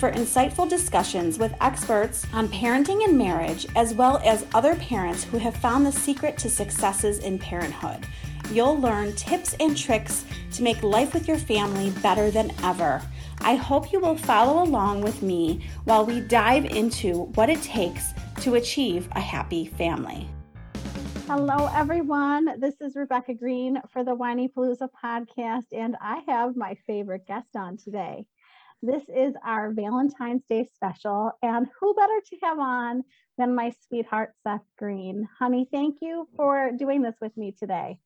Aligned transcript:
for 0.00 0.10
insightful 0.10 0.68
discussions 0.68 1.38
with 1.38 1.54
experts 1.60 2.26
on 2.32 2.48
parenting 2.48 3.04
and 3.04 3.16
marriage, 3.16 3.66
as 3.76 3.94
well 3.94 4.20
as 4.24 4.46
other 4.54 4.74
parents 4.74 5.22
who 5.22 5.38
have 5.38 5.54
found 5.54 5.86
the 5.86 5.92
secret 5.92 6.36
to 6.38 6.50
successes 6.50 7.20
in 7.20 7.38
parenthood 7.38 8.06
you'll 8.52 8.80
learn 8.80 9.12
tips 9.12 9.54
and 9.60 9.76
tricks 9.76 10.24
to 10.52 10.62
make 10.62 10.82
life 10.82 11.14
with 11.14 11.28
your 11.28 11.38
family 11.38 11.90
better 12.02 12.30
than 12.30 12.52
ever. 12.64 13.00
I 13.40 13.54
hope 13.54 13.92
you 13.92 14.00
will 14.00 14.16
follow 14.16 14.62
along 14.62 15.02
with 15.02 15.22
me 15.22 15.64
while 15.84 16.04
we 16.04 16.20
dive 16.20 16.64
into 16.64 17.24
what 17.34 17.48
it 17.48 17.62
takes 17.62 18.12
to 18.40 18.56
achieve 18.56 19.08
a 19.12 19.20
happy 19.20 19.66
family. 19.66 20.28
Hello, 21.26 21.70
everyone. 21.72 22.58
This 22.58 22.80
is 22.80 22.96
Rebecca 22.96 23.34
Green 23.34 23.80
for 23.92 24.02
the 24.02 24.16
Whinypaluza 24.16 24.88
podcast, 25.02 25.66
and 25.72 25.96
I 26.00 26.22
have 26.26 26.56
my 26.56 26.76
favorite 26.88 27.26
guest 27.26 27.54
on 27.54 27.76
today. 27.76 28.26
This 28.82 29.02
is 29.14 29.34
our 29.44 29.72
Valentine's 29.72 30.42
Day 30.48 30.66
special, 30.74 31.32
and 31.42 31.68
who 31.78 31.94
better 31.94 32.18
to 32.30 32.36
have 32.42 32.58
on 32.58 33.04
than 33.36 33.54
my 33.54 33.74
sweetheart, 33.86 34.32
Seth 34.42 34.64
Green? 34.78 35.28
Honey, 35.38 35.68
thank 35.70 35.98
you 36.00 36.26
for 36.34 36.70
doing 36.72 37.02
this 37.02 37.16
with 37.20 37.36
me 37.36 37.52
today. 37.52 37.98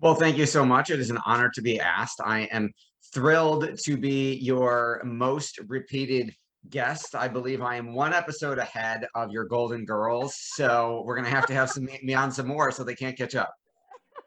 Well, 0.00 0.14
thank 0.14 0.38
you 0.38 0.46
so 0.46 0.64
much. 0.64 0.88
It 0.88 1.00
is 1.00 1.10
an 1.10 1.18
honor 1.26 1.50
to 1.52 1.60
be 1.60 1.78
asked. 1.78 2.22
I 2.24 2.44
am 2.44 2.72
thrilled 3.12 3.78
to 3.84 3.96
be 3.98 4.36
your 4.36 5.02
most 5.04 5.60
repeated 5.68 6.34
guest. 6.70 7.14
I 7.14 7.28
believe 7.28 7.60
I 7.60 7.76
am 7.76 7.92
one 7.92 8.14
episode 8.14 8.56
ahead 8.56 9.06
of 9.14 9.32
your 9.32 9.44
Golden 9.44 9.84
Girls. 9.84 10.34
So 10.54 11.02
we're 11.04 11.16
going 11.16 11.26
to 11.26 11.30
have 11.30 11.46
to 11.46 11.54
have 11.54 11.68
some 11.68 11.86
me 12.02 12.14
on 12.14 12.32
some 12.32 12.46
more 12.46 12.70
so 12.70 12.84
they 12.84 12.94
can't 12.94 13.18
catch 13.18 13.34
up. 13.34 13.52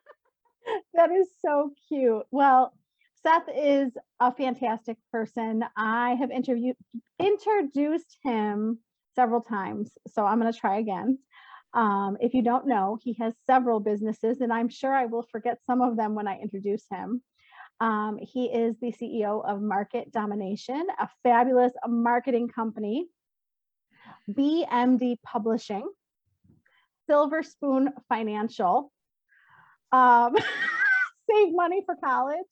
that 0.94 1.10
is 1.10 1.30
so 1.42 1.72
cute. 1.90 2.28
Well, 2.30 2.74
Seth 3.26 3.50
is 3.56 3.92
a 4.20 4.32
fantastic 4.32 4.98
person. 5.12 5.66
I 5.76 6.12
have 6.20 6.30
interviewed 6.30 6.76
introduced 7.20 8.18
him 8.22 8.78
several 9.16 9.42
times, 9.42 9.90
so 10.08 10.24
I'm 10.24 10.40
going 10.40 10.54
to 10.54 10.60
try 10.60 10.78
again. 10.78 11.18
Um, 11.74 12.18
if 12.22 12.36
you 12.36 12.44
don't 12.44 12.68
know, 12.68 13.00
he 13.02 13.14
has 13.20 13.34
several 13.48 13.80
businesses, 13.80 14.42
and 14.42 14.54
I'm 14.54 14.70
sure 14.70 14.94
I 14.94 15.06
will 15.06 15.26
forget 15.32 15.58
some 15.66 15.82
of 15.82 15.98
them 15.98 16.14
when 16.14 16.28
I 16.28 16.38
introduce 16.38 16.84
him. 16.92 17.24
Um, 17.80 18.20
he 18.22 18.46
is 18.46 18.76
the 18.80 18.94
CEO 18.94 19.44
of 19.44 19.60
Market 19.60 20.12
Domination, 20.12 20.86
a 21.00 21.10
fabulous 21.24 21.74
marketing 21.88 22.50
company, 22.50 23.08
BMD 24.30 25.18
Publishing, 25.24 25.90
Silver 27.10 27.42
Spoon 27.42 27.90
Financial, 28.08 28.92
um, 29.92 30.36
Save 31.30 31.56
Money 31.56 31.82
for 31.88 31.96
College. 31.96 32.46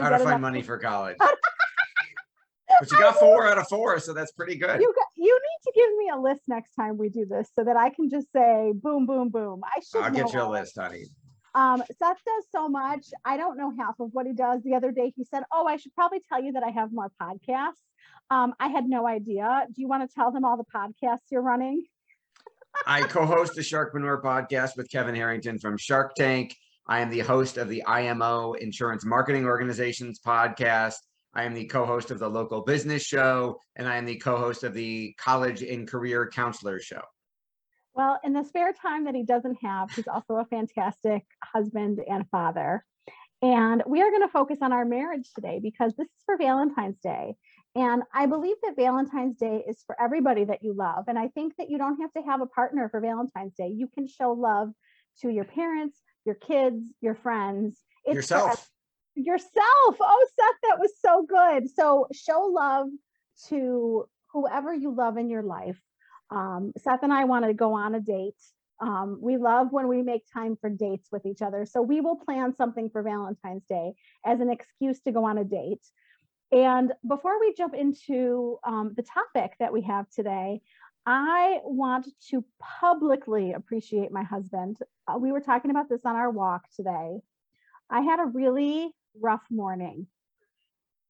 How 0.00 0.10
to 0.10 0.18
find 0.18 0.42
money 0.42 0.62
for 0.62 0.78
college. 0.78 1.16
but 2.80 2.90
you 2.90 2.98
got 2.98 3.18
four 3.18 3.46
out 3.46 3.58
of 3.58 3.68
four, 3.68 3.98
so 3.98 4.12
that's 4.12 4.32
pretty 4.32 4.56
good. 4.56 4.80
You 4.80 4.92
got, 4.96 5.06
you 5.16 5.34
need 5.34 5.70
to 5.70 5.72
give 5.74 5.96
me 5.98 6.10
a 6.12 6.18
list 6.18 6.42
next 6.48 6.74
time 6.74 6.96
we 6.96 7.08
do 7.08 7.26
this, 7.26 7.50
so 7.54 7.64
that 7.64 7.76
I 7.76 7.90
can 7.90 8.08
just 8.08 8.32
say 8.32 8.72
boom, 8.74 9.06
boom, 9.06 9.28
boom. 9.28 9.62
I 9.64 9.80
should. 9.80 10.02
I'll 10.02 10.10
get 10.10 10.32
you 10.32 10.42
a 10.42 10.48
list, 10.48 10.76
honey. 10.78 11.04
Um, 11.54 11.82
Seth 11.98 12.18
does 12.24 12.44
so 12.52 12.68
much. 12.68 13.06
I 13.24 13.36
don't 13.36 13.56
know 13.58 13.72
half 13.76 13.98
of 13.98 14.10
what 14.12 14.26
he 14.26 14.32
does. 14.32 14.62
The 14.62 14.74
other 14.74 14.92
day 14.92 15.12
he 15.16 15.24
said, 15.24 15.42
"Oh, 15.52 15.66
I 15.66 15.76
should 15.76 15.94
probably 15.94 16.20
tell 16.28 16.42
you 16.42 16.52
that 16.52 16.62
I 16.62 16.70
have 16.70 16.92
more 16.92 17.10
podcasts." 17.20 17.82
Um, 18.30 18.54
I 18.60 18.68
had 18.68 18.88
no 18.88 19.06
idea. 19.06 19.66
Do 19.74 19.82
you 19.82 19.88
want 19.88 20.08
to 20.08 20.14
tell 20.14 20.30
them 20.30 20.44
all 20.44 20.56
the 20.56 20.64
podcasts 20.64 21.30
you're 21.30 21.42
running? 21.42 21.84
I 22.86 23.02
co-host 23.02 23.54
the 23.54 23.62
Sharkpreneur 23.62 24.22
podcast 24.22 24.76
with 24.76 24.88
Kevin 24.90 25.14
Harrington 25.14 25.58
from 25.58 25.76
Shark 25.76 26.14
Tank. 26.14 26.56
I 26.90 26.98
am 26.98 27.08
the 27.08 27.20
host 27.20 27.56
of 27.56 27.68
the 27.68 27.84
IMO 27.86 28.54
Insurance 28.54 29.04
Marketing 29.04 29.44
Organizations 29.44 30.18
podcast. 30.18 30.96
I 31.34 31.44
am 31.44 31.54
the 31.54 31.66
co-host 31.66 32.10
of 32.10 32.18
the 32.18 32.28
local 32.28 32.62
business 32.62 33.04
show, 33.04 33.60
and 33.76 33.86
I 33.86 33.96
am 33.96 34.06
the 34.06 34.16
co-host 34.16 34.64
of 34.64 34.74
the 34.74 35.14
college 35.16 35.62
and 35.62 35.86
career 35.86 36.28
counselor 36.28 36.80
show. 36.80 37.02
Well, 37.94 38.18
in 38.24 38.32
the 38.32 38.42
spare 38.42 38.72
time 38.72 39.04
that 39.04 39.14
he 39.14 39.22
doesn't 39.22 39.58
have, 39.62 39.92
he's 39.92 40.08
also 40.08 40.34
a 40.34 40.44
fantastic 40.46 41.22
husband 41.44 42.00
and 42.10 42.28
father. 42.28 42.84
And 43.40 43.84
we 43.86 44.02
are 44.02 44.10
going 44.10 44.22
to 44.22 44.28
focus 44.28 44.58
on 44.60 44.72
our 44.72 44.84
marriage 44.84 45.30
today 45.32 45.60
because 45.62 45.94
this 45.94 46.08
is 46.08 46.22
for 46.26 46.36
Valentine's 46.38 46.98
Day. 46.98 47.36
And 47.76 48.02
I 48.12 48.26
believe 48.26 48.56
that 48.64 48.74
Valentine's 48.74 49.36
Day 49.36 49.62
is 49.68 49.84
for 49.86 49.94
everybody 50.02 50.42
that 50.42 50.64
you 50.64 50.74
love. 50.74 51.04
And 51.06 51.16
I 51.16 51.28
think 51.28 51.54
that 51.56 51.70
you 51.70 51.78
don't 51.78 52.00
have 52.00 52.12
to 52.14 52.22
have 52.22 52.40
a 52.40 52.46
partner 52.46 52.88
for 52.88 53.00
Valentine's 53.00 53.54
Day. 53.54 53.68
You 53.68 53.86
can 53.86 54.08
show 54.08 54.32
love 54.32 54.72
to 55.20 55.28
your 55.28 55.44
parents, 55.44 55.96
your 56.24 56.34
kids, 56.34 56.82
your 57.00 57.14
friends. 57.14 57.78
It's 58.04 58.14
yourself 58.14 58.68
yourself. 59.14 59.96
Oh, 60.00 60.26
Seth, 60.36 60.60
that 60.70 60.78
was 60.78 60.92
so 61.04 61.24
good. 61.28 61.68
So 61.70 62.06
show 62.12 62.50
love 62.52 62.88
to 63.48 64.06
whoever 64.32 64.74
you 64.74 64.94
love 64.94 65.16
in 65.16 65.28
your 65.28 65.42
life. 65.42 65.80
Um, 66.30 66.72
Seth 66.78 67.02
and 67.02 67.12
I 67.12 67.24
want 67.24 67.44
to 67.44 67.54
go 67.54 67.74
on 67.74 67.94
a 67.94 68.00
date. 68.00 68.40
Um, 68.80 69.18
we 69.20 69.36
love 69.36 69.68
when 69.72 69.88
we 69.88 70.02
make 70.02 70.22
time 70.32 70.56
for 70.60 70.70
dates 70.70 71.08
with 71.12 71.26
each 71.26 71.42
other. 71.42 71.66
So 71.66 71.82
we 71.82 72.00
will 72.00 72.16
plan 72.16 72.54
something 72.54 72.88
for 72.90 73.02
Valentine's 73.02 73.64
Day 73.68 73.94
as 74.24 74.40
an 74.40 74.50
excuse 74.50 75.00
to 75.00 75.12
go 75.12 75.24
on 75.24 75.38
a 75.38 75.44
date. 75.44 75.84
And 76.52 76.92
before 77.06 77.38
we 77.38 77.54
jump 77.54 77.74
into 77.74 78.58
um, 78.66 78.94
the 78.96 79.02
topic 79.02 79.52
that 79.60 79.72
we 79.72 79.82
have 79.82 80.08
today, 80.10 80.62
I 81.06 81.60
want 81.64 82.08
to 82.30 82.44
publicly 82.58 83.52
appreciate 83.52 84.12
my 84.12 84.22
husband. 84.22 84.76
Uh, 85.08 85.18
we 85.18 85.32
were 85.32 85.40
talking 85.40 85.70
about 85.70 85.88
this 85.88 86.04
on 86.04 86.16
our 86.16 86.30
walk 86.30 86.64
today. 86.76 87.20
I 87.88 88.02
had 88.02 88.20
a 88.20 88.26
really 88.26 88.90
rough 89.20 89.42
morning. 89.50 90.06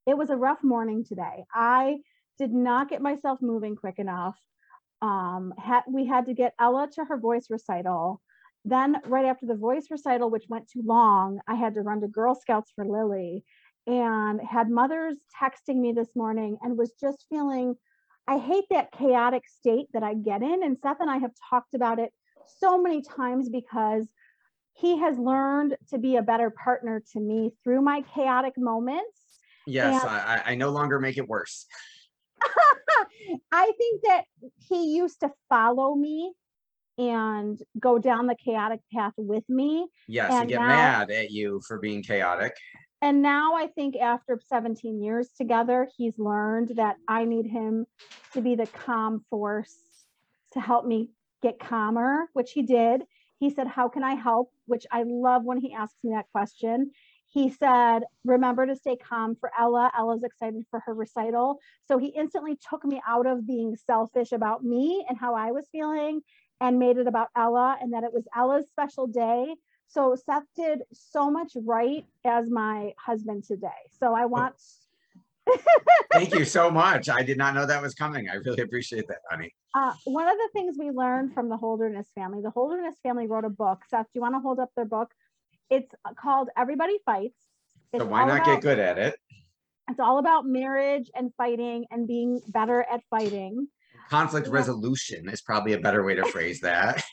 It 0.07 0.17
was 0.17 0.31
a 0.31 0.37
rough 0.37 0.63
morning 0.63 1.05
today. 1.05 1.45
I 1.53 1.99
did 2.39 2.53
not 2.53 2.89
get 2.89 3.03
myself 3.03 3.43
moving 3.43 3.77
quick 3.77 3.99
enough. 3.99 4.39
Um, 5.03 5.53
we 5.89 6.07
had 6.07 6.27
to 6.27 6.35
get 6.35 6.55
Ella 6.59 6.89
to 6.95 7.05
her 7.05 7.19
voice 7.19 7.47
recital. 7.51 8.21
Then, 8.65 9.01
right 9.07 9.25
after 9.25 9.47
the 9.47 9.55
voice 9.55 9.87
recital, 9.91 10.31
which 10.31 10.45
went 10.49 10.69
too 10.69 10.83
long, 10.85 11.41
I 11.49 11.55
had 11.55 11.75
to 11.75 11.83
run 11.83 12.01
to 12.03 12.09
Girl 12.09 12.35
Scouts 12.35 12.73
for 12.75 12.85
Lily 12.85 13.45
and 13.87 14.41
had 14.41 14.71
mothers 14.71 15.17
texting 15.41 15.77
me 15.77 15.93
this 15.93 16.15
morning 16.15 16.59
and 16.63 16.77
was 16.77 16.93
just 17.01 17.27
feeling 17.31 17.75
I 18.31 18.39
hate 18.39 18.65
that 18.71 18.93
chaotic 18.93 19.43
state 19.49 19.89
that 19.93 20.05
I 20.05 20.15
get 20.15 20.41
in. 20.43 20.63
And 20.63 20.79
Seth 20.81 20.99
and 21.01 21.11
I 21.11 21.19
have 21.19 21.33
talked 21.51 21.75
about 21.75 21.99
it 21.99 22.13
so 22.61 22.81
many 22.81 23.03
times 23.03 23.49
because 23.49 24.07
he 24.75 24.99
has 24.99 25.19
learned 25.19 25.77
to 25.91 25.99
be 25.99 26.15
a 26.15 26.23
better 26.23 26.51
partner 26.51 27.03
to 27.13 27.21
me 27.21 27.51
through 27.65 27.83
my 27.83 28.05
chaotic 28.15 28.55
moments. 28.57 29.41
Yes, 29.67 30.05
and 30.05 30.11
I, 30.11 30.43
I 30.47 30.55
no 30.55 30.71
longer 30.71 31.01
make 31.01 31.19
it 31.19 31.27
worse. 31.27 31.67
I 33.53 33.73
think 33.77 34.03
that 34.05 34.23
he 34.69 34.95
used 34.95 35.21
to 35.21 35.33
follow 35.49 35.97
me 35.97 36.33
and 36.99 37.61
go 37.81 37.99
down 37.99 38.29
the 38.29 38.37
chaotic 38.37 38.81
path 38.95 39.13
with 39.17 39.45
me. 39.49 39.89
Yes, 40.07 40.31
and, 40.31 40.43
and 40.43 40.49
get 40.49 40.59
now, 40.61 40.69
mad 40.69 41.11
at 41.11 41.33
you 41.33 41.61
for 41.67 41.81
being 41.81 42.03
chaotic. 42.03 42.55
And 43.03 43.23
now 43.23 43.55
I 43.55 43.67
think 43.67 43.97
after 43.97 44.39
17 44.49 45.03
years 45.03 45.31
together, 45.37 45.89
he's 45.97 46.19
learned 46.19 46.73
that 46.77 46.97
I 47.09 47.25
need 47.25 47.47
him 47.47 47.87
to 48.35 48.43
be 48.43 48.55
the 48.55 48.67
calm 48.67 49.25
force 49.31 49.75
to 50.53 50.61
help 50.61 50.85
me 50.85 51.11
get 51.43 51.59
calmer, 51.59 52.29
which 52.35 52.53
he 52.53 52.63
did. 52.63 53.03
He 53.39 53.49
said, 53.49 53.67
How 53.67 53.89
can 53.89 54.05
I 54.05 54.15
help? 54.15 54.53
Which 54.67 54.87
I 54.91 55.05
love 55.07 55.45
when 55.45 55.59
he 55.59 55.73
asks 55.73 55.97
me 56.05 56.13
that 56.13 56.27
question. 56.33 56.91
He 57.33 57.49
said, 57.49 58.03
Remember 58.25 58.67
to 58.67 58.77
stay 58.77 58.97
calm 58.97 59.35
for 59.35 59.51
Ella. 59.59 59.91
Ella's 59.97 60.23
excited 60.23 60.65
for 60.71 60.81
her 60.81 60.93
recital. 60.93 61.59
So 61.89 61.97
he 61.97 62.09
instantly 62.09 62.59
took 62.69 62.85
me 62.85 63.01
out 63.09 63.27
of 63.27 63.47
being 63.47 63.77
selfish 63.77 64.33
about 64.33 64.63
me 64.63 65.07
and 65.09 65.17
how 65.17 65.35
I 65.35 65.53
was 65.53 65.67
feeling 65.73 66.21
and 66.61 66.79
made 66.79 66.99
it 66.99 67.07
about 67.07 67.29
Ella 67.35 67.79
and 67.81 67.95
that 67.95 68.05
it 68.05 68.13
was 68.13 68.25
Ella's 68.37 68.69
special 68.69 69.07
day. 69.07 69.55
So 69.91 70.15
Seth 70.15 70.45
did 70.57 70.83
so 70.93 71.31
much 71.31 71.53
right 71.67 72.05
as 72.25 72.49
my 72.49 72.93
husband 72.97 73.45
today. 73.45 73.69
So 73.99 74.15
I 74.15 74.25
want 74.27 74.55
Thank 76.13 76.33
you 76.35 76.45
so 76.45 76.71
much. 76.71 77.09
I 77.09 77.23
did 77.25 77.37
not 77.37 77.55
know 77.55 77.67
that 77.67 77.83
was 77.83 77.95
coming. 77.95 78.29
I 78.29 78.35
really 78.35 78.63
appreciate 78.63 79.09
that, 79.09 79.19
honey. 79.29 79.53
uh, 79.75 79.93
one 80.05 80.29
of 80.29 80.37
the 80.37 80.49
things 80.53 80.77
we 80.79 80.91
learned 80.91 81.35
from 81.35 81.49
the 81.49 81.57
Holderness 81.57 82.07
family, 82.15 82.41
the 82.41 82.51
Holderness 82.51 82.95
family 83.03 83.27
wrote 83.27 83.45
a 83.45 83.49
book. 83.51 83.81
Seth, 83.91 84.05
do 84.07 84.11
you 84.15 84.21
want 84.21 84.35
to 84.37 84.41
hold 84.41 84.61
up 84.61 84.71
their 84.77 84.85
book? 84.85 85.11
It's 85.69 85.91
called 86.17 86.51
Everybody 86.57 86.99
Fights. 87.05 87.39
So 87.97 88.05
why 88.05 88.25
not 88.27 88.37
about- 88.43 88.47
get 88.47 88.61
good 88.61 88.79
at 88.79 88.99
it? 88.99 89.17
It's 89.91 89.99
all 89.99 90.19
about 90.19 90.47
marriage 90.47 91.11
and 91.17 91.33
fighting 91.37 91.87
and 91.91 92.07
being 92.07 92.41
better 92.47 92.83
at 92.85 93.01
fighting. 93.11 93.67
Conflict 94.09 94.47
Yeah. 94.47 94.53
resolution 94.53 95.29
is 95.29 95.41
probably 95.41 95.73
a 95.73 95.81
better 95.81 96.05
way 96.05 96.15
to 96.15 96.25
phrase 96.27 96.61
that. 96.61 97.03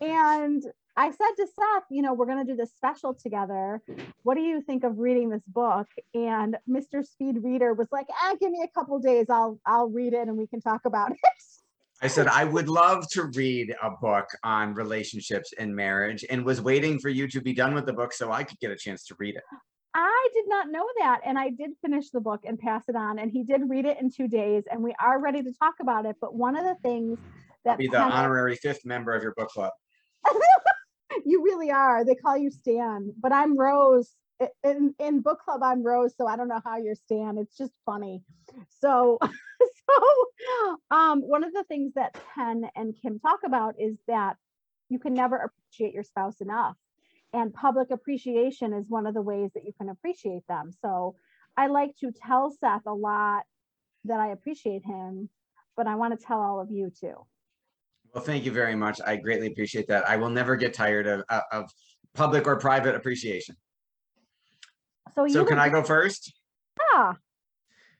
And 0.00 0.62
I 0.96 1.10
said 1.10 1.30
to 1.36 1.46
Seth, 1.46 1.84
you 1.90 2.02
know, 2.02 2.12
we're 2.14 2.26
going 2.26 2.44
to 2.44 2.52
do 2.52 2.56
this 2.56 2.72
special 2.72 3.14
together. 3.14 3.80
What 4.22 4.34
do 4.34 4.40
you 4.40 4.60
think 4.60 4.84
of 4.84 4.98
reading 4.98 5.30
this 5.30 5.44
book? 5.46 5.86
And 6.14 6.56
Mr. 6.68 7.06
Speed 7.06 7.42
Reader 7.42 7.74
was 7.74 7.88
like, 7.92 8.06
ah, 8.22 8.34
give 8.40 8.50
me 8.50 8.62
a 8.62 8.68
couple 8.68 8.98
days. 8.98 9.26
I'll 9.30 9.58
I'll 9.64 9.88
read 9.88 10.12
it 10.12 10.28
and 10.28 10.36
we 10.36 10.46
can 10.46 10.60
talk 10.60 10.82
about 10.84 11.12
it. 11.12 11.18
I 12.02 12.06
said 12.06 12.28
I 12.28 12.44
would 12.44 12.68
love 12.68 13.06
to 13.10 13.24
read 13.34 13.74
a 13.82 13.90
book 13.90 14.26
on 14.42 14.74
relationships 14.74 15.52
and 15.58 15.74
marriage 15.74 16.24
and 16.28 16.44
was 16.44 16.60
waiting 16.60 16.98
for 16.98 17.10
you 17.10 17.28
to 17.28 17.40
be 17.40 17.52
done 17.52 17.74
with 17.74 17.86
the 17.86 17.92
book 17.92 18.12
so 18.12 18.32
I 18.32 18.42
could 18.42 18.58
get 18.58 18.70
a 18.70 18.76
chance 18.76 19.04
to 19.06 19.14
read 19.18 19.36
it. 19.36 19.42
I 19.94 20.28
did 20.34 20.44
not 20.48 20.70
know 20.70 20.86
that. 21.00 21.20
And 21.24 21.38
I 21.38 21.50
did 21.50 21.70
finish 21.82 22.10
the 22.10 22.20
book 22.20 22.40
and 22.44 22.58
pass 22.58 22.84
it 22.88 22.96
on. 22.96 23.18
And 23.18 23.30
he 23.30 23.42
did 23.42 23.68
read 23.68 23.84
it 23.84 24.00
in 24.00 24.10
two 24.10 24.28
days. 24.28 24.64
And 24.70 24.82
we 24.82 24.94
are 25.00 25.20
ready 25.20 25.42
to 25.42 25.52
talk 25.52 25.74
about 25.80 26.06
it. 26.06 26.16
But 26.20 26.34
one 26.34 26.56
of 26.56 26.64
the 26.64 26.76
things 26.82 27.18
that 27.64 27.76
Be 27.76 27.88
the 27.88 28.00
honorary 28.00 28.56
fifth 28.56 28.84
member 28.84 29.12
of 29.12 29.22
your 29.22 29.34
book 29.34 29.48
club. 29.48 29.72
you 31.24 31.42
really 31.44 31.70
are. 31.70 32.04
They 32.04 32.14
call 32.14 32.36
you 32.36 32.50
Stan, 32.50 33.12
but 33.20 33.32
I'm 33.32 33.56
Rose. 33.56 34.10
In 34.64 34.94
in 34.98 35.20
book 35.20 35.40
club, 35.44 35.62
I'm 35.62 35.82
Rose, 35.82 36.14
so 36.16 36.26
I 36.26 36.36
don't 36.36 36.48
know 36.48 36.62
how 36.64 36.78
you're 36.78 36.94
Stan. 36.94 37.36
It's 37.38 37.56
just 37.56 37.72
funny. 37.84 38.22
So, 38.80 39.18
so 39.22 40.76
um, 40.90 41.20
one 41.20 41.44
of 41.44 41.52
the 41.52 41.64
things 41.64 41.92
that 41.94 42.18
Penn 42.34 42.64
and 42.74 42.94
Kim 43.02 43.18
talk 43.20 43.40
about 43.44 43.74
is 43.78 43.96
that 44.08 44.36
you 44.88 44.98
can 44.98 45.14
never 45.14 45.36
appreciate 45.36 45.92
your 45.94 46.04
spouse 46.04 46.40
enough, 46.40 46.76
and 47.34 47.52
public 47.52 47.90
appreciation 47.90 48.72
is 48.72 48.88
one 48.88 49.06
of 49.06 49.14
the 49.14 49.22
ways 49.22 49.50
that 49.54 49.64
you 49.64 49.72
can 49.78 49.90
appreciate 49.90 50.46
them. 50.48 50.72
So, 50.80 51.16
I 51.56 51.66
like 51.66 51.96
to 52.00 52.10
tell 52.10 52.50
Seth 52.50 52.86
a 52.86 52.94
lot 52.94 53.42
that 54.04 54.20
I 54.20 54.28
appreciate 54.28 54.84
him, 54.84 55.28
but 55.76 55.86
I 55.86 55.96
want 55.96 56.18
to 56.18 56.26
tell 56.26 56.40
all 56.40 56.60
of 56.60 56.70
you 56.70 56.90
too. 56.98 57.14
Well, 58.14 58.24
thank 58.24 58.44
you 58.44 58.52
very 58.52 58.74
much. 58.74 59.00
I 59.06 59.16
greatly 59.16 59.46
appreciate 59.46 59.86
that. 59.88 60.08
I 60.08 60.16
will 60.16 60.30
never 60.30 60.56
get 60.56 60.74
tired 60.74 61.06
of, 61.06 61.22
of- 61.28 61.42
of 61.52 61.70
public 62.14 62.46
or 62.46 62.56
private 62.56 62.94
appreciation. 62.94 63.56
So, 65.14 65.24
you 65.24 65.32
So 65.32 65.44
can 65.44 65.58
I 65.58 65.68
go 65.68 65.82
first? 65.82 66.32
Yeah. 66.92 67.12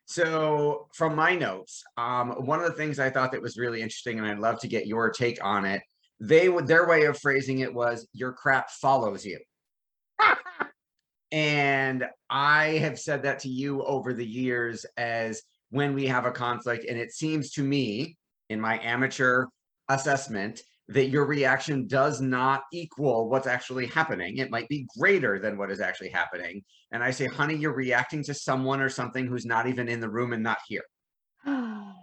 So 0.06 0.88
from 0.94 1.14
my 1.14 1.36
notes, 1.36 1.84
um, 1.96 2.30
one 2.44 2.58
of 2.58 2.66
the 2.66 2.76
things 2.76 2.98
I 2.98 3.10
thought 3.10 3.30
that 3.32 3.40
was 3.42 3.56
really 3.56 3.80
interesting, 3.80 4.18
and 4.18 4.26
I'd 4.26 4.40
love 4.40 4.58
to 4.60 4.68
get 4.68 4.86
your 4.86 5.10
take 5.10 5.38
on 5.44 5.64
it. 5.64 5.82
They 6.18 6.48
would 6.48 6.66
their 6.66 6.88
way 6.88 7.04
of 7.04 7.18
phrasing 7.18 7.60
it 7.60 7.72
was 7.72 8.08
your 8.12 8.32
crap 8.32 8.70
follows 8.70 9.24
you. 9.24 9.38
And 11.32 12.06
I 12.28 12.78
have 12.78 12.98
said 12.98 13.22
that 13.22 13.38
to 13.40 13.48
you 13.48 13.84
over 13.84 14.12
the 14.12 14.26
years 14.26 14.84
as 14.96 15.42
when 15.70 15.94
we 15.94 16.08
have 16.08 16.26
a 16.26 16.32
conflict, 16.32 16.86
and 16.88 16.98
it 16.98 17.12
seems 17.12 17.52
to 17.52 17.62
me, 17.62 18.16
in 18.48 18.60
my 18.60 18.80
amateur 18.82 19.46
assessment, 19.90 20.62
that 20.88 21.08
your 21.08 21.24
reaction 21.24 21.86
does 21.86 22.20
not 22.20 22.62
equal 22.72 23.28
what's 23.28 23.46
actually 23.46 23.86
happening. 23.86 24.38
It 24.38 24.50
might 24.50 24.68
be 24.68 24.88
greater 24.98 25.38
than 25.38 25.56
what 25.56 25.70
is 25.70 25.80
actually 25.80 26.08
happening. 26.08 26.64
And 26.90 27.02
I 27.02 27.12
say, 27.12 27.26
honey, 27.26 27.54
you're 27.54 27.74
reacting 27.74 28.24
to 28.24 28.34
someone 28.34 28.80
or 28.80 28.88
something 28.88 29.26
who's 29.26 29.46
not 29.46 29.68
even 29.68 29.88
in 29.88 30.00
the 30.00 30.08
room 30.08 30.32
and 30.32 30.42
not 30.42 30.58
here. 30.66 30.84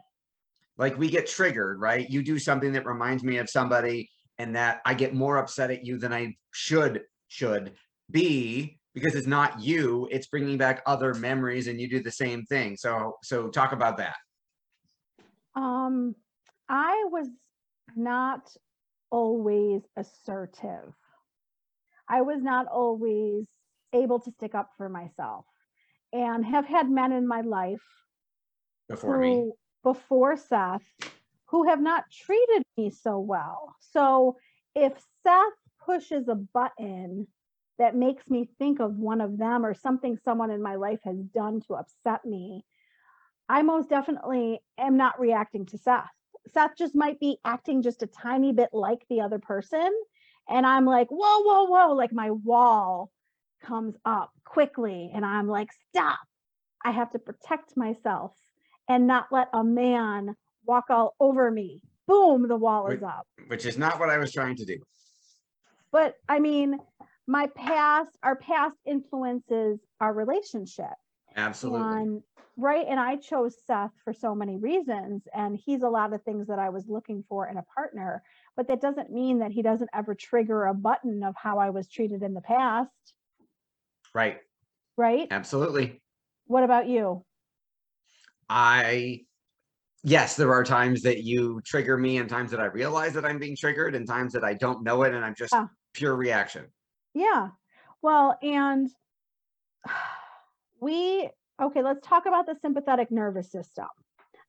Like 0.79 0.95
we 0.95 1.09
get 1.09 1.25
triggered, 1.25 1.79
right? 1.79 2.07
You 2.07 2.21
do 2.21 2.37
something 2.37 2.71
that 2.73 2.85
reminds 2.85 3.23
me 3.23 3.37
of 3.37 3.49
somebody, 3.49 4.11
and 4.37 4.55
that 4.55 4.81
I 4.85 4.93
get 4.93 5.15
more 5.15 5.37
upset 5.37 5.71
at 5.71 5.83
you 5.83 5.97
than 5.97 6.13
I 6.13 6.35
should 6.51 7.01
should 7.29 7.73
be 8.11 8.79
because 8.93 9.15
it's 9.15 9.25
not 9.25 9.59
you. 9.59 10.07
It's 10.11 10.27
bringing 10.27 10.57
back 10.57 10.83
other 10.85 11.13
memories, 11.15 11.67
and 11.67 11.81
you 11.81 11.89
do 11.89 12.03
the 12.03 12.11
same 12.11 12.45
thing. 12.45 12.77
So, 12.77 13.17
so 13.23 13.47
talk 13.47 13.71
about 13.71 13.97
that. 13.97 14.15
Um, 15.55 16.15
I 16.69 17.05
was 17.11 17.27
not 17.95 18.55
always 19.11 19.81
assertive. 19.95 20.93
I 22.09 22.21
was 22.21 22.41
not 22.41 22.67
always 22.67 23.45
able 23.93 24.19
to 24.19 24.31
stick 24.31 24.55
up 24.55 24.71
for 24.77 24.89
myself 24.89 25.45
and 26.13 26.45
have 26.45 26.65
had 26.65 26.89
men 26.89 27.11
in 27.11 27.27
my 27.27 27.41
life 27.41 27.83
Before 28.89 29.17
me, 29.19 29.51
before 29.83 30.37
Seth 30.37 30.83
who 31.47 31.67
have 31.67 31.81
not 31.81 32.05
treated 32.11 32.63
me 32.77 32.89
so 32.89 33.19
well. 33.19 33.75
So 33.79 34.37
if 34.75 34.93
Seth 35.23 35.53
pushes 35.85 36.27
a 36.27 36.35
button 36.35 37.27
that 37.79 37.95
makes 37.95 38.29
me 38.29 38.49
think 38.59 38.79
of 38.79 38.97
one 38.97 39.21
of 39.21 39.37
them 39.37 39.65
or 39.65 39.73
something 39.73 40.17
someone 40.23 40.51
in 40.51 40.61
my 40.61 40.75
life 40.75 40.99
has 41.05 41.17
done 41.17 41.61
to 41.67 41.75
upset 41.75 42.25
me, 42.25 42.65
I 43.49 43.61
most 43.63 43.89
definitely 43.89 44.59
am 44.77 44.97
not 44.97 45.19
reacting 45.19 45.65
to 45.67 45.77
Seth. 45.77 46.09
Seth 46.53 46.77
just 46.77 46.95
might 46.95 47.19
be 47.19 47.37
acting 47.45 47.81
just 47.81 48.03
a 48.03 48.07
tiny 48.07 48.51
bit 48.51 48.69
like 48.73 48.99
the 49.09 49.21
other 49.21 49.39
person. 49.39 49.89
And 50.49 50.65
I'm 50.65 50.85
like, 50.85 51.07
whoa, 51.09 51.41
whoa, 51.41 51.65
whoa, 51.65 51.93
like 51.93 52.13
my 52.13 52.31
wall 52.31 53.11
comes 53.61 53.95
up 54.05 54.31
quickly. 54.45 55.11
And 55.13 55.25
I'm 55.25 55.47
like, 55.47 55.69
stop. 55.89 56.19
I 56.83 56.91
have 56.91 57.11
to 57.11 57.19
protect 57.19 57.75
myself 57.75 58.33
and 58.87 59.07
not 59.07 59.27
let 59.31 59.49
a 59.53 59.63
man 59.63 60.35
walk 60.65 60.85
all 60.89 61.15
over 61.19 61.51
me. 61.51 61.81
Boom, 62.07 62.47
the 62.47 62.55
wall 62.55 62.87
is 62.87 63.03
up. 63.03 63.27
which 63.47 63.65
is 63.65 63.77
not 63.77 63.99
what 63.99 64.09
I 64.09 64.17
was 64.17 64.31
trying 64.31 64.55
to 64.55 64.65
do. 64.65 64.77
But 65.91 66.15
I 66.29 66.39
mean, 66.39 66.79
my 67.27 67.47
past, 67.55 68.11
our 68.23 68.37
past 68.37 68.77
influences 68.85 69.79
our 69.99 70.13
relationship. 70.13 70.85
Absolutely. 71.35 71.81
And 71.81 72.23
right. 72.57 72.85
And 72.87 72.99
I 72.99 73.15
chose 73.15 73.55
Seth 73.65 73.91
for 74.03 74.13
so 74.13 74.35
many 74.35 74.57
reasons. 74.57 75.27
And 75.33 75.55
he's 75.55 75.83
a 75.83 75.89
lot 75.89 76.13
of 76.13 76.23
things 76.23 76.47
that 76.47 76.59
I 76.59 76.69
was 76.69 76.87
looking 76.87 77.23
for 77.29 77.47
in 77.47 77.57
a 77.57 77.63
partner. 77.75 78.23
But 78.55 78.67
that 78.67 78.81
doesn't 78.81 79.11
mean 79.11 79.39
that 79.39 79.51
he 79.51 79.61
doesn't 79.61 79.89
ever 79.93 80.15
trigger 80.15 80.65
a 80.65 80.73
button 80.73 81.23
of 81.23 81.35
how 81.35 81.59
I 81.59 81.69
was 81.69 81.87
treated 81.87 82.23
in 82.23 82.33
the 82.33 82.41
past. 82.41 82.91
Right. 84.13 84.39
Right. 84.97 85.27
Absolutely. 85.29 86.01
What 86.47 86.63
about 86.63 86.87
you? 86.87 87.23
I, 88.49 89.25
yes, 90.03 90.35
there 90.35 90.53
are 90.53 90.63
times 90.63 91.03
that 91.03 91.23
you 91.23 91.61
trigger 91.65 91.97
me 91.97 92.17
and 92.17 92.29
times 92.29 92.51
that 92.51 92.59
I 92.59 92.65
realize 92.65 93.13
that 93.13 93.25
I'm 93.25 93.37
being 93.37 93.55
triggered 93.55 93.93
and 93.93 94.07
times 94.07 94.33
that 94.33 94.43
I 94.43 94.53
don't 94.53 94.83
know 94.83 95.03
it 95.03 95.13
and 95.13 95.23
I'm 95.23 95.35
just 95.35 95.53
Yeah. 95.53 95.67
pure 95.93 96.15
reaction. 96.15 96.65
Yeah. 97.13 97.49
Well, 98.01 98.37
and 98.41 98.89
we, 100.79 101.29
okay, 101.61 101.81
let's 101.81 102.05
talk 102.05 102.25
about 102.25 102.45
the 102.45 102.55
sympathetic 102.61 103.11
nervous 103.11 103.51
system. 103.51 103.87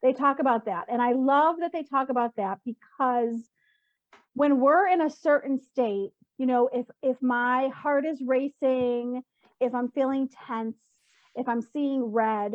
They 0.03 0.13
talk 0.13 0.39
about 0.39 0.67
that. 0.67 0.87
And 0.91 1.03
I 1.03 1.13
love 1.13 1.57
that 1.61 1.73
they 1.73 1.83
talk 1.83 2.09
about 2.09 2.37
that 2.37 2.59
because 2.65 3.49
when 4.35 4.61
we're 4.61 4.87
in 4.87 5.01
a 5.01 5.11
certain 5.11 5.59
state, 5.59 6.11
you 6.39 6.47
know, 6.47 6.69
if 6.73 6.87
if 7.03 7.21
my 7.21 7.69
heart 7.69 8.05
is 8.07 8.23
racing, 8.25 9.23
if 9.61 9.75
I'm 9.75 9.91
feeling 9.91 10.29
tense, 10.47 10.77
if 11.35 11.49
I'm 11.49 11.63
seeing 11.63 12.05
red, 12.05 12.55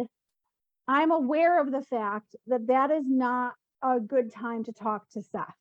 I'm 0.88 1.12
aware 1.12 1.60
of 1.60 1.72
the 1.72 1.82
fact 1.82 2.36
that 2.48 2.68
that 2.68 2.92
is 2.92 3.06
not 3.08 3.54
a 3.82 4.00
good 4.00 4.32
time 4.32 4.64
to 4.66 4.72
talk 4.74 5.10
to 5.10 5.22
Seth. 5.22 5.54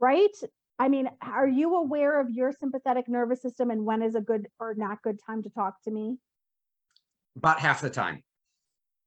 Right? 0.00 0.34
I 0.78 0.88
mean, 0.88 1.08
are 1.22 1.48
you 1.48 1.74
aware 1.74 2.20
of 2.20 2.30
your 2.30 2.52
sympathetic 2.52 3.08
nervous 3.08 3.40
system 3.40 3.70
and 3.70 3.84
when 3.84 4.02
is 4.02 4.14
a 4.14 4.20
good 4.20 4.48
or 4.58 4.74
not 4.74 5.02
good 5.02 5.18
time 5.26 5.42
to 5.42 5.50
talk 5.50 5.82
to 5.84 5.90
me? 5.90 6.18
About 7.36 7.58
half 7.60 7.80
the 7.80 7.90
time. 7.90 8.22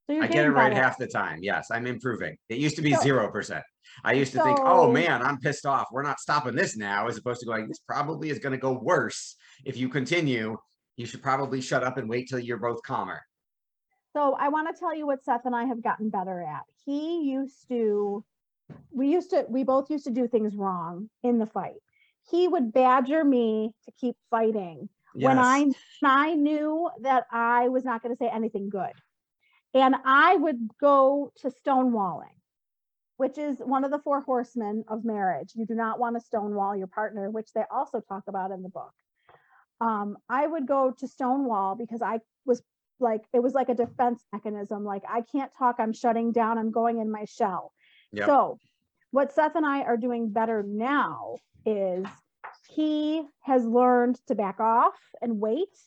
So 0.08 0.14
you're 0.14 0.24
I 0.24 0.28
get 0.28 0.32
it 0.32 0.38
getting 0.38 0.52
right 0.54 0.70
better. 0.72 0.84
half 0.84 0.98
the 0.98 1.08
time. 1.08 1.40
Yes, 1.42 1.68
I'm 1.72 1.86
improving. 1.88 2.36
It 2.50 2.58
used 2.58 2.76
to 2.78 2.82
be 2.82 2.94
So- 2.94 3.02
zero 3.02 3.32
percent. 3.32 3.64
I 4.04 4.14
used 4.14 4.32
to 4.34 4.44
think, 4.44 4.60
oh 4.62 4.88
So- 4.88 4.92
man, 4.92 5.22
I'm 5.22 5.40
pissed 5.40 5.66
off. 5.66 5.88
We're 5.92 6.04
not 6.04 6.20
stopping 6.20 6.56
this 6.56 6.78
now, 6.78 7.08
as 7.08 7.18
opposed 7.18 7.40
to 7.42 7.46
going, 7.46 7.68
this 7.68 7.80
probably 7.80 8.30
is 8.30 8.40
going 8.40 8.52
to 8.52 8.58
go 8.60 8.74
worse. 8.74 9.36
If 9.66 9.78
you 9.78 9.90
continue, 9.90 10.58
you 10.96 11.06
should 11.06 11.24
probably 11.24 11.62
shut 11.62 11.84
up 11.84 11.98
and 11.98 12.10
wait 12.10 12.28
till 12.30 12.40
you're 12.40 12.58
both 12.58 12.82
calmer. 12.84 13.22
So 14.14 14.34
I 14.34 14.50
want 14.50 14.74
to 14.74 14.80
tell 14.80 14.96
you 14.96 15.06
what 15.06 15.24
Seth 15.24 15.46
and 15.46 15.56
I 15.56 15.66
have 15.66 15.82
gotten 15.84 16.10
better 16.10 16.42
at. 16.42 16.64
He 16.86 17.22
used 17.32 17.68
to, 17.70 18.24
we 18.92 19.10
used 19.10 19.30
to, 19.32 19.46
we 19.50 19.64
both 19.64 19.90
used 19.90 20.06
to 20.06 20.12
do 20.12 20.28
things 20.28 20.56
wrong 20.56 21.10
in 21.24 21.38
the 21.40 21.46
fight. 21.46 21.78
He 22.30 22.48
would 22.48 22.74
badger 22.74 23.24
me 23.24 23.74
to 23.86 23.92
keep 24.00 24.16
fighting 24.30 24.90
Yes. 25.16 25.26
when 25.28 25.40
I 25.40 25.66
I 26.04 26.34
knew 26.36 26.90
that 27.02 27.26
I 27.32 27.70
was 27.70 27.84
not 27.86 28.02
going 28.04 28.16
to 28.16 28.20
say 28.20 28.30
anything 28.30 28.70
good. 28.70 28.94
And 29.74 29.96
I 30.06 30.36
would 30.36 30.70
go 30.80 31.32
to 31.42 31.52
stonewalling. 31.52 32.36
which 33.18 33.38
is 33.38 33.58
one 33.60 33.84
of 33.84 33.92
the 33.92 34.00
four 34.00 34.22
horsemen 34.22 34.86
of 34.88 35.04
marriage. 35.04 35.52
You 35.54 35.66
do 35.66 35.76
not 35.76 36.00
want 36.00 36.16
to 36.16 36.22
stonewall 36.22 36.76
your 36.76 36.88
partner, 36.88 37.30
which 37.30 37.52
they 37.54 37.64
also 37.70 38.00
talk 38.00 38.24
about 38.28 38.52
in 38.52 38.64
the 38.64 38.70
book. 38.70 38.94
Um, 39.82 40.18
I 40.30 40.48
would 40.48 40.68
go 40.68 40.94
to 41.00 41.08
stonewall 41.08 41.76
because 41.76 42.02
I 42.02 42.20
was 42.46 42.62
like, 43.00 43.22
it 43.34 43.42
was 43.44 43.54
like 43.54 43.70
a 43.70 43.76
defense 43.76 44.24
mechanism. 44.32 44.86
Like, 44.86 45.04
I 45.10 45.22
can't 45.22 45.52
talk, 45.58 45.76
I'm 45.80 45.94
shutting 45.94 46.32
down, 46.32 46.58
I'm 46.58 46.72
going 46.72 47.00
in 47.00 47.12
my 47.12 47.26
shell. 47.26 47.74
Yep. 48.14 48.26
So, 48.26 48.58
what 49.12 49.34
Seth 49.34 49.56
and 49.56 49.66
I 49.66 49.82
are 49.84 49.98
doing 49.98 50.30
better 50.32 50.64
now 50.66 51.36
is 51.66 52.06
he 52.70 53.24
has 53.42 53.66
learned 53.66 54.20
to 54.28 54.36
back 54.36 54.60
off 54.60 54.96
and 55.22 55.40
wait. 55.40 55.78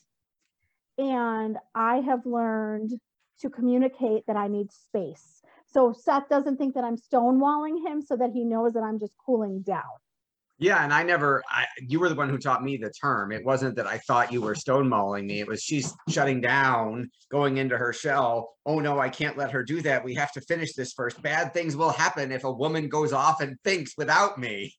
And 0.99 1.57
I 1.75 1.97
have 1.97 2.27
learned 2.27 2.93
to 3.41 3.51
communicate 3.51 4.27
that 4.27 4.37
I 4.37 4.49
need 4.49 4.73
space. 4.73 5.43
So 5.67 5.93
Seth 5.93 6.29
doesn't 6.29 6.59
think 6.59 6.75
that 6.75 6.85
I'm 6.85 6.97
stonewalling 6.97 7.87
him 7.87 8.03
so 8.03 8.17
that 8.17 8.31
he 8.31 8.45
knows 8.45 8.75
that 8.75 8.83
I'm 8.83 8.99
just 8.99 9.15
cooling 9.25 9.63
down. 9.63 9.83
Yeah, 10.59 10.85
and 10.85 10.93
I 10.93 11.03
never, 11.03 11.43
I, 11.51 11.65
you 11.81 11.99
were 11.99 12.09
the 12.09 12.15
one 12.15 12.29
who 12.29 12.39
taught 12.39 12.63
me 12.63 12.77
the 12.77 12.91
term. 12.91 13.33
It 13.33 13.45
wasn't 13.45 13.75
that 13.77 13.87
I 13.87 13.99
thought 13.99 14.33
you 14.33 14.41
were 14.41 14.55
stonewalling 14.55 15.27
me. 15.27 15.41
It 15.41 15.49
was 15.49 15.61
she's 15.61 15.93
shutting 16.09 16.41
down, 16.41 17.11
going 17.31 17.57
into 17.57 17.77
her 17.77 17.93
shell. 17.93 18.55
Oh 18.65 18.79
no, 18.79 19.01
I 19.01 19.09
can't 19.09 19.37
let 19.37 19.51
her 19.51 19.65
do 19.65 19.81
that. 19.83 20.05
We 20.05 20.15
have 20.15 20.31
to 20.33 20.41
finish 20.43 20.75
this 20.75 20.93
first. 20.93 21.21
Bad 21.21 21.53
things 21.53 21.75
will 21.75 21.91
happen 21.91 22.31
if 22.31 22.45
a 22.45 22.53
woman 22.53 22.89
goes 22.89 23.13
off 23.13 23.41
and 23.41 23.57
thinks 23.65 23.95
without 23.97 24.39
me. 24.39 24.73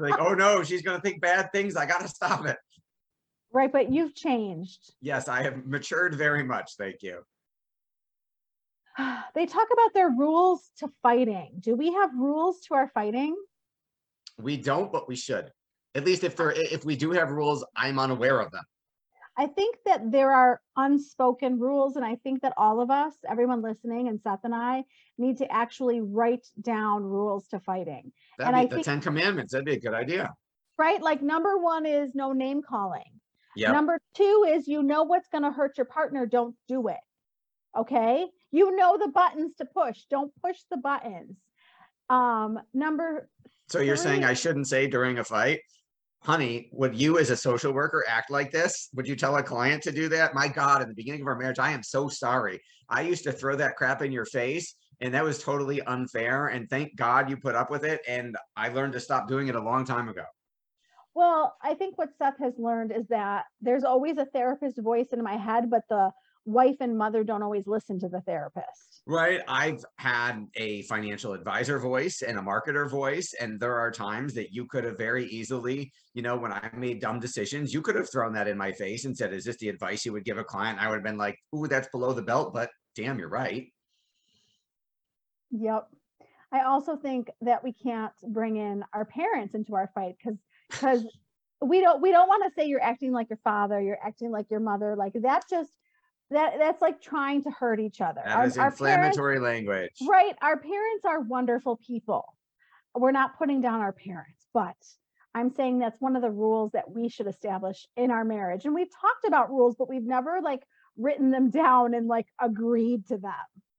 Like, 0.00 0.18
oh 0.20 0.34
no, 0.34 0.62
she's 0.62 0.82
going 0.82 0.96
to 0.96 1.02
think 1.02 1.20
bad 1.20 1.50
things. 1.52 1.76
I 1.76 1.86
got 1.86 2.00
to 2.00 2.08
stop 2.08 2.46
it. 2.46 2.56
Right. 3.52 3.72
But 3.72 3.90
you've 3.90 4.14
changed. 4.14 4.92
Yes, 5.00 5.28
I 5.28 5.42
have 5.42 5.66
matured 5.66 6.14
very 6.14 6.44
much. 6.44 6.72
Thank 6.76 7.02
you. 7.02 7.20
They 9.34 9.46
talk 9.46 9.68
about 9.72 9.94
their 9.94 10.10
rules 10.10 10.68
to 10.78 10.90
fighting. 11.02 11.52
Do 11.60 11.76
we 11.76 11.92
have 11.92 12.10
rules 12.14 12.60
to 12.62 12.74
our 12.74 12.88
fighting? 12.88 13.36
We 14.36 14.56
don't, 14.56 14.90
but 14.90 15.06
we 15.08 15.14
should. 15.14 15.52
At 15.94 16.04
least 16.04 16.24
if 16.24 16.34
there, 16.34 16.50
if 16.50 16.84
we 16.84 16.96
do 16.96 17.12
have 17.12 17.30
rules, 17.30 17.64
I'm 17.76 17.98
unaware 17.98 18.40
of 18.40 18.50
them. 18.50 18.64
I 19.38 19.46
think 19.46 19.76
that 19.86 20.10
there 20.10 20.32
are 20.32 20.60
unspoken 20.76 21.60
rules, 21.60 21.94
and 21.94 22.04
I 22.04 22.16
think 22.16 22.42
that 22.42 22.54
all 22.56 22.80
of 22.80 22.90
us, 22.90 23.14
everyone 23.28 23.62
listening, 23.62 24.08
and 24.08 24.20
Seth 24.20 24.40
and 24.42 24.52
I, 24.54 24.82
need 25.16 25.38
to 25.38 25.50
actually 25.52 26.00
write 26.00 26.46
down 26.60 27.04
rules 27.04 27.46
to 27.48 27.60
fighting. 27.60 28.10
That'd 28.36 28.54
And 28.54 28.60
be 28.62 28.66
I 28.66 28.68
the 28.68 28.74
think- 28.76 28.84
Ten 28.86 29.00
Commandments. 29.00 29.52
That'd 29.52 29.64
be 29.66 29.74
a 29.74 29.80
good 29.80 29.94
idea. 29.94 30.34
Right? 30.76 31.00
Like 31.00 31.22
number 31.22 31.56
one 31.58 31.86
is 31.86 32.14
no 32.16 32.32
name 32.32 32.62
calling. 32.68 33.10
Yeah. 33.56 33.72
Number 33.72 34.00
two 34.14 34.46
is 34.48 34.66
you 34.68 34.82
know 34.82 35.04
what's 35.04 35.28
going 35.28 35.42
to 35.44 35.50
hurt 35.50 35.76
your 35.78 35.86
partner, 35.86 36.26
don't 36.26 36.54
do 36.68 36.88
it. 36.88 36.98
Okay? 37.76 38.26
You 38.50 38.76
know 38.76 38.96
the 38.98 39.08
buttons 39.08 39.54
to 39.56 39.64
push, 39.64 39.98
don't 40.10 40.32
push 40.42 40.56
the 40.70 40.76
buttons. 40.76 41.36
Um, 42.10 42.58
number 42.74 43.28
So 43.68 43.80
you're 43.80 43.96
saying 43.96 44.24
I 44.24 44.34
shouldn't 44.34 44.66
say 44.68 44.86
during 44.86 45.18
a 45.18 45.24
fight, 45.24 45.60
honey, 46.20 46.68
would 46.72 46.94
you 46.94 47.18
as 47.18 47.30
a 47.30 47.36
social 47.36 47.72
worker 47.72 48.04
act 48.08 48.30
like 48.30 48.50
this? 48.50 48.88
Would 48.94 49.08
you 49.08 49.16
tell 49.16 49.36
a 49.36 49.42
client 49.42 49.82
to 49.84 49.92
do 49.92 50.08
that? 50.08 50.34
My 50.34 50.48
God, 50.48 50.82
in 50.82 50.88
the 50.88 50.94
beginning 50.94 51.22
of 51.22 51.26
our 51.26 51.38
marriage, 51.38 51.58
I 51.58 51.72
am 51.72 51.82
so 51.82 52.08
sorry. 52.08 52.60
I 52.88 53.02
used 53.02 53.24
to 53.24 53.32
throw 53.32 53.56
that 53.56 53.76
crap 53.76 54.02
in 54.02 54.12
your 54.12 54.24
face 54.24 54.74
and 55.00 55.14
that 55.14 55.24
was 55.24 55.42
totally 55.42 55.80
unfair. 55.82 56.48
And 56.48 56.68
thank 56.68 56.96
God 56.96 57.30
you 57.30 57.36
put 57.36 57.54
up 57.54 57.70
with 57.70 57.84
it. 57.84 58.00
And 58.08 58.36
I 58.56 58.68
learned 58.68 58.94
to 58.94 59.00
stop 59.00 59.28
doing 59.28 59.48
it 59.48 59.54
a 59.54 59.60
long 59.60 59.84
time 59.84 60.08
ago. 60.08 60.24
Well, 61.14 61.56
I 61.62 61.74
think 61.74 61.98
what 61.98 62.10
Seth 62.16 62.38
has 62.38 62.54
learned 62.58 62.92
is 62.92 63.06
that 63.08 63.44
there's 63.60 63.84
always 63.84 64.18
a 64.18 64.26
therapist 64.26 64.80
voice 64.80 65.08
in 65.12 65.22
my 65.22 65.36
head, 65.36 65.70
but 65.70 65.82
the 65.88 66.10
wife 66.48 66.76
and 66.80 66.96
mother 66.96 67.22
don't 67.22 67.42
always 67.42 67.66
listen 67.66 68.00
to 68.00 68.08
the 68.08 68.22
therapist. 68.22 69.02
Right. 69.06 69.40
I've 69.46 69.84
had 69.98 70.46
a 70.56 70.82
financial 70.82 71.34
advisor 71.34 71.78
voice 71.78 72.22
and 72.22 72.38
a 72.38 72.42
marketer 72.42 72.90
voice. 72.90 73.34
And 73.38 73.60
there 73.60 73.78
are 73.78 73.90
times 73.90 74.32
that 74.34 74.52
you 74.52 74.64
could 74.64 74.84
have 74.84 74.96
very 74.96 75.26
easily, 75.26 75.92
you 76.14 76.22
know, 76.22 76.36
when 76.36 76.52
I 76.52 76.70
made 76.74 77.00
dumb 77.00 77.20
decisions, 77.20 77.74
you 77.74 77.82
could 77.82 77.96
have 77.96 78.10
thrown 78.10 78.32
that 78.32 78.48
in 78.48 78.56
my 78.56 78.72
face 78.72 79.04
and 79.04 79.16
said, 79.16 79.34
Is 79.34 79.44
this 79.44 79.58
the 79.58 79.68
advice 79.68 80.06
you 80.06 80.12
would 80.12 80.24
give 80.24 80.38
a 80.38 80.44
client? 80.44 80.80
I 80.80 80.88
would 80.88 80.96
have 80.96 81.04
been 81.04 81.18
like, 81.18 81.38
Ooh, 81.54 81.66
that's 81.66 81.88
below 81.88 82.14
the 82.14 82.22
belt, 82.22 82.54
but 82.54 82.70
damn, 82.96 83.18
you're 83.18 83.28
right. 83.28 83.66
Yep. 85.50 85.88
I 86.50 86.62
also 86.62 86.96
think 86.96 87.28
that 87.42 87.62
we 87.62 87.74
can't 87.74 88.12
bring 88.22 88.56
in 88.56 88.84
our 88.94 89.04
parents 89.04 89.54
into 89.54 89.74
our 89.74 89.90
fight 89.94 90.16
because 90.18 90.38
because 90.70 91.06
we 91.60 91.80
don't 91.80 92.00
we 92.00 92.10
don't 92.10 92.28
want 92.28 92.44
to 92.44 92.50
say 92.58 92.68
you're 92.68 92.82
acting 92.82 93.12
like 93.12 93.28
your 93.28 93.40
father, 93.44 93.80
you're 93.80 93.98
acting 94.02 94.30
like 94.30 94.50
your 94.50 94.60
mother. 94.60 94.96
Like 94.96 95.12
that 95.14 95.44
just 95.50 95.70
that 96.30 96.54
that's 96.58 96.82
like 96.82 97.00
trying 97.00 97.42
to 97.44 97.50
hurt 97.50 97.80
each 97.80 98.00
other. 98.00 98.20
That 98.24 98.36
Our- 98.36 98.46
is 98.46 98.58
our 98.58 98.70
parents- 98.70 98.80
inflammatory 98.80 99.38
language. 99.40 99.92
Right. 100.08 100.34
Our 100.42 100.56
parents 100.58 101.04
are 101.04 101.20
wonderful 101.20 101.76
people. 101.86 102.24
We're 102.94 103.12
not 103.12 103.38
putting 103.38 103.60
down 103.60 103.80
our 103.80 103.92
parents, 103.92 104.46
but 104.52 104.76
I'm 105.34 105.50
saying 105.54 105.78
that's 105.78 106.00
one 106.00 106.16
of 106.16 106.22
the 106.22 106.30
rules 106.30 106.72
that 106.72 106.90
we 106.90 107.08
should 107.08 107.26
establish 107.28 107.86
in 107.96 108.10
our 108.10 108.24
marriage. 108.24 108.64
And 108.64 108.74
we've 108.74 108.90
talked 108.90 109.24
about 109.26 109.50
rules, 109.50 109.76
but 109.78 109.88
we've 109.88 110.02
never 110.06 110.40
like 110.42 110.62
written 110.96 111.30
them 111.30 111.50
down 111.50 111.94
and 111.94 112.08
like 112.08 112.26
agreed 112.40 113.06
to 113.08 113.18
them. 113.18 113.32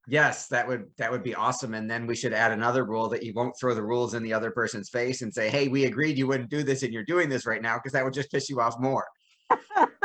Yes, 0.08 0.48
that 0.48 0.68
would 0.68 0.86
that 0.98 1.12
would 1.12 1.22
be 1.22 1.36
awesome. 1.36 1.74
And 1.76 1.90
then 1.92 2.08
we 2.08 2.16
should 2.16 2.34
add 2.34 2.52
another 2.52 2.84
rule 2.84 3.10
that 3.10 3.24
you 3.24 3.34
won't 3.34 3.56
throw 3.60 3.76
the 3.76 3.84
rules 3.84 4.14
in 4.16 4.24
the 4.24 4.34
other 4.34 4.50
person's 4.50 4.90
face 4.90 5.22
and 5.22 5.32
say, 5.34 5.50
Hey, 5.50 5.68
we 5.68 5.86
agreed 5.86 6.18
you 6.18 6.26
wouldn't 6.28 6.50
do 6.50 6.64
this 6.64 6.82
and 6.82 6.92
you're 6.94 7.04
doing 7.04 7.30
this 7.30 7.46
right 7.46 7.62
now, 7.62 7.78
because 7.78 7.92
that 7.92 8.04
would 8.04 8.14
just 8.14 8.32
piss 8.32 8.50
you 8.50 8.60
off 8.60 8.76
more. 8.80 9.06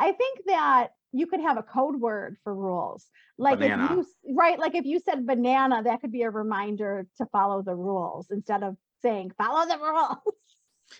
I 0.00 0.12
think 0.12 0.40
that 0.46 0.88
you 1.12 1.26
could 1.26 1.40
have 1.40 1.58
a 1.58 1.62
code 1.62 2.00
word 2.00 2.38
for 2.42 2.54
rules. 2.54 3.04
Like 3.36 3.58
Banana. 3.58 3.84
if 3.84 4.06
you 4.24 4.34
right, 4.34 4.58
like 4.58 4.74
if 4.74 4.86
you 4.86 4.98
said 4.98 5.26
banana, 5.26 5.82
that 5.82 6.00
could 6.00 6.10
be 6.10 6.22
a 6.22 6.30
reminder 6.30 7.06
to 7.18 7.26
follow 7.26 7.62
the 7.62 7.74
rules 7.74 8.28
instead 8.30 8.62
of 8.62 8.76
saying 9.02 9.32
follow 9.36 9.66
the 9.68 9.78
rules. 9.78 10.36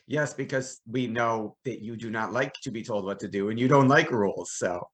Yes, 0.07 0.35
because 0.35 0.81
we 0.87 1.09
know 1.09 1.57
that 1.65 1.83
you 1.83 1.97
do 1.97 2.11
not 2.11 2.33
like 2.33 2.55
to 2.63 2.71
be 2.71 2.83
told 2.83 3.05
what 3.05 3.19
to 3.21 3.29
do 3.29 3.49
and 3.49 3.59
you 3.59 3.67
don't 3.67 3.89
like 3.89 4.11
rules. 4.13 4.53
So 4.53 4.87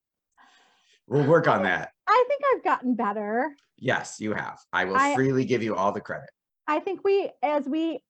we'll 1.07 1.27
work 1.27 1.49
on 1.49 1.65
that. 1.65 1.91
I 2.07 2.25
think 2.29 2.43
I've 2.55 2.65
gotten 2.65 2.95
better. 2.95 3.55
Yes, 3.77 4.17
you 4.21 4.33
have. 4.33 4.59
I 4.73 4.87
will 4.87 4.97
I- 4.97 5.15
freely 5.15 5.45
give 5.45 5.63
you 5.63 5.75
all 5.75 5.93
the 5.93 6.01
credit. 6.01 6.31
I 6.67 6.81
think 6.81 7.01
we 7.05 7.31
as 7.43 7.67
we 7.67 8.01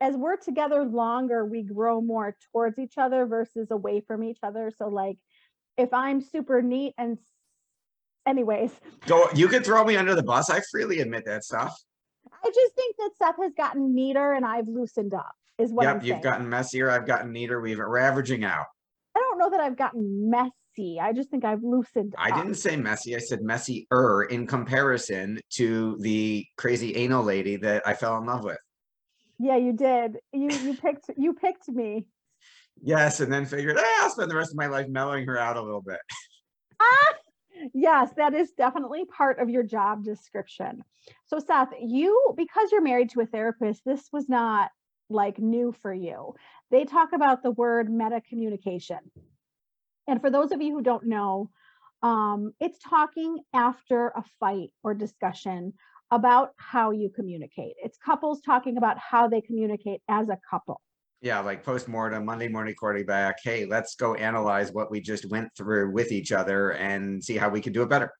as 0.00 0.14
we're 0.14 0.36
together 0.36 0.84
longer, 0.84 1.44
we 1.44 1.62
grow 1.62 2.00
more 2.00 2.36
towards 2.52 2.78
each 2.78 2.98
other 2.98 3.26
versus 3.26 3.70
away 3.70 4.02
from 4.06 4.22
each 4.22 4.38
other. 4.42 4.70
So 4.76 4.88
like 4.88 5.16
if 5.76 5.92
I'm 5.92 6.20
super 6.20 6.62
neat 6.62 6.94
and 6.98 7.18
anyways, 8.26 8.72
Go 9.06 9.28
you 9.34 9.48
could 9.48 9.64
throw 9.64 9.84
me 9.84 9.96
under 9.96 10.14
the 10.14 10.22
bus. 10.22 10.50
I 10.50 10.60
freely 10.70 11.00
admit 11.00 11.24
that 11.26 11.44
stuff. 11.44 11.76
I 12.44 12.50
just 12.54 12.74
think 12.74 12.96
that 12.96 13.10
stuff 13.14 13.36
has 13.40 13.52
gotten 13.56 13.94
neater 13.94 14.32
and 14.32 14.44
I've 14.44 14.68
loosened 14.68 15.14
up 15.14 15.32
is 15.58 15.72
what 15.72 15.86
I'm 15.86 15.96
yep, 15.96 16.04
you've 16.04 16.22
gotten 16.22 16.48
messier. 16.48 16.90
I've 16.90 17.06
gotten 17.06 17.32
neater. 17.32 17.60
We've 17.60 17.78
we're 17.78 17.98
averaging 17.98 18.44
out. 18.44 18.66
I 19.16 19.20
don't 19.20 19.38
know 19.38 19.50
that 19.50 19.60
I've 19.60 19.76
gotten 19.76 20.30
messy. 20.30 21.00
I 21.00 21.12
just 21.12 21.30
think 21.30 21.44
I've 21.44 21.62
loosened 21.62 22.14
I 22.18 22.30
up. 22.30 22.36
didn't 22.36 22.56
say 22.56 22.76
messy. 22.76 23.16
I 23.16 23.18
said 23.18 23.42
messier 23.42 24.24
in 24.24 24.46
comparison 24.46 25.40
to 25.54 25.96
the 26.00 26.44
crazy 26.56 26.94
anal 26.96 27.24
lady 27.24 27.56
that 27.56 27.86
I 27.86 27.94
fell 27.94 28.18
in 28.18 28.26
love 28.26 28.44
with. 28.44 28.58
Yeah, 29.38 29.56
you 29.56 29.72
did. 29.72 30.18
You 30.32 30.50
you 30.50 30.74
picked 30.74 31.10
you 31.16 31.32
picked 31.34 31.68
me. 31.68 32.06
Yes, 32.82 33.20
and 33.20 33.32
then 33.32 33.46
figured, 33.46 33.78
"Eh, 33.78 33.96
I'll 34.00 34.10
spend 34.10 34.30
the 34.30 34.36
rest 34.36 34.52
of 34.52 34.56
my 34.56 34.66
life 34.66 34.88
mellowing 34.88 35.26
her 35.26 35.38
out 35.38 35.56
a 35.56 35.62
little 35.62 35.82
bit. 35.82 36.00
ah, 36.80 37.14
Yes, 37.74 38.10
that 38.16 38.34
is 38.34 38.52
definitely 38.52 39.04
part 39.06 39.38
of 39.38 39.48
your 39.48 39.62
job 39.62 40.04
description. 40.04 40.84
So 41.26 41.38
Seth, 41.38 41.70
you 41.80 42.34
because 42.36 42.70
you're 42.70 42.82
married 42.82 43.10
to 43.10 43.20
a 43.20 43.26
therapist, 43.26 43.82
this 43.84 44.08
was 44.12 44.28
not 44.28 44.70
like 45.08 45.38
new 45.38 45.72
for 45.72 45.92
you. 45.92 46.34
They 46.70 46.84
talk 46.84 47.12
about 47.12 47.42
the 47.42 47.52
word 47.52 47.90
meta 47.90 48.20
communication. 48.28 48.98
And 50.08 50.20
for 50.20 50.30
those 50.30 50.52
of 50.52 50.62
you 50.62 50.74
who 50.74 50.82
don't 50.82 51.06
know, 51.06 51.50
um, 52.02 52.52
it's 52.60 52.78
talking 52.78 53.38
after 53.54 54.08
a 54.08 54.24
fight 54.38 54.70
or 54.82 54.94
discussion 54.94 55.72
about 56.10 56.50
how 56.56 56.92
you 56.92 57.10
communicate. 57.14 57.74
It's 57.82 57.98
couples 57.98 58.40
talking 58.40 58.76
about 58.76 58.98
how 58.98 59.28
they 59.28 59.40
communicate 59.40 60.02
as 60.08 60.28
a 60.28 60.38
couple. 60.48 60.80
Yeah, 61.26 61.40
like 61.40 61.64
post-mortem, 61.64 62.24
Monday 62.24 62.46
morning 62.46 62.76
quarterback. 62.76 63.38
Hey, 63.42 63.64
let's 63.64 63.96
go 63.96 64.14
analyze 64.14 64.70
what 64.70 64.92
we 64.92 65.00
just 65.00 65.28
went 65.28 65.48
through 65.56 65.90
with 65.90 66.12
each 66.12 66.30
other 66.30 66.70
and 66.70 67.22
see 67.22 67.36
how 67.36 67.48
we 67.48 67.60
can 67.60 67.72
do 67.72 67.82
it 67.82 67.88
better. 67.88 68.12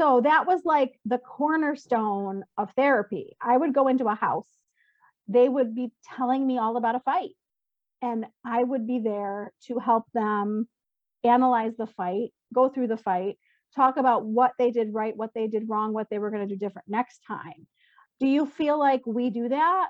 So 0.00 0.22
that 0.22 0.46
was 0.46 0.62
like 0.64 0.98
the 1.04 1.18
cornerstone 1.18 2.44
of 2.56 2.70
therapy. 2.78 3.36
I 3.42 3.54
would 3.54 3.74
go 3.74 3.88
into 3.88 4.06
a 4.06 4.14
house, 4.14 4.48
they 5.28 5.50
would 5.50 5.74
be 5.74 5.92
telling 6.16 6.46
me 6.46 6.56
all 6.56 6.78
about 6.78 6.94
a 6.94 7.00
fight, 7.00 7.32
and 8.00 8.24
I 8.42 8.64
would 8.64 8.86
be 8.86 9.00
there 9.00 9.52
to 9.66 9.78
help 9.78 10.04
them 10.14 10.66
analyze 11.24 11.76
the 11.76 11.88
fight, 11.88 12.30
go 12.54 12.70
through 12.70 12.86
the 12.86 12.96
fight, 12.96 13.36
talk 13.76 13.98
about 13.98 14.24
what 14.24 14.52
they 14.58 14.70
did 14.70 14.94
right, 14.94 15.14
what 15.14 15.34
they 15.34 15.46
did 15.46 15.68
wrong, 15.68 15.92
what 15.92 16.06
they 16.08 16.18
were 16.18 16.30
going 16.30 16.48
to 16.48 16.54
do 16.54 16.58
different 16.58 16.88
next 16.88 17.20
time. 17.28 17.66
Do 18.18 18.26
you 18.26 18.46
feel 18.46 18.78
like 18.78 19.02
we 19.04 19.28
do 19.28 19.50
that? 19.50 19.88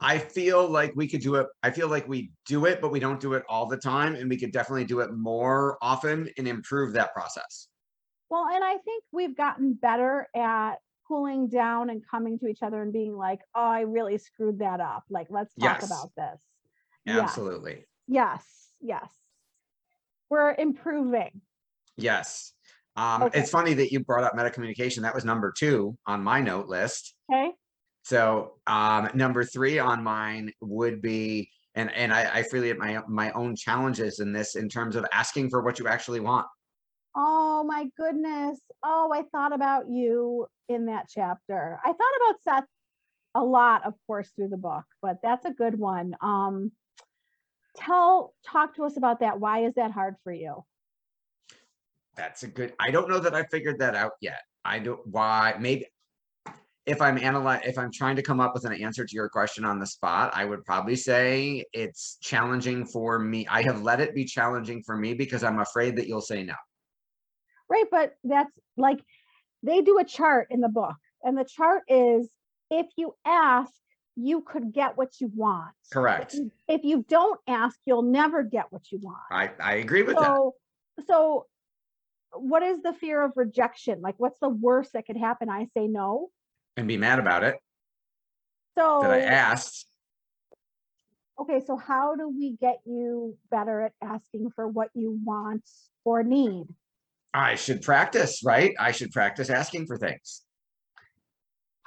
I 0.00 0.18
feel 0.18 0.68
like 0.68 0.92
we 0.94 1.08
could 1.08 1.20
do 1.20 1.34
it. 1.36 1.46
I 1.62 1.70
feel 1.70 1.88
like 1.88 2.06
we 2.08 2.30
do 2.46 2.66
it, 2.66 2.80
but 2.80 2.92
we 2.92 3.00
don't 3.00 3.20
do 3.20 3.32
it 3.34 3.42
all 3.48 3.66
the 3.66 3.76
time. 3.76 4.14
And 4.14 4.30
we 4.30 4.36
could 4.36 4.52
definitely 4.52 4.84
do 4.84 5.00
it 5.00 5.12
more 5.12 5.76
often 5.82 6.28
and 6.38 6.46
improve 6.46 6.92
that 6.92 7.12
process. 7.12 7.68
Well, 8.30 8.46
and 8.46 8.62
I 8.62 8.76
think 8.78 9.02
we've 9.10 9.36
gotten 9.36 9.72
better 9.74 10.28
at 10.36 10.76
cooling 11.08 11.48
down 11.48 11.90
and 11.90 12.06
coming 12.06 12.38
to 12.38 12.46
each 12.46 12.62
other 12.62 12.82
and 12.82 12.92
being 12.92 13.16
like, 13.16 13.40
oh, 13.54 13.64
I 13.64 13.80
really 13.80 14.18
screwed 14.18 14.58
that 14.60 14.80
up. 14.80 15.04
Like, 15.10 15.28
let's 15.30 15.52
talk 15.54 15.80
Yes. 15.80 15.86
about 15.86 16.10
this. 16.16 16.40
Absolutely. 17.08 17.84
Yes. 18.06 18.44
Yes. 18.80 19.08
We're 20.30 20.54
improving. 20.54 21.40
Yes. 21.96 22.52
Um, 22.96 23.22
Okay. 23.22 23.40
It's 23.40 23.50
funny 23.50 23.74
that 23.74 23.90
you 23.90 24.00
brought 24.04 24.24
up 24.24 24.34
meta 24.34 24.50
communication. 24.50 25.02
That 25.02 25.14
was 25.14 25.24
number 25.24 25.52
two 25.56 25.96
on 26.06 26.22
my 26.22 26.40
note 26.40 26.68
list. 26.68 27.14
Okay. 27.32 27.52
So 28.08 28.54
um, 28.66 29.10
number 29.12 29.44
three 29.44 29.78
on 29.78 30.02
mine 30.02 30.50
would 30.62 31.02
be, 31.02 31.50
and 31.74 31.92
and 31.94 32.10
I, 32.10 32.38
I 32.38 32.42
freely 32.42 32.70
admit 32.70 33.06
my 33.06 33.26
my 33.26 33.32
own 33.32 33.54
challenges 33.54 34.20
in 34.20 34.32
this 34.32 34.56
in 34.56 34.70
terms 34.70 34.96
of 34.96 35.04
asking 35.12 35.50
for 35.50 35.60
what 35.60 35.78
you 35.78 35.88
actually 35.88 36.20
want. 36.20 36.46
Oh 37.14 37.64
my 37.64 37.86
goodness. 37.98 38.60
Oh, 38.82 39.10
I 39.12 39.24
thought 39.30 39.52
about 39.52 39.90
you 39.90 40.46
in 40.70 40.86
that 40.86 41.10
chapter. 41.10 41.78
I 41.84 41.88
thought 41.88 41.96
about 41.96 42.36
Seth 42.44 42.68
a 43.34 43.44
lot, 43.44 43.84
of 43.84 43.92
course, 44.06 44.30
through 44.34 44.48
the 44.48 44.56
book, 44.56 44.84
but 45.02 45.18
that's 45.22 45.44
a 45.44 45.52
good 45.52 45.78
one. 45.78 46.16
Um, 46.22 46.72
tell, 47.76 48.32
talk 48.46 48.74
to 48.76 48.84
us 48.84 48.96
about 48.96 49.20
that. 49.20 49.38
Why 49.38 49.66
is 49.66 49.74
that 49.74 49.90
hard 49.90 50.14
for 50.24 50.32
you? 50.32 50.64
That's 52.16 52.42
a 52.42 52.48
good. 52.48 52.72
I 52.80 52.90
don't 52.90 53.10
know 53.10 53.18
that 53.18 53.34
I 53.34 53.42
figured 53.42 53.80
that 53.80 53.94
out 53.94 54.12
yet. 54.22 54.40
I 54.64 54.78
don't 54.78 55.06
why 55.06 55.56
maybe 55.60 55.84
if 56.88 57.02
I'm 57.02 57.18
analyze 57.18 57.60
if 57.64 57.78
I'm 57.78 57.92
trying 57.92 58.16
to 58.16 58.22
come 58.22 58.40
up 58.40 58.54
with 58.54 58.64
an 58.64 58.72
answer 58.72 59.04
to 59.04 59.14
your 59.14 59.28
question 59.28 59.64
on 59.64 59.78
the 59.78 59.86
spot, 59.86 60.32
I 60.34 60.44
would 60.46 60.64
probably 60.64 60.96
say 60.96 61.64
it's 61.72 62.16
challenging 62.22 62.86
for 62.86 63.18
me. 63.18 63.46
I 63.46 63.62
have 63.62 63.82
let 63.82 64.00
it 64.00 64.14
be 64.14 64.24
challenging 64.24 64.82
for 64.82 64.96
me 64.96 65.12
because 65.12 65.44
I'm 65.44 65.58
afraid 65.58 65.96
that 65.96 66.08
you'll 66.08 66.22
say 66.22 66.42
no. 66.42 66.54
Right. 67.68 67.84
But 67.90 68.14
that's 68.24 68.50
like 68.78 69.00
they 69.62 69.82
do 69.82 69.98
a 69.98 70.04
chart 70.04 70.48
in 70.50 70.60
the 70.60 70.68
book, 70.68 70.96
and 71.22 71.36
the 71.36 71.44
chart 71.44 71.82
is 71.88 72.28
if 72.70 72.86
you 72.96 73.14
ask, 73.26 73.72
you 74.16 74.40
could 74.40 74.72
get 74.72 74.96
what 74.96 75.20
you 75.20 75.30
want. 75.34 75.74
Correct. 75.92 76.36
If 76.68 76.84
you 76.84 77.04
don't 77.06 77.38
ask, 77.46 77.78
you'll 77.84 78.02
never 78.02 78.42
get 78.42 78.66
what 78.70 78.90
you 78.90 78.98
want. 78.98 79.18
I 79.30 79.50
I 79.60 79.74
agree 79.74 80.02
with 80.02 80.16
that. 80.16 80.24
so 80.24 80.54
so 81.06 81.46
what 82.32 82.62
is 82.62 82.82
the 82.82 82.92
fear 82.92 83.22
of 83.22 83.32
rejection 83.36 84.00
like 84.02 84.14
what's 84.18 84.38
the 84.38 84.48
worst 84.48 84.92
that 84.92 85.06
could 85.06 85.16
happen 85.16 85.48
i 85.48 85.66
say 85.74 85.86
no 85.86 86.28
And 86.78 86.88
be 86.88 86.96
mad 86.96 87.18
about 87.18 87.42
it 87.42 87.56
so 88.78 89.00
that 89.02 89.10
I 89.10 89.20
asked. 89.20 89.86
okay 91.40 91.60
so 91.66 91.76
how 91.76 92.14
do 92.14 92.28
we 92.28 92.56
get 92.56 92.78
you 92.86 93.36
better 93.50 93.82
at 93.82 93.92
asking 94.00 94.50
for 94.54 94.68
what 94.68 94.88
you 94.94 95.18
want 95.24 95.68
or 96.04 96.22
need 96.22 96.66
I 97.34 97.56
should 97.56 97.82
practice, 97.82 98.42
right? 98.42 98.74
I 98.80 98.92
should 98.92 99.12
practice 99.12 99.50
asking 99.50 99.86
for 99.86 99.98
things. 99.98 100.42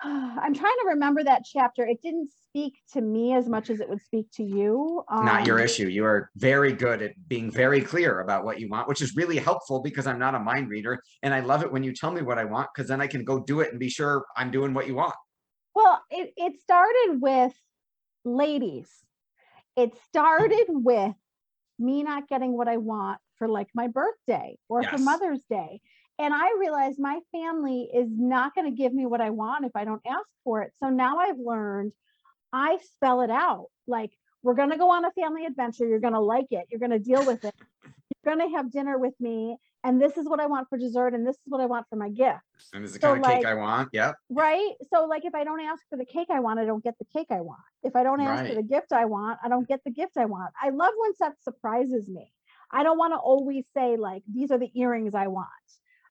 i'm 0.43 0.53
trying 0.53 0.77
to 0.81 0.85
remember 0.87 1.23
that 1.23 1.43
chapter 1.45 1.85
it 1.85 2.01
didn't 2.01 2.29
speak 2.31 2.81
to 2.91 3.01
me 3.01 3.33
as 3.33 3.47
much 3.47 3.69
as 3.69 3.79
it 3.79 3.87
would 3.87 4.01
speak 4.01 4.27
to 4.33 4.43
you 4.43 5.03
Not 5.09 5.47
your 5.47 5.59
um, 5.59 5.63
issue. 5.63 5.87
You 5.87 6.03
are 6.03 6.29
very 6.35 6.73
good 6.73 7.01
at 7.01 7.13
being 7.29 7.49
very 7.49 7.81
clear 7.81 8.19
about 8.19 8.43
what 8.43 8.59
you 8.59 8.67
want, 8.67 8.89
which 8.89 9.01
is 9.01 9.15
really 9.15 9.37
helpful 9.37 9.81
because 9.81 10.05
I'm 10.05 10.19
not 10.19 10.35
a 10.35 10.39
mind 10.39 10.69
reader. 10.69 11.01
And 11.23 11.33
I 11.33 11.39
love 11.39 11.63
it 11.63 11.71
when 11.71 11.81
you 11.81 11.93
tell 11.93 12.11
me 12.11 12.21
what 12.21 12.37
I 12.37 12.43
want 12.43 12.67
because 12.73 12.89
then 12.89 12.99
I 12.99 13.07
can 13.07 13.23
go 13.23 13.39
do 13.39 13.61
it 13.61 13.71
and 13.71 13.79
be 13.79 13.87
sure 13.87 14.25
I'm 14.35 14.51
doing 14.51 14.73
what 14.73 14.85
you 14.85 14.95
want. 14.95 15.13
well 15.75 16.01
it, 16.09 16.33
it 16.35 16.59
started 16.59 17.19
with 17.21 17.53
ladies 18.25 18.89
it 19.75 19.91
started 20.07 20.65
with 20.67 21.15
me 21.79 22.03
not 22.03 22.27
getting 22.27 22.55
what 22.55 22.67
i 22.67 22.77
want 22.77 23.19
for 23.37 23.47
like 23.47 23.67
my 23.73 23.87
birthday 23.87 24.55
or 24.69 24.83
for 24.83 24.97
mother's 24.97 25.43
day 25.49 25.81
and 26.19 26.33
i 26.33 26.47
realized 26.59 26.99
my 26.99 27.19
family 27.31 27.89
is 27.93 28.07
not 28.11 28.53
going 28.55 28.69
to 28.69 28.75
give 28.75 28.93
me 28.93 29.05
what 29.05 29.21
i 29.21 29.29
want 29.29 29.65
if 29.65 29.71
i 29.75 29.83
don't 29.85 30.01
ask 30.07 30.27
for 30.43 30.61
it 30.61 30.71
so 30.81 30.89
now 30.89 31.17
i've 31.19 31.37
learned 31.39 31.91
i 32.53 32.77
spell 32.95 33.21
it 33.21 33.29
out 33.29 33.67
like 33.87 34.11
we're 34.43 34.53
going 34.55 34.69
to 34.71 34.77
go 34.77 34.89
on 34.91 35.05
a 35.05 35.11
family 35.11 35.45
adventure 35.45 35.87
you're 35.87 35.99
going 35.99 36.13
to 36.13 36.19
like 36.19 36.47
it 36.51 36.65
you're 36.69 36.79
going 36.79 36.91
to 36.91 36.99
deal 36.99 37.25
with 37.25 37.43
it 37.43 37.53
you're 38.23 38.35
going 38.35 38.49
to 38.49 38.55
have 38.55 38.71
dinner 38.71 38.97
with 38.97 39.13
me 39.19 39.55
and 39.83 40.01
this 40.01 40.17
is 40.17 40.27
what 40.27 40.39
i 40.39 40.45
want 40.45 40.67
for 40.69 40.77
dessert 40.77 41.13
and 41.13 41.25
this 41.25 41.35
is 41.35 41.41
what 41.47 41.61
i 41.61 41.65
want 41.65 41.85
for 41.89 41.95
my 41.95 42.09
gift 42.09 42.39
And 42.73 42.83
it's 42.83 42.93
the 42.93 42.99
So, 42.99 43.13
kind 43.13 43.17
of 43.23 43.25
cake 43.29 43.37
like- 43.37 43.45
I 43.47 43.53
want. 43.55 43.89
Yep. 43.93 44.15
right? 44.29 44.71
So 44.93 45.05
like 45.05 45.25
if 45.25 45.33
I 45.33 45.43
don't 45.43 45.59
ask 45.61 45.81
for 45.89 45.97
the 45.97 46.05
cake 46.05 46.27
I 46.29 46.39
want, 46.39 46.59
I 46.59 46.65
don't 46.65 46.83
get 46.83 46.95
the 46.99 47.05
cake 47.15 47.27
I 47.31 47.41
want. 47.41 47.59
If 47.83 47.95
I 47.95 48.03
don't 48.03 48.21
ask 48.21 48.47
for 48.49 48.55
the 48.55 48.63
gift 48.63 48.93
I 48.93 49.05
want, 49.05 49.39
I 49.43 49.49
don't 49.49 49.67
get 49.67 49.81
the 49.83 49.91
gift 49.91 50.15
I 50.17 50.25
want. 50.25 50.51
I 50.61 50.69
love 50.69 50.93
when 51.01 51.15
Seth 51.15 51.33
surprises 51.41 52.07
me. 52.07 52.31
I 52.71 52.83
don't 52.83 52.97
want 52.99 53.13
to 53.13 53.17
always 53.17 53.65
say 53.75 53.97
like 53.97 54.21
these 54.31 54.51
are 54.51 54.59
the 54.59 54.71
earrings 54.79 55.15
I 55.15 55.27
want. 55.27 55.47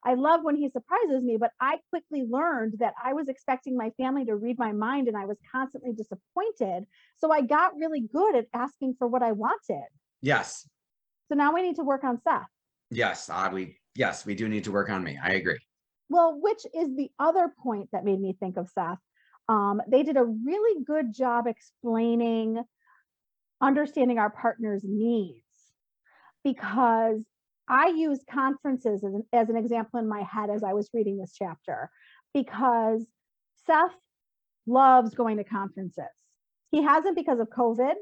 I 0.04 0.14
love 0.14 0.40
when 0.42 0.56
he 0.56 0.70
surprises 0.70 1.22
me, 1.22 1.36
but 1.36 1.52
I 1.60 1.78
quickly 1.90 2.24
learned 2.28 2.76
that 2.78 2.94
I 3.02 3.12
was 3.12 3.28
expecting 3.28 3.76
my 3.76 3.90
family 3.98 4.24
to 4.26 4.36
read 4.36 4.58
my 4.58 4.72
mind 4.72 5.08
and 5.08 5.16
I 5.16 5.26
was 5.26 5.36
constantly 5.52 5.92
disappointed. 5.92 6.86
So 7.18 7.30
I 7.30 7.42
got 7.42 7.76
really 7.76 8.00
good 8.00 8.34
at 8.34 8.46
asking 8.54 8.96
for 8.98 9.06
what 9.06 9.22
I 9.22 9.32
wanted. 9.32 9.84
Yes. 10.22 10.68
So 11.28 11.34
now 11.34 11.52
we 11.52 11.62
need 11.62 11.76
to 11.76 11.84
work 11.84 12.04
on 12.04 12.20
Seth. 12.22 12.46
Yes. 12.90 13.28
Uh, 13.28 13.50
we 13.52 13.78
yes, 13.94 14.24
we 14.24 14.34
do 14.34 14.48
need 14.48 14.64
to 14.64 14.72
work 14.72 14.88
on 14.88 15.04
me. 15.04 15.18
I 15.22 15.32
agree. 15.32 15.58
Well, 16.08 16.38
which 16.40 16.64
is 16.74 16.96
the 16.96 17.10
other 17.18 17.52
point 17.62 17.90
that 17.92 18.04
made 18.04 18.20
me 18.20 18.34
think 18.40 18.56
of 18.56 18.68
Seth. 18.70 18.98
Um, 19.48 19.82
they 19.86 20.02
did 20.02 20.16
a 20.16 20.24
really 20.24 20.82
good 20.84 21.14
job 21.14 21.46
explaining 21.46 22.62
understanding 23.60 24.18
our 24.18 24.30
partner's 24.30 24.82
needs 24.84 25.44
because 26.42 27.20
I 27.70 27.86
use 27.88 28.18
conferences 28.28 29.04
as 29.04 29.14
an, 29.14 29.22
as 29.32 29.48
an 29.48 29.56
example 29.56 30.00
in 30.00 30.08
my 30.08 30.22
head 30.22 30.50
as 30.50 30.64
I 30.64 30.72
was 30.72 30.90
reading 30.92 31.18
this 31.18 31.34
chapter 31.38 31.88
because 32.34 33.06
Seth 33.64 33.94
loves 34.66 35.14
going 35.14 35.36
to 35.36 35.44
conferences. 35.44 36.04
He 36.72 36.82
hasn't 36.82 37.16
because 37.16 37.38
of 37.38 37.48
COVID, 37.48 37.94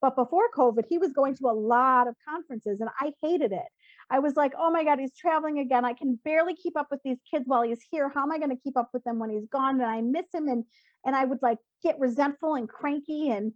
but 0.00 0.14
before 0.14 0.48
COVID, 0.56 0.84
he 0.88 0.98
was 0.98 1.12
going 1.12 1.34
to 1.36 1.46
a 1.46 1.52
lot 1.52 2.06
of 2.06 2.14
conferences 2.28 2.80
and 2.80 2.88
I 3.00 3.12
hated 3.20 3.50
it. 3.50 3.66
I 4.10 4.20
was 4.20 4.36
like, 4.36 4.52
oh 4.56 4.70
my 4.70 4.84
God, 4.84 5.00
he's 5.00 5.16
traveling 5.16 5.58
again. 5.58 5.84
I 5.84 5.94
can 5.94 6.18
barely 6.24 6.54
keep 6.54 6.76
up 6.76 6.86
with 6.92 7.00
these 7.04 7.18
kids 7.28 7.46
while 7.48 7.62
he's 7.62 7.82
here. 7.90 8.08
How 8.14 8.22
am 8.22 8.30
I 8.30 8.38
going 8.38 8.50
to 8.50 8.62
keep 8.62 8.76
up 8.76 8.90
with 8.92 9.02
them 9.02 9.18
when 9.18 9.30
he's 9.30 9.48
gone? 9.48 9.80
And 9.80 9.90
I 9.90 10.02
miss 10.02 10.26
him 10.32 10.46
and 10.46 10.64
and 11.04 11.16
I 11.16 11.24
would 11.24 11.42
like 11.42 11.58
get 11.82 11.98
resentful 11.98 12.54
and 12.54 12.68
cranky 12.68 13.30
and 13.30 13.52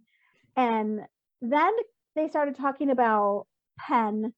and 0.57 0.99
then 1.41 1.71
they 2.15 2.27
started 2.27 2.57
talking 2.57 2.89
about 2.89 3.45
Penn 3.79 4.33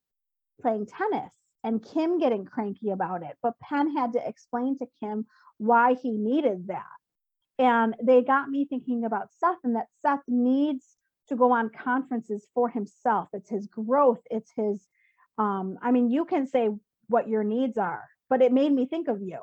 playing 0.62 0.88
tennis 0.88 1.34
and 1.64 1.84
Kim 1.84 2.20
getting 2.20 2.46
cranky 2.46 2.90
about 2.90 3.24
it. 3.24 3.38
But 3.42 3.60
Penn 3.60 3.96
had 3.96 4.14
to 4.14 4.28
explain 4.28 4.78
to 4.80 4.88
Kim 5.00 5.26
why 5.58 5.96
he 5.96 6.12
needed 6.12 6.68
that. 6.68 6.86
And 7.60 7.96
they 8.02 8.24
got 8.24 8.50
me 8.50 8.66
thinking 8.66 9.06
about 9.06 9.30
Seth 9.40 9.58
and 9.64 9.76
that 9.76 9.88
Seth 10.02 10.24
needs 10.28 10.86
to 11.30 11.36
go 11.36 11.52
on 11.52 11.70
conferences 11.70 12.48
for 12.54 12.70
himself. 12.70 13.30
It's 13.34 13.50
his 13.50 13.68
growth, 13.68 14.22
it's 14.30 14.52
his 14.56 14.88
um 15.38 15.78
i 15.82 15.92
mean 15.92 16.10
you 16.10 16.26
can 16.26 16.46
say 16.46 16.70
what 17.08 17.28
your 17.28 17.44
needs 17.44 17.78
are 17.78 18.04
but 18.30 18.42
it 18.42 18.52
made 18.52 18.72
me 18.72 18.86
think 18.86 19.08
of 19.08 19.22
you 19.22 19.40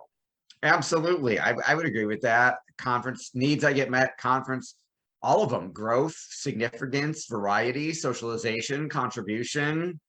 Absolutely. 0.62 1.38
I, 1.38 1.54
I 1.66 1.74
would 1.74 1.86
agree 1.86 2.06
with 2.06 2.20
that. 2.22 2.56
Conference 2.78 3.30
needs 3.32 3.62
I 3.62 3.72
get 3.72 3.90
met, 3.90 4.16
conference, 4.18 4.74
all 5.22 5.42
of 5.42 5.50
them, 5.50 5.72
growth, 5.72 6.16
significance, 6.16 7.26
variety, 7.26 7.92
socialization, 7.92 8.88
contribution. 8.88 10.00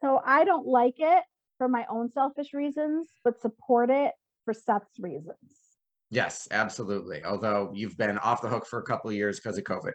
So 0.00 0.20
i 0.24 0.44
don't 0.44 0.66
like 0.66 0.96
it 0.98 1.22
for 1.58 1.68
my 1.68 1.84
own 1.90 2.10
selfish 2.10 2.52
reasons 2.52 3.08
but 3.24 3.40
support 3.40 3.90
it 3.90 4.12
for 4.44 4.54
seth's 4.54 4.98
reasons 4.98 5.66
Yes, 6.10 6.46
absolutely. 6.52 7.24
Although 7.24 7.72
you've 7.74 7.96
been 7.96 8.16
off 8.18 8.40
the 8.40 8.48
hook 8.48 8.64
for 8.66 8.78
a 8.78 8.84
couple 8.84 9.10
of 9.10 9.16
years 9.16 9.40
because 9.40 9.58
of 9.58 9.64
COVID. 9.64 9.92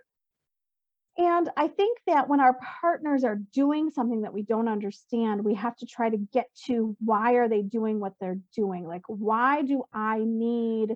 and 1.17 1.49
i 1.57 1.67
think 1.67 1.97
that 2.07 2.29
when 2.29 2.39
our 2.39 2.57
partners 2.81 3.23
are 3.23 3.39
doing 3.53 3.89
something 3.89 4.21
that 4.21 4.33
we 4.33 4.43
don't 4.43 4.69
understand 4.69 5.43
we 5.43 5.53
have 5.53 5.75
to 5.75 5.85
try 5.85 6.09
to 6.09 6.17
get 6.17 6.47
to 6.65 6.95
why 6.99 7.33
are 7.33 7.49
they 7.49 7.61
doing 7.61 7.99
what 7.99 8.13
they're 8.19 8.39
doing 8.55 8.87
like 8.87 9.01
why 9.07 9.61
do 9.61 9.83
i 9.93 10.19
need 10.23 10.95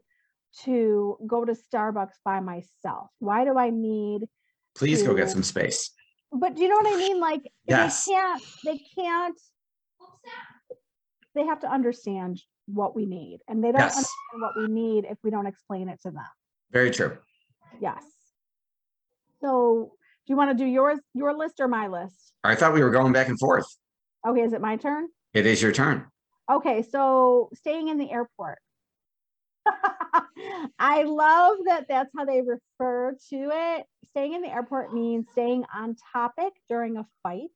to 0.64 1.18
go 1.28 1.44
to 1.44 1.54
starbucks 1.54 2.18
by 2.24 2.40
myself 2.40 3.10
why 3.20 3.44
do 3.44 3.58
i 3.58 3.70
need 3.70 4.28
Please 4.76 5.04
go 5.04 5.14
get 5.16 5.30
some 5.30 5.44
space. 5.44 5.92
But 6.36 6.56
do 6.56 6.62
you 6.64 6.70
know 6.70 6.76
what 6.76 6.94
I 6.94 6.98
mean? 6.98 7.20
Like 7.20 7.52
Yes. 7.66 8.06
they 8.06 8.12
can't, 8.14 8.44
they 8.64 8.80
can't, 8.96 9.40
they 11.34 11.46
have 11.46 11.60
to 11.62 11.72
understand 11.72 12.42
what 12.68 12.96
we 12.96 13.06
need 13.06 13.40
and 13.48 13.64
they 13.64 13.72
don't 13.72 13.82
Yes. 13.82 13.96
understand 13.96 14.42
what 14.42 14.58
we 14.58 14.68
need 14.68 15.06
if 15.06 15.18
we 15.24 15.30
don't 15.32 15.46
explain 15.48 15.90
it 15.90 16.02
to 16.02 16.12
them. 16.12 16.26
Very 16.72 16.92
true. 16.92 17.18
Yes. 17.80 18.04
So 19.42 19.94
do 20.26 20.34
you 20.34 20.38
want 20.38 20.58
to 20.58 20.64
do 20.64 20.66
yours, 20.66 21.00
your 21.14 21.34
list 21.38 21.60
or 21.60 21.68
my 21.68 21.88
list? 21.88 22.34
I 22.44 22.56
thought 22.56 22.74
we 22.74 22.84
were 22.84 22.90
going 22.90 23.14
back 23.14 23.28
and 23.28 23.40
forth. 23.40 23.66
Okay, 24.28 24.42
is 24.42 24.54
it 24.54 24.62
my 24.62 24.78
turn? 24.78 25.08
It 25.34 25.46
is 25.46 25.62
your 25.62 25.72
turn. 25.72 26.08
Okay, 26.50 26.82
so 26.84 27.50
staying 27.54 27.90
in 27.90 27.98
the 27.98 28.10
airport. 28.12 28.60
I 30.80 31.04
love 31.04 31.58
that 31.66 31.86
that's 31.88 32.12
how 32.16 32.26
they 32.26 32.42
refer 32.42 33.16
to 33.30 33.50
it. 33.52 33.86
Staying 34.16 34.34
in 34.34 34.42
the 34.42 34.54
airport 34.54 34.94
means 34.94 35.28
staying 35.34 35.66
on 35.76 35.98
topic 36.14 36.54
during 36.70 36.96
a 36.96 37.06
fight. 37.22 37.50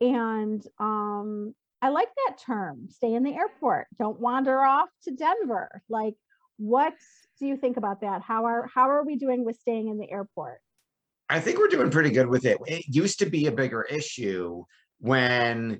And 0.00 0.60
um, 0.80 1.54
I 1.80 1.90
like 1.90 2.08
that 2.26 2.38
term, 2.44 2.88
stay 2.90 3.14
in 3.14 3.22
the 3.22 3.32
airport. 3.32 3.86
Don't 3.96 4.18
wander 4.18 4.60
off 4.60 4.88
to 5.04 5.12
Denver. 5.12 5.82
Like, 5.88 6.14
what 6.56 6.94
do 7.38 7.46
you 7.46 7.56
think 7.56 7.76
about 7.76 8.00
that? 8.00 8.22
How 8.22 8.46
are 8.46 8.68
how 8.74 8.90
are 8.90 9.04
we 9.04 9.14
doing 9.14 9.44
with 9.44 9.56
staying 9.60 9.86
in 9.86 9.98
the 9.98 10.10
airport? 10.10 10.58
I 11.28 11.38
think 11.38 11.58
we're 11.58 11.68
doing 11.68 11.90
pretty 11.90 12.10
good 12.10 12.26
with 12.26 12.44
it. 12.44 12.58
It 12.66 12.84
used 12.88 13.20
to 13.20 13.26
be 13.26 13.46
a 13.46 13.52
bigger 13.52 13.82
issue 13.82 14.64
when 14.98 15.78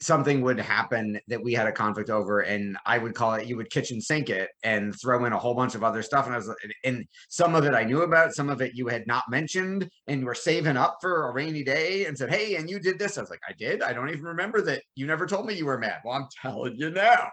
something 0.00 0.42
would 0.42 0.60
happen 0.60 1.18
that 1.26 1.42
we 1.42 1.52
had 1.52 1.66
a 1.66 1.72
conflict 1.72 2.08
over 2.08 2.40
and 2.40 2.76
I 2.86 2.98
would 2.98 3.14
call 3.14 3.34
it 3.34 3.46
you 3.46 3.56
would 3.56 3.70
kitchen 3.70 4.00
sink 4.00 4.30
it 4.30 4.48
and 4.62 4.94
throw 5.00 5.24
in 5.24 5.32
a 5.32 5.38
whole 5.38 5.54
bunch 5.54 5.74
of 5.74 5.82
other 5.82 6.02
stuff 6.02 6.26
and 6.26 6.34
I 6.34 6.38
was 6.38 6.54
and 6.84 7.04
some 7.28 7.54
of 7.54 7.64
it 7.64 7.74
I 7.74 7.82
knew 7.82 8.02
about 8.02 8.34
some 8.34 8.48
of 8.48 8.60
it 8.60 8.74
you 8.74 8.86
had 8.86 9.06
not 9.06 9.24
mentioned 9.28 9.88
and 10.06 10.24
were 10.24 10.34
saving 10.34 10.76
up 10.76 10.98
for 11.00 11.28
a 11.28 11.32
rainy 11.32 11.64
day 11.64 12.06
and 12.06 12.16
said 12.16 12.32
hey 12.32 12.56
and 12.56 12.70
you 12.70 12.78
did 12.78 12.98
this. 12.98 13.18
I 13.18 13.22
was 13.22 13.30
like 13.30 13.40
I 13.48 13.52
did? 13.58 13.82
I 13.82 13.92
don't 13.92 14.10
even 14.10 14.22
remember 14.22 14.62
that 14.62 14.82
you 14.94 15.06
never 15.06 15.26
told 15.26 15.46
me 15.46 15.54
you 15.54 15.66
were 15.66 15.78
mad. 15.78 16.00
Well 16.04 16.14
I'm 16.14 16.28
telling 16.42 16.76
you 16.76 16.90
now. 16.90 17.30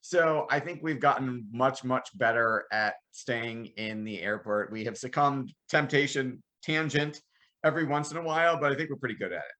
So 0.00 0.46
I 0.50 0.58
think 0.58 0.80
we've 0.82 1.00
gotten 1.00 1.46
much 1.52 1.84
much 1.84 2.08
better 2.16 2.64
at 2.72 2.94
staying 3.12 3.66
in 3.76 4.04
the 4.04 4.20
airport. 4.20 4.72
We 4.72 4.84
have 4.84 4.98
succumbed 4.98 5.52
temptation 5.68 6.42
tangent 6.62 7.20
every 7.64 7.84
once 7.84 8.10
in 8.10 8.16
a 8.16 8.22
while 8.22 8.58
but 8.58 8.72
I 8.72 8.74
think 8.74 8.90
we're 8.90 8.96
pretty 8.96 9.16
good 9.16 9.32
at 9.32 9.38
it. 9.38 9.54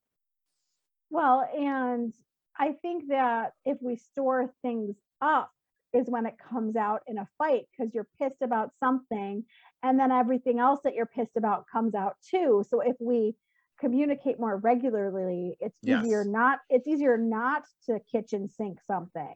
Well, 1.11 1.49
and 1.57 2.13
I 2.59 2.73
think 2.83 3.09
that 3.09 3.53
if 3.65 3.79
we 3.81 3.97
store 3.97 4.53
things 4.63 4.97
up 5.21 5.51
is 5.95 6.09
when 6.09 6.27
it 6.27 6.35
comes 6.39 6.77
out 6.77 7.03
in 7.07 7.19
a 7.19 7.29
fight 7.39 7.67
because 7.71 7.95
you're 7.95 8.09
pissed 8.21 8.43
about 8.43 8.71
something 8.79 9.45
and 9.83 9.99
then 9.99 10.13
everything 10.13 10.59
else 10.59 10.81
that 10.85 10.95
you're 10.95 11.07
pissed 11.07 11.37
about 11.37 11.65
comes 11.71 11.95
out 11.95 12.17
too. 12.29 12.65
So 12.69 12.81
if 12.81 12.97
we 13.01 13.35
communicate 13.81 14.39
more 14.39 14.57
regularly, 14.57 15.57
it's 15.61 15.79
easier 15.87 16.25
not 16.25 16.59
it's 16.69 16.87
easier 16.87 17.17
not 17.17 17.63
to 17.87 18.01
kitchen 18.11 18.49
sink 18.49 18.79
something. 18.87 19.35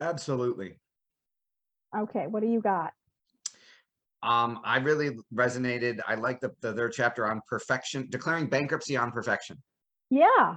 absolutely 0.00 0.78
Okay, 1.96 2.26
what 2.26 2.42
do 2.42 2.48
you 2.48 2.60
got? 2.60 2.92
Um, 4.22 4.60
I 4.64 4.78
really 4.78 5.16
resonated. 5.34 6.00
I 6.08 6.14
like 6.14 6.40
the, 6.40 6.50
the 6.60 6.72
their 6.72 6.88
chapter 6.88 7.30
on 7.30 7.40
perfection, 7.46 8.08
declaring 8.10 8.48
bankruptcy 8.48 8.96
on 8.96 9.12
perfection. 9.12 9.62
Yeah. 10.10 10.56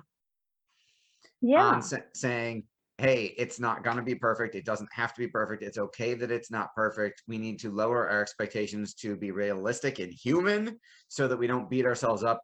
Yeah. 1.42 1.66
On 1.66 1.82
sa- 1.82 1.98
saying, 2.14 2.64
hey, 2.98 3.36
it's 3.38 3.60
not 3.60 3.84
gonna 3.84 4.02
be 4.02 4.16
perfect. 4.16 4.56
It 4.56 4.66
doesn't 4.66 4.90
have 4.92 5.14
to 5.14 5.20
be 5.20 5.28
perfect. 5.28 5.64
It's 5.64 5.78
okay 5.78 6.14
that 6.16 6.32
it's 6.32 6.50
not 6.50 6.74
perfect. 6.76 7.24
We 7.28 7.38
need 7.38 7.60
to 7.60 7.72
lower 7.72 8.10
our 8.10 8.22
expectations 8.22 8.94
to 8.96 9.16
be 9.16 9.32
realistic 9.32 10.00
and 10.00 10.12
human 10.12 10.80
so 11.08 11.28
that 11.28 11.38
we 11.38 11.48
don't 11.48 11.70
beat 11.70 11.86
ourselves 11.86 12.24
up 12.24 12.42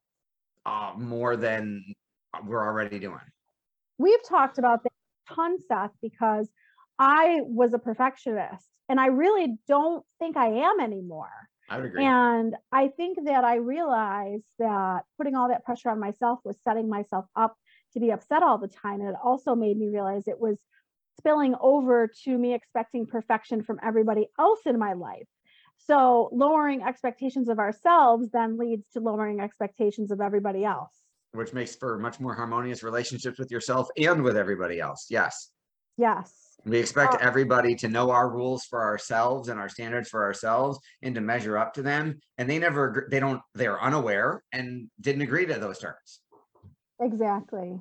uh, 0.66 0.94
more 0.96 1.36
than 1.36 1.84
we're 2.46 2.66
already 2.66 3.00
doing. 3.00 3.20
We've 3.98 4.24
talked 4.28 4.58
about 4.58 4.84
that 4.84 4.92
a 5.30 5.34
ton, 5.34 5.58
Seth, 5.68 5.92
because 6.02 6.50
I 7.00 7.42
was 7.44 7.74
a 7.74 7.80
perfectionist 7.80 8.68
and 8.90 9.00
I 9.00 9.08
really 9.08 9.58
don't 9.68 10.06
think 10.20 10.38
I 10.38 10.48
am 10.48 10.80
anymore. 10.80 11.32
I 11.70 11.78
would 11.78 11.86
agree. 11.86 12.04
And 12.04 12.56
I 12.72 12.90
think 12.90 13.18
that 13.26 13.44
I 13.44 13.56
realized 13.56 14.44
that 14.60 15.04
putting 15.18 15.36
all 15.36 15.50
that 15.50 15.64
pressure 15.64 15.90
on 15.90 16.00
myself 16.00 16.40
was 16.44 16.58
setting 16.64 16.90
myself 16.90 17.26
up 17.36 17.56
to 17.94 18.00
be 18.00 18.12
upset 18.12 18.44
all 18.44 18.58
the 18.58 18.68
time. 18.68 19.02
And 19.02 19.10
it 19.10 19.16
also 19.24 19.56
made 19.56 19.78
me 19.78 19.88
realize 19.88 20.28
it 20.28 20.40
was 20.40 20.58
spilling 21.20 21.56
over 21.62 22.12
to 22.26 22.38
me 22.38 22.54
expecting 22.54 23.06
perfection 23.06 23.64
from 23.64 23.80
everybody 23.84 24.28
else 24.40 24.62
in 24.66 24.80
my 24.80 24.94
life. 24.94 25.28
So 25.86 26.30
lowering 26.32 26.82
expectations 26.82 27.50
of 27.50 27.60
ourselves 27.60 28.30
then 28.32 28.58
leads 28.58 28.88
to 28.94 29.00
lowering 29.00 29.40
expectations 29.40 30.12
of 30.12 30.22
everybody 30.22 30.64
else. 30.66 30.92
Which 31.34 31.54
makes 31.54 31.76
for 31.76 31.98
much 32.00 32.20
more 32.20 32.34
harmonious 32.34 32.84
relationships 32.84 33.40
with 33.40 33.52
yourself 33.52 33.90
and 33.98 34.24
with 34.24 34.38
everybody 34.38 34.80
else. 34.80 35.08
Yes. 35.10 35.50
Yes. 35.98 36.32
We 36.66 36.80
expect 36.80 37.16
Uh, 37.16 37.18
everybody 37.22 37.76
to 37.76 37.90
know 37.90 38.12
our 38.12 38.30
rules 38.30 38.64
for 38.66 38.82
ourselves 38.82 39.50
and 39.50 39.60
our 39.60 39.68
standards 39.68 40.10
for 40.10 40.24
ourselves 40.24 40.80
and 41.02 41.14
to 41.16 41.22
measure 41.22 41.58
up 41.58 41.74
to 41.74 41.82
them. 41.82 42.20
And 42.38 42.50
they 42.50 42.58
never, 42.58 43.08
they 43.12 43.20
don't, 43.20 43.42
they're 43.54 43.82
unaware 43.82 44.42
and 44.52 44.90
didn't 45.02 45.24
agree 45.24 45.46
to 45.46 45.60
those 45.60 45.80
terms. 45.80 46.22
Exactly. 47.04 47.80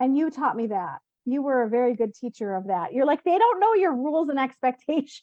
And 0.00 0.16
you 0.16 0.30
taught 0.30 0.56
me 0.56 0.68
that. 0.68 0.98
You 1.24 1.42
were 1.42 1.62
a 1.62 1.68
very 1.68 1.94
good 1.94 2.14
teacher 2.14 2.54
of 2.54 2.68
that. 2.68 2.92
You're 2.92 3.06
like, 3.06 3.24
they 3.24 3.36
don't 3.36 3.60
know 3.60 3.74
your 3.74 3.94
rules 3.94 4.28
and 4.28 4.38
expectations. 4.38 5.22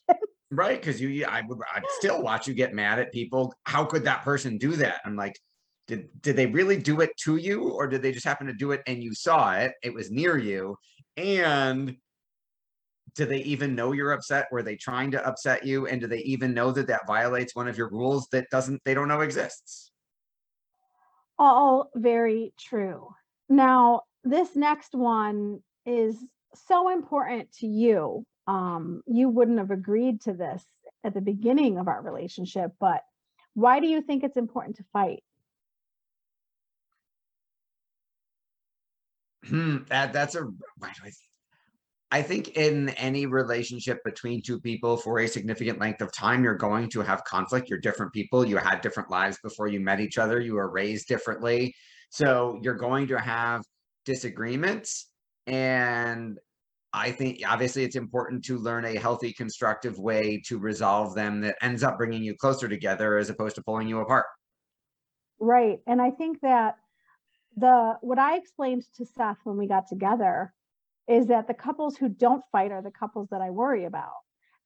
Right? 0.52 0.80
Because 0.80 1.02
you, 1.02 1.08
you- 1.08 1.26
I 1.26 1.42
would, 1.48 1.58
I'd 1.74 1.84
still 1.98 2.22
watch 2.22 2.48
you 2.48 2.54
get 2.54 2.76
mad 2.76 3.00
at 3.00 3.12
people. 3.12 3.56
How 3.64 3.86
could 3.86 4.04
that 4.04 4.24
person 4.24 4.58
do 4.58 4.76
that? 4.76 5.02
I'm 5.04 5.16
like, 5.16 5.40
did, 5.88 6.10
did 6.22 6.36
they 6.36 6.46
really 6.46 6.78
do 6.78 7.02
it 7.02 7.10
to 7.24 7.38
you? 7.38 7.70
Or 7.70 7.88
did 7.88 8.02
they 8.04 8.12
just 8.12 8.26
happen 8.26 8.48
to 8.48 8.54
do 8.54 8.72
it 8.72 8.82
and 8.86 9.02
you 9.02 9.16
saw 9.16 9.54
it? 9.54 9.74
It 9.82 9.94
was 9.94 10.12
near 10.12 10.38
you. 10.38 10.78
And 11.18 11.96
do 13.16 13.26
they 13.26 13.40
even 13.40 13.76
know 13.76 13.94
you're 13.94 14.12
upset? 14.12 14.48
Were 14.52 14.62
they 14.64 14.76
trying 14.76 15.12
to 15.12 15.26
upset 15.26 15.66
you? 15.66 15.88
And 15.88 16.02
do 16.02 16.08
they 16.08 16.20
even 16.20 16.54
know 16.54 16.72
that 16.72 16.88
that 16.88 17.08
violates 17.08 17.56
one 17.56 17.68
of 17.68 17.78
your 17.78 17.90
rules 17.90 18.28
that 18.32 18.50
doesn't, 18.52 18.82
they 18.86 18.94
don't 18.94 19.08
know 19.08 19.22
exists? 19.22 19.92
All 21.40 21.90
very 21.96 22.54
true. 22.60 23.10
Now, 23.50 24.04
this 24.24 24.56
next 24.56 24.94
one 24.94 25.62
is 25.86 26.16
so 26.68 26.90
important 26.90 27.52
to 27.60 27.68
you. 27.68 28.26
Um, 28.48 29.02
you 29.08 29.30
wouldn't 29.30 29.60
have 29.60 29.72
agreed 29.72 30.22
to 30.22 30.34
this 30.34 30.64
at 31.04 31.14
the 31.14 31.22
beginning 31.22 31.78
of 31.78 31.88
our 31.88 32.02
relationship, 32.02 32.72
but 32.80 33.02
why 33.54 33.80
do 33.80 33.88
you 33.88 34.02
think 34.02 34.24
it's 34.24 34.38
important 34.38 34.78
to 34.78 34.84
fight? 34.94 35.24
Hmm, 39.46 39.78
that 39.90 40.14
that's 40.14 40.36
a 40.36 40.44
why 40.78 40.92
do 40.96 41.02
I 41.06 41.12
I 42.14 42.22
think 42.22 42.50
in 42.50 42.90
any 42.90 43.26
relationship 43.26 44.04
between 44.06 44.44
two 44.44 44.60
people 44.60 44.98
for 44.98 45.22
a 45.22 45.28
significant 45.28 45.80
length 45.80 46.00
of 46.00 46.12
time, 46.12 46.44
you're 46.44 46.54
going 46.54 46.88
to 46.90 47.02
have 47.02 47.24
conflict. 47.24 47.72
You're 47.72 47.80
different 47.80 48.14
people. 48.14 48.46
You 48.46 48.58
had 48.58 48.82
different 48.82 49.10
lives 49.10 49.40
before 49.42 49.68
you 49.68 49.80
met 49.80 50.00
each 50.00 50.20
other. 50.20 50.40
You 50.40 50.54
were 50.54 50.70
raised 50.70 51.08
differently. 51.08 51.74
So 52.12 52.60
you're 52.62 52.76
going 52.76 53.08
to 53.08 53.18
have 53.18 53.64
disagreements. 54.06 55.08
And 55.48 56.38
I 56.94 57.10
think 57.10 57.42
obviously 57.48 57.84
it's 57.84 57.96
important 57.96 58.46
to 58.46 58.60
learn 58.60 58.86
a 58.86 59.00
healthy, 59.00 59.34
constructive 59.34 59.98
way 59.98 60.40
to 60.46 60.60
resolve 60.60 61.16
them 61.16 61.42
that 61.42 61.56
ends 61.64 61.82
up 61.82 61.98
bringing 61.98 62.22
you 62.22 62.36
closer 62.36 62.68
together 62.68 63.18
as 63.18 63.32
opposed 63.32 63.56
to 63.56 63.64
pulling 63.64 63.88
you 63.88 64.02
apart. 64.02 64.28
Right. 65.40 65.80
And 65.88 66.00
I 66.00 66.12
think 66.12 66.42
that 66.42 66.76
the 67.58 67.98
what 68.02 68.20
I 68.20 68.38
explained 68.38 68.84
to 68.98 69.06
Seth 69.18 69.40
when 69.46 69.58
we 69.58 69.68
got 69.68 69.88
together 69.88 70.54
is 71.08 71.28
that 71.28 71.48
the 71.48 71.54
couples 71.54 71.98
who 71.98 72.10
don't 72.10 72.44
fight 72.52 72.72
are 72.72 72.82
the 72.82 72.92
couples 72.92 73.28
that 73.32 73.42
I 73.42 73.50
worry 73.50 73.86
about 73.86 74.14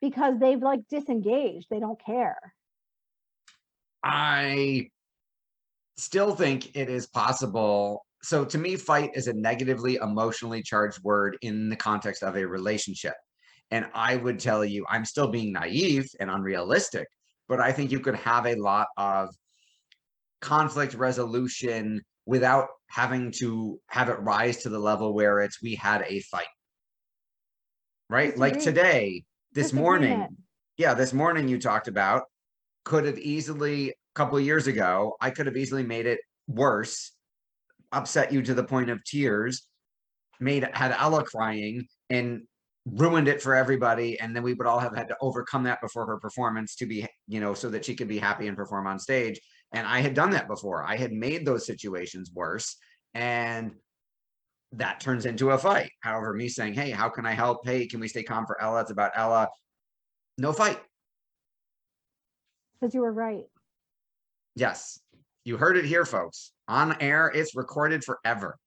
because 0.02 0.40
they've 0.40 0.62
like 0.62 0.88
disengaged. 0.90 1.68
They 1.70 1.80
don't 1.80 2.00
care. 2.04 2.38
I 4.04 4.90
still 5.98 6.36
think 6.36 6.76
it 6.76 6.90
is 6.90 7.08
possible. 7.08 8.06
So 8.22 8.46
to 8.46 8.58
me, 8.58 8.76
fight 8.76 9.12
is 9.16 9.28
a 9.28 9.34
negatively 9.34 9.96
emotionally 9.96 10.62
charged 10.62 11.02
word 11.04 11.38
in 11.42 11.70
the 11.70 11.76
context 11.76 12.24
of 12.24 12.36
a 12.36 12.46
relationship. 12.46 13.16
And 13.72 13.88
I 13.94 14.16
would 14.16 14.40
tell 14.40 14.64
you, 14.64 14.86
I'm 14.90 15.06
still 15.06 15.28
being 15.28 15.52
naive 15.52 16.08
and 16.20 16.30
unrealistic, 16.30 17.08
but 17.50 17.60
I 17.60 17.72
think 17.72 17.92
you 17.92 18.00
could 18.00 18.16
have 18.16 18.46
a 18.46 18.56
lot 18.56 18.88
of 18.98 19.30
conflict 20.42 20.94
resolution 20.94 22.02
without 22.28 22.68
having 22.88 23.32
to 23.32 23.80
have 23.88 24.10
it 24.10 24.20
rise 24.20 24.58
to 24.58 24.70
the 24.70 24.78
level 24.78 25.14
where 25.14 25.40
it's 25.40 25.62
we 25.62 25.74
had 25.74 26.06
a 26.08 26.20
fight. 26.20 26.46
Right? 28.10 28.38
Like 28.38 28.56
Disagree- 28.56 28.74
today, 28.74 29.24
this 29.54 29.74
morning, 29.74 30.28
yeah, 30.78 30.94
this 30.94 31.14
morning 31.14 31.48
you 31.48 31.58
talked 31.58 31.88
about 31.88 32.24
could 32.84 33.06
have 33.06 33.18
easily 33.18 33.90
a 33.90 33.94
couple 34.14 34.38
of 34.38 34.46
years 34.46 34.68
ago, 34.68 35.16
I 35.20 35.30
could 35.30 35.46
have 35.46 35.58
easily 35.58 35.84
made 35.84 36.06
it 36.06 36.20
worse, 36.48 37.14
upset 37.92 38.32
you 38.32 38.42
to 38.44 38.54
the 38.54 38.64
point 38.64 38.90
of 38.90 39.04
tears, 39.04 39.68
made 40.40 40.68
had 40.74 40.96
Ella 40.98 41.24
crying 41.24 41.88
and 42.10 42.44
ruined 42.86 43.28
it 43.28 43.42
for 43.42 43.56
everybody. 43.56 44.20
And 44.20 44.36
then 44.36 44.44
we 44.44 44.54
would 44.54 44.68
all 44.68 44.80
have 44.80 44.96
had 44.96 45.08
to 45.10 45.18
overcome 45.22 45.64
that 45.64 45.82
before 45.82 46.06
her 46.06 46.18
performance 46.18 46.76
to 46.76 46.86
be, 46.86 47.08
you 47.28 47.40
know, 47.40 47.54
so 47.54 47.70
that 47.70 47.84
she 47.86 47.96
could 47.96 48.08
be 48.08 48.20
happy 48.20 48.48
and 48.48 48.56
perform 48.56 48.88
on 48.88 49.00
stage. 49.00 49.40
And 49.74 49.86
I 49.86 50.00
had 50.00 50.14
done 50.14 50.32
that 50.32 50.48
before. 50.48 50.84
I 50.84 50.96
had 50.96 51.12
made 51.12 51.46
those 51.46 51.66
situations 51.66 52.32
worse. 52.34 52.78
And 53.14 53.74
that 54.74 55.00
turns 55.00 55.26
into 55.26 55.52
a 55.52 55.58
fight. 55.58 55.92
However, 56.02 56.34
me 56.34 56.48
saying, 56.50 56.74
Hey, 56.74 56.92
how 56.92 57.10
can 57.10 57.26
I 57.26 57.32
help? 57.34 57.66
Hey, 57.66 57.88
can 57.88 58.00
we 58.00 58.08
stay 58.08 58.24
calm 58.24 58.46
for 58.46 58.62
Ella? 58.62 58.82
It's 58.82 58.92
about 58.92 59.12
Ella. 59.16 59.48
No 60.38 60.54
fight. 60.54 60.80
because 62.80 62.94
you 62.94 63.02
were 63.02 63.12
right. 63.14 63.46
Yes, 64.56 65.00
you 65.46 65.58
heard 65.58 65.78
it 65.78 65.86
here, 65.86 66.06
folks. 66.06 66.52
On 66.68 66.96
air, 67.02 67.32
it's 67.34 67.56
recorded 67.56 68.04
forever. 68.04 68.58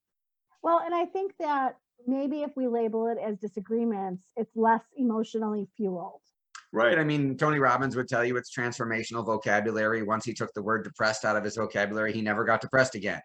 Well, 0.63 0.81
and 0.85 0.95
I 0.95 1.05
think 1.07 1.33
that 1.39 1.77
maybe 2.07 2.43
if 2.43 2.51
we 2.57 2.67
label 2.69 3.07
it 3.09 3.19
as 3.19 3.39
disagreements, 3.39 4.25
it's 4.37 4.57
less 4.57 4.83
emotionally 4.97 5.69
fueled. 5.77 6.23
Right. 6.73 6.99
I 6.99 7.05
mean, 7.05 7.37
Tony 7.37 7.59
Robbins 7.59 7.97
would 7.97 8.09
tell 8.09 8.25
you 8.25 8.37
it's 8.37 8.55
transformational 8.55 9.27
vocabulary. 9.27 10.03
Once 10.05 10.25
he 10.25 10.33
took 10.33 10.53
the 10.55 10.63
word 10.63 10.85
depressed 10.85 11.25
out 11.25 11.37
of 11.37 11.43
his 11.43 11.57
vocabulary, 11.57 12.13
he 12.13 12.23
never 12.23 12.45
got 12.45 12.61
depressed 12.61 12.95
again. 12.95 13.21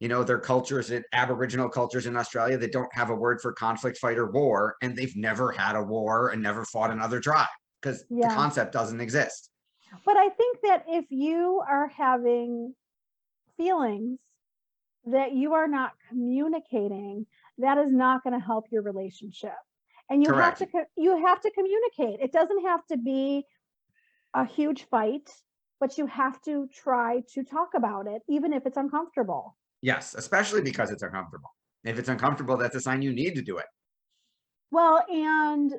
you 0.00 0.08
know, 0.08 0.24
their 0.24 0.38
cultures, 0.38 0.90
in 0.90 1.04
Aboriginal 1.12 1.68
cultures 1.68 2.06
in 2.06 2.16
Australia 2.16 2.56
that 2.56 2.72
don't 2.72 2.92
have 2.94 3.10
a 3.10 3.14
word 3.14 3.38
for 3.40 3.52
conflict, 3.52 3.98
fight, 3.98 4.16
or 4.16 4.30
war, 4.30 4.76
and 4.82 4.96
they've 4.96 5.14
never 5.14 5.52
had 5.52 5.76
a 5.76 5.82
war 5.82 6.30
and 6.30 6.42
never 6.42 6.64
fought 6.64 6.90
another 6.90 7.20
tribe 7.20 7.48
because 7.80 8.04
the 8.08 8.28
concept 8.28 8.72
doesn't 8.72 9.00
exist. 9.00 9.50
But 10.06 10.16
I 10.16 10.30
think 10.30 10.58
that 10.62 10.84
if 10.88 11.04
you 11.10 11.62
are 11.68 11.88
having 11.88 12.74
feelings 13.58 14.18
that 15.04 15.32
you 15.32 15.52
are 15.52 15.68
not 15.68 15.92
communicating, 16.08 17.26
that 17.58 17.76
is 17.76 17.92
not 17.92 18.22
going 18.22 18.38
to 18.38 18.44
help 18.44 18.66
your 18.70 18.82
relationship. 18.82 19.52
And 20.10 20.24
you 20.24 20.34
have 20.34 20.58
to 20.58 20.66
co- 20.66 20.86
you 20.96 21.24
have 21.24 21.40
to 21.40 21.50
communicate. 21.52 22.20
It 22.20 22.32
doesn't 22.32 22.66
have 22.66 22.84
to 22.88 22.98
be 22.98 23.46
a 24.34 24.44
huge 24.44 24.84
fight, 24.84 25.30
but 25.78 25.96
you 25.98 26.06
have 26.06 26.42
to 26.42 26.68
try 26.74 27.22
to 27.34 27.44
talk 27.44 27.70
about 27.74 28.06
it 28.08 28.22
even 28.28 28.52
if 28.52 28.66
it's 28.66 28.76
uncomfortable. 28.76 29.56
Yes, 29.82 30.14
especially 30.14 30.62
because 30.62 30.90
it's 30.90 31.02
uncomfortable. 31.02 31.50
If 31.84 31.98
it's 31.98 32.08
uncomfortable, 32.08 32.56
that's 32.56 32.76
a 32.76 32.80
sign 32.80 33.02
you 33.02 33.12
need 33.12 33.34
to 33.36 33.42
do 33.42 33.58
it. 33.58 33.66
Well, 34.70 35.04
and 35.08 35.72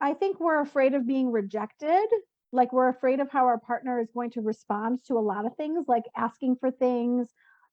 I 0.00 0.14
think 0.14 0.38
we're 0.38 0.60
afraid 0.60 0.94
of 0.94 1.06
being 1.06 1.32
rejected. 1.32 2.06
Like 2.52 2.72
we're 2.72 2.88
afraid 2.88 3.20
of 3.20 3.30
how 3.30 3.46
our 3.46 3.58
partner 3.58 3.98
is 4.00 4.10
going 4.14 4.30
to 4.32 4.40
respond 4.42 5.00
to 5.06 5.14
a 5.14 5.20
lot 5.20 5.46
of 5.46 5.56
things, 5.56 5.86
like 5.88 6.04
asking 6.14 6.56
for 6.60 6.70
things, 6.70 7.28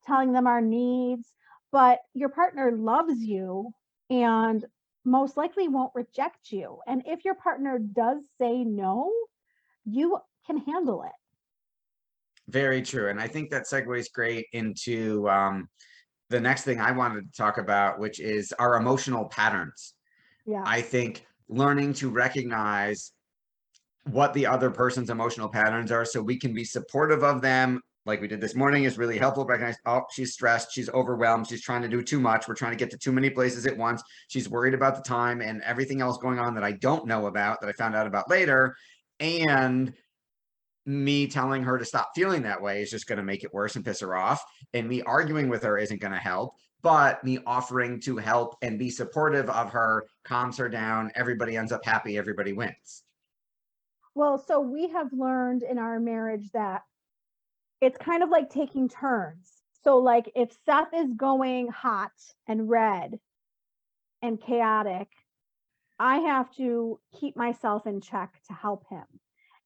telling 0.06 0.32
them 0.32 0.48
our 0.48 0.62
needs. 0.62 1.32
But 1.72 2.00
your 2.14 2.30
partner 2.30 2.72
loves 2.72 3.20
you 3.20 3.72
and 4.10 4.66
most 5.06 5.38
likely 5.38 5.68
won't 5.68 5.92
reject 5.96 6.52
you. 6.52 6.80
And 6.88 7.04
if 7.06 7.26
your 7.26 7.36
partner 7.36 7.80
does 7.80 8.22
say 8.40 8.64
no, 8.64 9.12
you 9.86 10.18
can 10.46 10.58
handle 10.58 11.04
it. 11.04 11.12
Very 12.50 12.82
true. 12.82 13.10
And 13.10 13.20
I 13.20 13.28
think 13.28 13.50
that 13.52 13.64
segues 13.64 14.12
great 14.12 14.48
into 14.54 15.30
um, 15.30 15.70
the 16.30 16.40
next 16.40 16.64
thing 16.64 16.80
I 16.80 16.92
wanted 16.92 17.32
to 17.32 17.38
talk 17.38 17.58
about, 17.58 18.00
which 18.00 18.20
is 18.20 18.54
our 18.60 18.76
emotional 18.76 19.26
patterns. 19.26 19.94
Yeah. 20.46 20.64
I 20.66 20.82
think 20.82 21.26
learning 21.48 21.94
to 21.94 22.10
recognize 22.10 23.12
what 24.10 24.34
the 24.34 24.46
other 24.46 24.70
person's 24.70 25.10
emotional 25.10 25.48
patterns 25.48 25.92
are 25.92 26.04
so 26.04 26.22
we 26.22 26.38
can 26.38 26.54
be 26.54 26.66
supportive 26.66 27.24
of 27.24 27.42
them 27.42 27.82
like 28.06 28.22
we 28.22 28.28
did 28.28 28.42
this 28.42 28.56
morning 28.56 28.84
is 28.84 28.98
really 28.98 29.18
helpful 29.18 29.46
recognize 29.46 29.78
oh 29.86 30.02
she's 30.12 30.34
stressed 30.34 30.72
she's 30.72 30.90
overwhelmed 30.90 31.48
she's 31.48 31.62
trying 31.62 31.82
to 31.82 31.88
do 31.88 32.02
too 32.02 32.20
much 32.20 32.48
we're 32.48 32.56
trying 32.56 32.72
to 32.72 32.78
get 32.78 32.92
to 32.92 32.98
too 32.98 33.12
many 33.12 33.30
places 33.30 33.66
at 33.66 33.78
once 33.78 34.02
she's 34.28 34.50
worried 34.50 34.74
about 34.74 34.96
the 34.96 35.02
time 35.02 35.42
and 35.42 35.62
everything 35.64 36.02
else 36.02 36.18
going 36.18 36.40
on 36.40 36.54
that 36.54 36.64
i 36.64 36.72
don't 36.72 37.08
know 37.08 37.28
about 37.28 37.60
that 37.62 37.70
i 37.70 37.74
found 37.74 37.96
out 37.96 38.08
about 38.08 38.30
later 38.30 38.76
and 39.20 39.94
me 40.86 41.28
telling 41.28 41.64
her 41.64 41.78
to 41.78 41.86
stop 41.86 42.12
feeling 42.14 42.42
that 42.42 42.62
way 42.62 42.82
is 42.82 42.92
just 42.92 43.08
going 43.08 43.18
to 43.18 43.24
make 43.24 43.44
it 43.44 43.54
worse 43.54 43.76
and 43.76 43.86
piss 43.86 44.02
her 44.02 44.16
off 44.16 44.44
and 44.74 44.88
me 44.88 45.02
arguing 45.04 45.48
with 45.48 45.64
her 45.64 45.78
isn't 45.78 46.02
going 46.02 46.14
to 46.14 46.20
help 46.20 46.56
but 46.84 47.24
me 47.24 47.40
offering 47.48 48.00
to 48.02 48.18
help 48.18 48.58
and 48.62 48.78
be 48.78 48.90
supportive 48.90 49.50
of 49.50 49.72
her 49.72 50.04
calms 50.26 50.58
her 50.58 50.70
down 50.70 51.10
everybody 51.16 51.58
ends 51.58 51.72
up 51.72 51.84
happy 51.84 52.18
everybody 52.18 52.54
wins. 52.54 53.04
Well, 54.16 54.38
so 54.38 54.60
we 54.60 54.90
have 54.90 55.12
learned 55.12 55.64
in 55.64 55.80
our 55.80 56.00
marriage 56.00 56.52
that 56.52 56.84
it's 57.84 57.98
kind 57.98 58.24
of 58.24 58.30
like 58.30 58.50
taking 58.50 58.88
turns. 58.90 59.52
So, 59.84 59.98
like, 59.98 60.32
if 60.36 60.56
Seth 60.66 60.94
is 60.94 61.12
going 61.16 61.68
hot 61.68 62.12
and 62.48 62.70
red 62.70 63.20
and 64.22 64.42
chaotic, 64.42 65.10
I 66.00 66.20
have 66.20 66.54
to 66.56 67.00
keep 67.20 67.36
myself 67.36 67.86
in 67.86 68.00
check 68.00 68.34
to 68.48 68.54
help 68.54 68.86
him. 68.90 69.04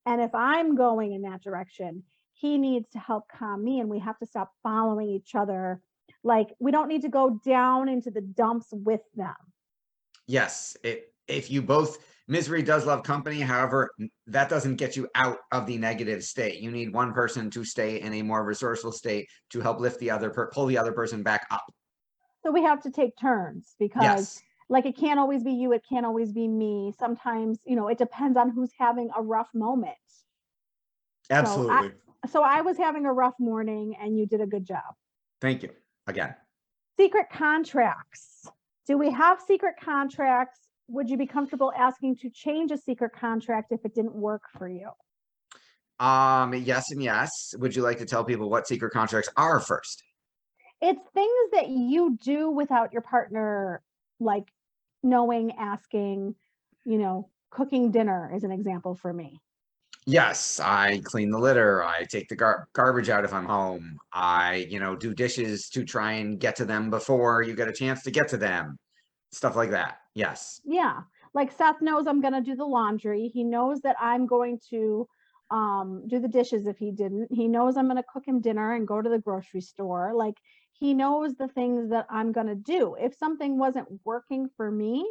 And 0.06 0.22
if 0.22 0.34
I'm 0.34 0.76
going 0.76 1.14
in 1.14 1.22
that 1.24 1.44
direction, 1.44 2.04
he 2.34 2.58
needs 2.58 2.90
to 2.92 3.00
help 3.00 3.26
calm 3.30 3.64
me, 3.64 3.80
and 3.80 3.90
we 3.90 4.00
have 4.00 4.18
to 4.20 4.26
stop 4.26 4.52
following 4.64 5.10
each 5.10 5.36
other. 5.36 5.82
Like, 6.24 6.50
we 6.60 6.72
don't 6.72 6.88
need 6.88 7.04
to 7.04 7.10
go 7.10 7.40
down 7.46 7.88
into 7.90 8.10
the 8.10 8.22
dumps 8.22 8.68
with 8.72 9.02
them. 9.16 9.36
yes 10.28 10.76
it, 10.84 11.14
if 11.28 11.52
you 11.52 11.62
both 11.62 11.98
misery 12.28 12.62
does 12.62 12.86
love 12.86 13.04
company. 13.04 13.40
However 13.40 13.92
that 14.28 14.50
doesn't 14.50 14.76
get 14.76 14.96
you 14.96 15.08
out 15.16 15.38
of 15.52 15.66
the 15.66 15.78
negative 15.78 16.24
state. 16.24 16.60
You 16.60 16.72
need 16.72 16.94
one 16.94 17.14
person 17.14 17.50
to 17.52 17.64
stay 17.64 18.02
in 18.02 18.14
a 18.14 18.22
more 18.22 18.44
resourceful 18.44 18.92
state 18.92 19.28
to 19.52 19.62
help 19.62 19.80
lift 19.80 20.00
the 20.00 20.12
other 20.12 20.30
per- 20.30 20.50
pull 20.52 20.66
the 20.66 20.78
other 20.78 20.92
person 20.92 21.24
back 21.24 21.48
up. 21.52 21.64
So, 22.44 22.52
we 22.52 22.64
have 22.64 22.82
to 22.84 22.92
take 22.92 23.18
turns 23.20 23.76
because 23.78 24.02
yes. 24.04 24.42
like 24.70 24.86
it 24.86 24.96
can't 24.96 25.20
always 25.20 25.44
be 25.44 25.52
you 25.52 25.74
it 25.74 25.84
can't 25.88 26.06
always 26.06 26.32
be 26.32 26.48
me. 26.48 26.94
Sometimes 26.98 27.60
you 27.66 27.76
know 27.76 27.88
it 27.88 27.98
depends 27.98 28.38
on 28.38 28.52
who's 28.52 28.72
having 28.78 29.10
a 29.18 29.22
rough 29.22 29.50
moment. 29.54 29.96
Absolutely. 31.30 31.92
so 32.32 32.42
i 32.42 32.62
was 32.62 32.78
having 32.78 33.06
a 33.06 33.12
rough 33.12 33.34
morning 33.38 33.98
and 34.02 34.18
you 34.18 34.26
did 34.26 34.40
a 34.40 34.46
good 34.46 34.66
job. 34.66 34.96
Thank 35.42 35.64
you 35.64 35.70
again. 36.08 36.36
Secret 36.98 37.28
contracts. 37.32 38.48
Do 38.88 38.98
we 38.98 39.12
have 39.12 39.42
secret 39.46 39.76
contracts 39.84 40.67
would 40.88 41.10
you 41.10 41.18
be 41.18 41.26
comfortable 41.26 41.72
asking 41.78 42.16
to 42.16 42.30
change 42.30 42.72
a 42.72 42.78
secret 42.78 43.12
contract 43.14 43.72
if 43.72 43.84
it 43.86 43.94
didn't 43.94 44.16
work 44.16 44.44
for 44.58 44.68
you 44.68 44.90
um 46.00 46.54
yes 46.54 46.92
and 46.92 47.02
yes 47.02 47.54
would 47.58 47.76
you 47.76 47.82
like 47.82 47.98
to 47.98 48.06
tell 48.06 48.24
people 48.24 48.50
what 48.50 48.68
secret 48.68 48.92
contracts 48.92 49.30
are 49.36 49.60
first 49.60 50.04
it's 50.82 51.02
things 51.14 51.52
that 51.54 51.70
you 51.70 52.18
do 52.24 52.52
without 52.52 52.94
your 52.94 53.02
partner 53.02 53.82
like 54.20 54.48
knowing 55.04 55.52
asking 55.54 56.36
you 56.86 56.98
know 56.98 57.30
cooking 57.50 57.92
dinner 57.92 58.32
is 58.36 58.44
an 58.44 58.52
example 58.52 58.96
for 58.96 59.12
me 59.12 59.40
Yes, 60.10 60.62
I 60.62 61.02
clean 61.04 61.32
the 61.32 61.38
litter. 61.38 61.84
I 61.84 62.06
take 62.06 62.30
the 62.30 62.36
gar- 62.38 62.70
garbage 62.72 63.10
out 63.10 63.26
if 63.26 63.34
I'm 63.34 63.44
home. 63.44 63.98
I, 64.14 64.66
you 64.70 64.80
know, 64.80 64.96
do 64.96 65.14
dishes 65.14 65.68
to 65.72 65.84
try 65.84 66.14
and 66.14 66.40
get 66.40 66.56
to 66.56 66.66
them 66.66 66.90
before 66.90 67.42
you 67.42 67.54
get 67.54 67.68
a 67.68 67.74
chance 67.74 68.04
to 68.04 68.12
get 68.12 68.30
to 68.30 68.38
them. 68.38 68.80
Stuff 69.34 69.58
like 69.58 69.72
that. 69.72 69.98
Yes. 70.18 70.62
Yeah. 70.66 71.02
Like 71.36 71.52
Seth 71.52 71.80
knows 71.80 72.08
I'm 72.08 72.22
going 72.22 72.34
to 72.34 72.42
do 72.42 72.56
the 72.56 72.66
laundry. 72.66 73.28
He 73.28 73.44
knows 73.44 73.82
that 73.82 73.96
I'm 74.02 74.26
going 74.26 74.60
to 74.72 75.08
um, 75.52 76.08
do 76.08 76.20
the 76.20 76.28
dishes 76.28 76.66
if 76.66 76.80
he 76.80 76.90
didn't. 76.90 77.32
He 77.32 77.48
knows 77.48 77.78
I'm 77.78 77.86
going 77.86 77.98
to 77.98 78.12
cook 78.12 78.28
him 78.28 78.42
dinner 78.42 78.74
and 78.74 78.88
go 78.88 79.00
to 79.00 79.10
the 79.10 79.20
grocery 79.20 79.62
store. 79.62 80.14
Like 80.16 80.34
he 80.74 80.96
knows 80.96 81.36
the 81.36 81.48
things 81.48 81.92
that 81.92 82.08
I'm 82.10 82.32
going 82.32 82.48
to 82.48 82.56
do. 82.56 82.96
If 83.00 83.14
something 83.14 83.60
wasn't 83.60 83.88
working 84.06 84.50
for 84.58 84.72
me, 84.72 85.08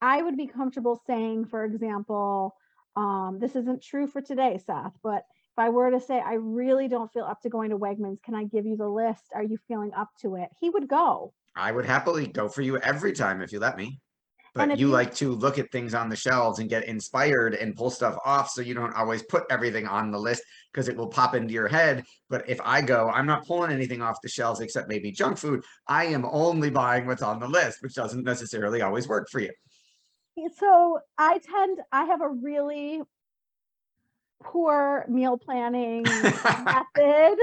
I 0.00 0.22
would 0.22 0.38
be 0.38 0.46
comfortable 0.46 0.98
saying, 1.06 1.44
for 1.44 1.66
example, 1.66 2.56
um, 2.96 3.36
this 3.38 3.54
isn't 3.54 3.82
true 3.82 4.06
for 4.06 4.22
today, 4.22 4.58
Seth, 4.64 4.94
but 5.02 5.24
if 5.58 5.58
I 5.58 5.68
were 5.68 5.90
to 5.90 6.00
say, 6.00 6.20
I 6.20 6.34
really 6.34 6.88
don't 6.88 7.12
feel 7.12 7.24
up 7.24 7.42
to 7.42 7.50
going 7.50 7.70
to 7.70 7.78
Wegmans, 7.78 8.22
can 8.22 8.34
I 8.34 8.44
give 8.44 8.64
you 8.64 8.78
the 8.78 8.88
list? 8.88 9.24
Are 9.34 9.42
you 9.42 9.58
feeling 9.68 9.92
up 9.92 10.08
to 10.22 10.36
it? 10.36 10.48
He 10.58 10.70
would 10.70 10.88
go. 10.88 11.34
I 11.54 11.70
would 11.70 11.84
happily 11.84 12.26
go 12.28 12.48
for 12.48 12.62
you 12.62 12.78
every 12.78 13.12
time 13.12 13.42
if 13.42 13.52
you 13.52 13.58
let 13.60 13.76
me. 13.76 14.00
But 14.58 14.78
you 14.78 14.88
like 14.88 15.14
to 15.16 15.34
look 15.34 15.58
at 15.58 15.70
things 15.70 15.94
on 15.94 16.08
the 16.08 16.16
shelves 16.16 16.58
and 16.58 16.68
get 16.68 16.84
inspired 16.84 17.54
and 17.54 17.76
pull 17.76 17.90
stuff 17.90 18.16
off 18.24 18.50
so 18.50 18.60
you 18.60 18.74
don't 18.74 18.94
always 18.94 19.22
put 19.22 19.44
everything 19.50 19.86
on 19.86 20.10
the 20.10 20.18
list 20.18 20.42
because 20.72 20.88
it 20.88 20.96
will 20.96 21.06
pop 21.06 21.34
into 21.34 21.54
your 21.54 21.68
head. 21.68 22.04
But 22.28 22.48
if 22.48 22.60
I 22.64 22.82
go, 22.82 23.08
I'm 23.08 23.26
not 23.26 23.46
pulling 23.46 23.70
anything 23.70 24.02
off 24.02 24.20
the 24.20 24.28
shelves 24.28 24.60
except 24.60 24.88
maybe 24.88 25.12
junk 25.12 25.38
food. 25.38 25.64
I 25.86 26.06
am 26.06 26.26
only 26.30 26.70
buying 26.70 27.06
what's 27.06 27.22
on 27.22 27.38
the 27.38 27.46
list, 27.46 27.82
which 27.82 27.94
doesn't 27.94 28.24
necessarily 28.24 28.82
always 28.82 29.06
work 29.06 29.28
for 29.30 29.40
you. 29.40 29.52
so 30.56 30.98
I 31.16 31.38
tend 31.38 31.78
I 31.92 32.04
have 32.04 32.20
a 32.20 32.28
really 32.28 33.02
poor 34.42 35.04
meal 35.08 35.38
planning 35.38 36.02
method, 36.04 37.38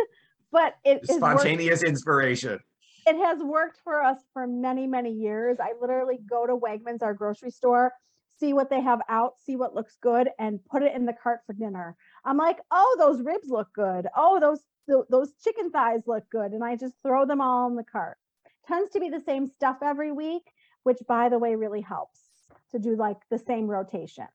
but 0.51 0.75
it 0.83 1.05
Spontaneous 1.07 1.83
inspiration. 1.83 2.59
It 3.05 3.15
has 3.17 3.39
worked 3.41 3.79
for 3.83 4.01
us 4.01 4.17
for 4.33 4.47
many 4.47 4.87
many 4.87 5.11
years. 5.11 5.57
I 5.59 5.73
literally 5.79 6.19
go 6.27 6.45
to 6.47 6.55
Wegmans, 6.57 7.03
our 7.03 7.13
grocery 7.13 7.51
store, 7.51 7.93
see 8.39 8.53
what 8.53 8.69
they 8.69 8.81
have 8.81 9.01
out, 9.09 9.33
see 9.45 9.55
what 9.55 9.75
looks 9.75 9.97
good, 10.01 10.29
and 10.39 10.59
put 10.65 10.83
it 10.83 10.95
in 10.95 11.05
the 11.05 11.13
cart 11.13 11.41
for 11.45 11.53
dinner. 11.53 11.95
I'm 12.23 12.37
like, 12.37 12.57
oh, 12.71 12.95
those 12.99 13.21
ribs 13.21 13.47
look 13.49 13.67
good. 13.73 14.07
Oh, 14.15 14.39
those 14.39 14.61
tho- 14.87 15.05
those 15.09 15.33
chicken 15.43 15.71
thighs 15.71 16.01
look 16.07 16.23
good, 16.31 16.51
and 16.51 16.63
I 16.63 16.75
just 16.75 16.95
throw 17.03 17.25
them 17.25 17.41
all 17.41 17.67
in 17.69 17.75
the 17.75 17.83
cart. 17.83 18.17
Tends 18.67 18.89
to 18.91 18.99
be 18.99 19.09
the 19.09 19.21
same 19.21 19.47
stuff 19.47 19.77
every 19.83 20.11
week, 20.11 20.43
which 20.83 20.97
by 21.07 21.29
the 21.29 21.37
way 21.37 21.55
really 21.55 21.81
helps 21.81 22.21
to 22.71 22.79
do 22.79 22.95
like 22.95 23.17
the 23.29 23.37
same 23.37 23.67
rotation. 23.67 24.27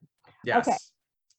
Yes. 0.43 0.91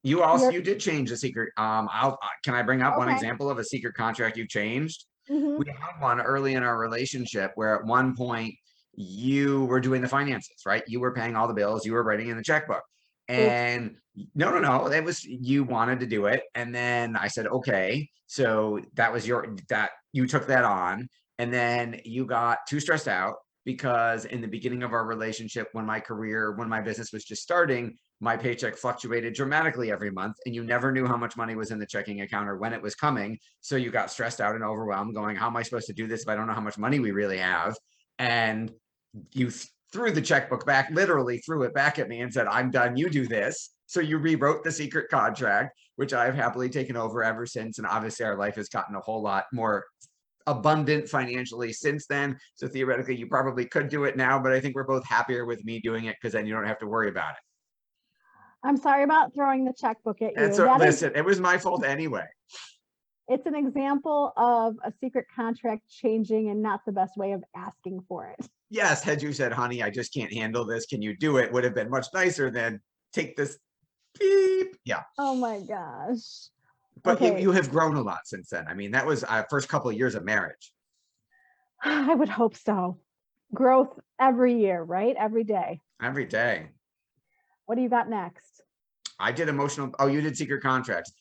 You 0.05 0.23
also 0.23 0.45
You're- 0.47 0.57
you 0.57 0.63
did 0.63 0.81
change 0.81 1.11
the 1.11 1.17
secret. 1.17 1.53
Um, 1.57 1.89
I'll 1.93 2.19
uh, 2.23 2.27
can 2.45 2.55
I 2.55 2.63
bring 2.63 2.83
up 2.83 2.99
one 2.99 3.09
example 3.09 3.49
of 3.49 3.59
a 3.59 3.65
secret 3.65 3.95
contract 3.95 4.37
you 4.37 4.47
changed? 4.47 5.07
Mhm. 5.31 5.59
We 5.59 5.67
had 5.67 6.01
one 6.01 6.21
early 6.21 6.55
in 6.55 6.63
our 6.63 6.79
relationship 6.79 7.53
where 7.55 7.77
at 7.77 7.85
one 7.85 8.17
point 8.17 8.55
you 8.95 9.65
were 9.67 9.81
doing 9.81 10.03
the 10.03 10.09
finances, 10.09 10.63
right? 10.67 10.83
You 10.87 11.01
were 11.01 11.15
paying 11.15 11.37
all 11.37 11.49
the 11.49 11.55
bills, 11.55 11.87
you 11.87 11.93
were 11.93 12.03
writing 12.03 12.29
in 12.29 12.37
the 12.37 12.43
checkbook. 12.43 12.83
And 13.29 13.97
no, 14.35 14.51
no, 14.51 14.59
no, 14.59 14.87
it 14.89 15.05
was 15.05 15.25
you 15.25 15.65
wanted 15.65 16.01
to 16.01 16.07
do 16.07 16.27
it. 16.27 16.43
And 16.55 16.75
then 16.75 17.17
I 17.17 17.29
said, 17.29 17.47
okay. 17.47 18.09
So 18.27 18.81
that 18.95 19.13
was 19.13 19.27
your 19.27 19.57
that 19.69 19.91
you 20.13 20.27
took 20.27 20.47
that 20.49 20.65
on. 20.65 21.09
And 21.39 21.53
then 21.53 22.01
you 22.05 22.27
got 22.27 22.59
too 22.69 22.81
stressed 22.81 23.09
out 23.09 23.37
because 23.65 24.25
in 24.27 24.41
the 24.41 24.49
beginning 24.49 24.83
of 24.83 24.93
our 24.93 25.07
relationship, 25.07 25.69
when 25.73 25.87
my 25.87 26.01
career, 26.01 26.53
when 26.53 26.69
my 26.69 26.81
business 26.81 27.13
was 27.13 27.25
just 27.25 27.43
starting, 27.43 27.97
my 28.23 28.37
paycheck 28.37 28.77
fluctuated 28.77 29.35
dramatically 29.35 29.91
every 29.91 30.11
month 30.11 30.37
and 30.47 30.55
you 30.55 30.63
never 30.63 30.93
knew 30.93 31.05
how 31.05 31.17
much 31.17 31.37
money 31.37 31.57
was 31.57 31.73
in 31.73 31.81
the 31.81 31.87
checking 31.87 32.21
account 32.21 32.49
or 32.49 32.57
when 32.57 32.73
it 32.73 32.81
was 32.81 32.95
coming. 32.95 33.37
So 33.63 33.75
you 33.75 33.91
got 33.91 34.13
stressed 34.13 34.41
out 34.41 34.55
and 34.55 34.63
overwhelmed 34.63 35.13
going, 35.13 35.35
how 35.35 35.49
am 35.49 35.57
I 35.57 35.63
supposed 35.63 35.89
to 35.89 35.93
do 35.93 36.07
this 36.07 36.23
if 36.23 36.29
I 36.29 36.37
don't 36.37 36.47
know 36.47 36.53
how 36.53 36.61
much 36.61 36.79
money 36.79 37.01
we 37.01 37.11
really 37.11 37.39
have? 37.39 37.75
And 38.21 38.71
you 39.33 39.51
th- 39.51 39.67
threw 39.93 40.13
the 40.13 40.23
checkbook 40.23 40.65
back, 40.65 40.89
literally 40.93 41.39
threw 41.39 41.65
it 41.65 41.75
back 41.75 41.99
at 41.99 42.09
me 42.09 42.21
and 42.21 42.33
said, 42.33 42.47
I'm 42.47 42.71
done. 42.71 42.97
You 42.97 43.11
do 43.11 43.27
this. 43.27 43.71
So 43.87 43.99
you 43.99 44.19
rewrote 44.19 44.63
the 44.63 44.71
secret 44.71 45.11
contract, 45.11 45.77
which 45.97 46.13
I've 46.13 46.37
happily 46.37 46.69
taken 46.69 46.97
over 46.97 47.25
ever 47.25 47.45
since. 47.45 47.79
And 47.79 47.89
obviously 47.89 48.25
our 48.25 48.37
life 48.37 48.55
has 48.55 48.69
gotten 48.69 48.95
a 48.95 49.01
whole 49.01 49.21
lot 49.21 49.47
more 49.53 49.85
abundant 50.47 51.09
financially 51.09 51.73
since 51.73 52.07
then. 52.07 52.39
So 52.55 52.69
theoretically, 52.69 53.17
you 53.17 53.27
probably 53.27 53.67
could 53.67 53.89
do 53.89 54.05
it 54.05 54.17
now, 54.17 54.39
but 54.39 54.53
I 54.53 54.61
think 54.61 54.77
we're 54.77 54.85
both 54.85 55.05
happier 55.07 55.45
with 55.45 55.65
me 55.65 55.81
doing 55.81 56.05
it 56.05 56.17
because 56.23 56.35
then 56.35 56.47
you 56.47 56.55
don't 56.55 56.69
have 56.69 56.79
to 56.79 56.87
worry 56.87 57.09
about 57.09 57.33
it. 57.33 57.52
I'm 58.65 58.77
sorry 58.77 59.03
about 59.05 59.35
throwing 59.35 59.65
the 59.65 59.73
checkbook 59.73 60.23
at 60.23 60.33
you. 60.37 60.43
And 60.45 60.55
so 60.55 60.65
That 60.65 60.81
is- 60.81 60.87
listen, 61.03 61.13
it 61.17 61.25
was 61.25 61.41
my 61.41 61.59
fault 61.59 61.85
anyway. 61.85 62.27
it's 63.29 63.47
an 63.47 63.55
example 63.55 64.33
of 64.37 64.77
a 64.85 64.93
secret 65.01 65.27
contract 65.35 65.89
changing 65.89 66.51
and 66.51 66.61
not 66.63 66.81
the 66.85 66.93
best 66.93 67.17
way 67.17 67.33
of 67.33 67.43
asking 67.57 68.01
for 68.09 68.27
it. 68.27 68.47
Yes, 68.69 69.03
had 69.03 69.23
you 69.23 69.33
said, 69.33 69.53
honey, 69.53 69.83
I 69.83 69.91
just 69.91 70.13
can't 70.13 70.33
handle 70.33 70.65
this. 70.67 70.87
Can 70.87 71.01
you 71.03 71.17
do 71.17 71.39
it? 71.39 71.51
Would 71.53 71.65
have 71.65 71.75
been 71.75 71.89
much 71.91 72.07
nicer 72.13 72.51
than 72.51 72.81
take 73.13 73.37
this 73.37 73.59
beep. 74.19 74.77
Yeah. 74.85 75.03
Oh 75.19 75.35
my 75.35 75.61
gosh. 75.61 76.49
But 77.03 77.21
you, 77.21 77.29
Okay. 77.29 77.43
you 77.43 77.53
have 77.53 77.71
grown 77.71 77.97
a 77.97 78.03
lot 78.03 78.21
since 78.27 78.51
then. 78.51 78.67
I 78.69 78.75
mean, 78.75 78.91
that 78.93 79.07
was 79.07 79.25
our 79.25 79.47
first 79.49 79.69
couple 79.69 79.91
of 79.91 79.97
years 79.97 80.15
of 80.15 80.25
marriage. 80.25 80.73
I 81.83 82.15
would 82.15 82.29
hope 82.29 82.57
so. 82.57 82.99
Growth 83.55 83.99
every 84.21 84.59
year, 84.61 84.83
right? 84.83 85.17
Every 85.19 85.45
day. 85.45 85.81
Every 86.03 86.27
day. 86.27 86.69
What 87.67 87.77
do 87.77 87.83
you 87.83 87.89
got 87.89 88.11
next? 88.11 88.52
I 89.23 89.33
did 89.33 89.49
emotional. 89.49 89.95
Oh, 89.99 90.09
you 90.09 90.21
did 90.21 90.37
secret 90.37 90.63
contracts. 90.63 91.13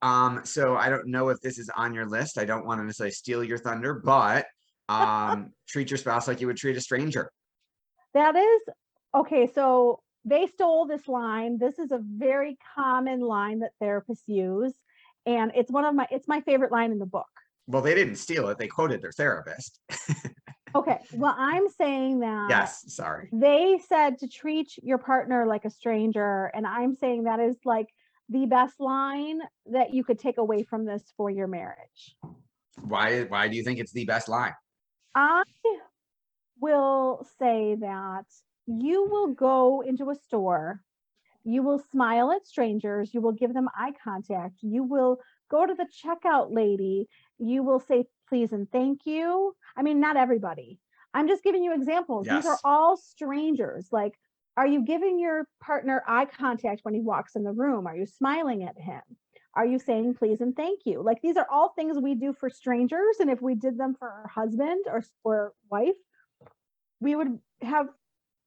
Um, 0.00 0.40
so 0.44 0.76
I 0.76 0.88
don't 0.88 1.06
know 1.06 1.28
if 1.28 1.40
this 1.40 1.58
is 1.58 1.70
on 1.76 1.94
your 1.94 2.06
list. 2.06 2.38
I 2.38 2.44
don't 2.44 2.64
want 2.64 2.80
to 2.80 2.84
necessarily 2.84 3.12
steal 3.12 3.44
your 3.44 3.58
thunder, 3.58 3.94
but 3.94 4.46
um, 4.88 5.52
treat 5.68 5.90
your 5.90 5.98
spouse 5.98 6.26
like 6.26 6.40
you 6.40 6.46
would 6.46 6.56
treat 6.56 6.76
a 6.76 6.80
stranger. 6.80 7.30
That 8.14 8.36
is 8.36 8.60
okay. 9.14 9.50
So 9.54 10.00
they 10.24 10.46
stole 10.46 10.86
this 10.86 11.08
line. 11.08 11.58
This 11.58 11.78
is 11.78 11.92
a 11.92 12.00
very 12.02 12.56
common 12.74 13.20
line 13.20 13.60
that 13.60 13.72
therapists 13.82 14.26
use. 14.26 14.74
And 15.26 15.52
it's 15.54 15.70
one 15.70 15.84
of 15.84 15.94
my 15.94 16.06
it's 16.10 16.28
my 16.28 16.40
favorite 16.40 16.72
line 16.72 16.90
in 16.90 16.98
the 16.98 17.06
book. 17.06 17.26
Well, 17.66 17.82
they 17.82 17.94
didn't 17.94 18.16
steal 18.16 18.48
it. 18.48 18.58
They 18.58 18.68
quoted 18.68 19.02
their 19.02 19.12
therapist. 19.12 19.78
Okay. 20.74 20.98
Well, 21.14 21.34
I'm 21.36 21.68
saying 21.68 22.20
that 22.20 22.46
Yes, 22.48 22.94
sorry. 22.94 23.28
they 23.32 23.80
said 23.88 24.18
to 24.18 24.28
treat 24.28 24.72
your 24.82 24.98
partner 24.98 25.46
like 25.46 25.64
a 25.64 25.70
stranger. 25.70 26.50
And 26.54 26.66
I'm 26.66 26.94
saying 26.94 27.24
that 27.24 27.40
is 27.40 27.56
like 27.64 27.88
the 28.28 28.46
best 28.46 28.80
line 28.80 29.40
that 29.66 29.92
you 29.92 30.04
could 30.04 30.18
take 30.18 30.38
away 30.38 30.62
from 30.62 30.84
this 30.84 31.02
for 31.16 31.30
your 31.30 31.46
marriage. 31.46 32.16
Why? 32.80 33.24
Why 33.24 33.48
do 33.48 33.56
you 33.56 33.64
think 33.64 33.78
it's 33.78 33.92
the 33.92 34.06
best 34.06 34.28
line? 34.28 34.54
I 35.14 35.42
will 36.60 37.26
say 37.38 37.76
that 37.80 38.24
you 38.66 39.06
will 39.08 39.28
go 39.28 39.82
into 39.82 40.10
a 40.10 40.14
store, 40.14 40.80
you 41.44 41.62
will 41.62 41.82
smile 41.90 42.32
at 42.32 42.46
strangers, 42.46 43.12
you 43.12 43.20
will 43.20 43.32
give 43.32 43.52
them 43.52 43.68
eye 43.76 43.92
contact, 44.02 44.58
you 44.62 44.84
will 44.84 45.18
go 45.50 45.66
to 45.66 45.74
the 45.74 45.86
checkout 45.86 46.52
lady, 46.52 47.08
you 47.38 47.62
will 47.62 47.80
say 47.80 48.04
please 48.32 48.52
and 48.52 48.70
thank 48.72 49.00
you. 49.04 49.54
I 49.76 49.82
mean, 49.82 50.00
not 50.00 50.16
everybody. 50.16 50.78
I'm 51.12 51.28
just 51.28 51.44
giving 51.44 51.62
you 51.62 51.74
examples. 51.74 52.26
These 52.26 52.46
are 52.46 52.58
all 52.64 52.96
strangers. 52.96 53.88
Like, 53.92 54.14
are 54.56 54.66
you 54.66 54.86
giving 54.86 55.20
your 55.20 55.46
partner 55.62 56.02
eye 56.08 56.24
contact 56.24 56.80
when 56.82 56.94
he 56.94 57.02
walks 57.02 57.36
in 57.36 57.44
the 57.44 57.52
room? 57.52 57.86
Are 57.86 57.94
you 57.94 58.06
smiling 58.06 58.64
at 58.64 58.78
him? 58.78 59.02
Are 59.54 59.66
you 59.66 59.78
saying 59.78 60.14
please 60.14 60.40
and 60.40 60.56
thank 60.56 60.80
you? 60.86 61.02
Like 61.02 61.20
these 61.20 61.36
are 61.36 61.46
all 61.50 61.74
things 61.76 61.98
we 61.98 62.14
do 62.14 62.32
for 62.32 62.48
strangers. 62.48 63.16
And 63.20 63.28
if 63.28 63.42
we 63.42 63.54
did 63.54 63.76
them 63.76 63.94
for 63.98 64.08
our 64.08 64.28
husband 64.28 64.86
or, 64.86 65.04
or 65.24 65.52
wife, 65.70 65.92
we 67.00 67.14
would 67.14 67.38
have 67.60 67.88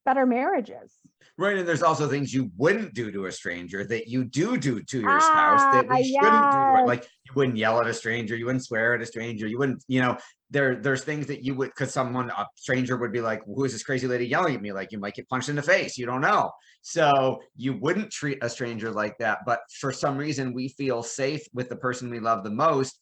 better 0.05 0.25
marriages. 0.25 0.93
Right, 1.37 1.57
and 1.57 1.67
there's 1.67 1.83
also 1.83 2.07
things 2.07 2.33
you 2.33 2.51
wouldn't 2.55 2.93
do 2.93 3.11
to 3.11 3.25
a 3.25 3.31
stranger 3.31 3.85
that 3.87 4.07
you 4.07 4.23
do 4.23 4.57
do 4.57 4.81
to 4.81 5.01
your 5.01 5.19
spouse 5.19 5.67
that 5.71 5.85
Ah, 5.89 5.95
we 5.97 6.17
shouldn't 6.21 6.51
do. 6.51 6.85
Like 6.85 7.03
you 7.25 7.33
wouldn't 7.35 7.57
yell 7.57 7.81
at 7.81 7.87
a 7.87 7.93
stranger, 7.93 8.35
you 8.37 8.45
wouldn't 8.45 8.63
swear 8.63 8.93
at 8.93 9.01
a 9.01 9.05
stranger, 9.05 9.45
you 9.47 9.57
wouldn't, 9.57 9.83
you 9.87 10.01
know, 10.01 10.17
there 10.49 10.75
there's 10.75 11.03
things 11.03 11.27
that 11.27 11.43
you 11.43 11.55
would 11.55 11.69
because 11.71 11.91
someone 11.91 12.29
a 12.29 12.45
stranger 12.55 12.95
would 12.95 13.11
be 13.11 13.19
like, 13.19 13.43
"Who 13.45 13.65
is 13.65 13.73
this 13.73 13.83
crazy 13.83 14.07
lady 14.07 14.27
yelling 14.27 14.55
at 14.55 14.61
me?" 14.61 14.71
Like 14.71 14.91
you 14.91 14.99
might 14.99 15.15
get 15.15 15.27
punched 15.27 15.49
in 15.49 15.55
the 15.55 15.61
face, 15.61 15.97
you 15.97 16.05
don't 16.05 16.21
know. 16.21 16.51
So 16.81 17.41
you 17.57 17.73
wouldn't 17.73 18.11
treat 18.11 18.37
a 18.41 18.49
stranger 18.49 18.91
like 18.91 19.17
that, 19.17 19.39
but 19.45 19.59
for 19.79 19.91
some 19.91 20.17
reason 20.17 20.53
we 20.53 20.69
feel 20.69 21.03
safe 21.03 21.41
with 21.53 21.67
the 21.67 21.75
person 21.75 22.09
we 22.09 22.19
love 22.19 22.43
the 22.43 22.51
most 22.51 23.01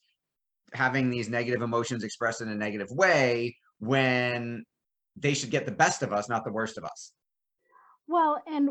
having 0.73 1.09
these 1.09 1.29
negative 1.29 1.61
emotions 1.61 2.03
expressed 2.03 2.41
in 2.41 2.49
a 2.49 2.55
negative 2.55 2.89
way 2.91 3.55
when 3.79 4.63
they 5.15 5.33
should 5.33 5.51
get 5.51 5.65
the 5.65 5.71
best 5.71 6.01
of 6.01 6.11
us, 6.13 6.29
not 6.29 6.43
the 6.43 6.51
worst 6.51 6.77
of 6.77 6.83
us. 6.83 7.13
Well, 8.07 8.41
and 8.47 8.69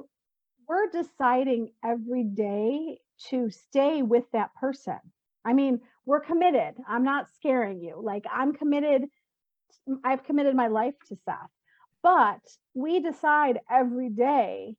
we're 0.68 0.90
deciding 0.90 1.70
every 1.84 2.24
day 2.24 2.98
to 3.30 3.50
stay 3.50 4.02
with 4.02 4.24
that 4.32 4.54
person. 4.54 4.98
I 5.44 5.52
mean, 5.52 5.80
we're 6.06 6.20
committed. 6.20 6.74
I'm 6.88 7.04
not 7.04 7.28
scaring 7.34 7.80
you. 7.80 8.00
Like, 8.02 8.24
I'm 8.30 8.52
committed. 8.52 9.04
I've 10.04 10.24
committed 10.24 10.54
my 10.54 10.68
life 10.68 10.94
to 11.08 11.16
Seth, 11.24 11.50
but 12.02 12.40
we 12.74 13.00
decide 13.00 13.60
every 13.70 14.10
day 14.10 14.76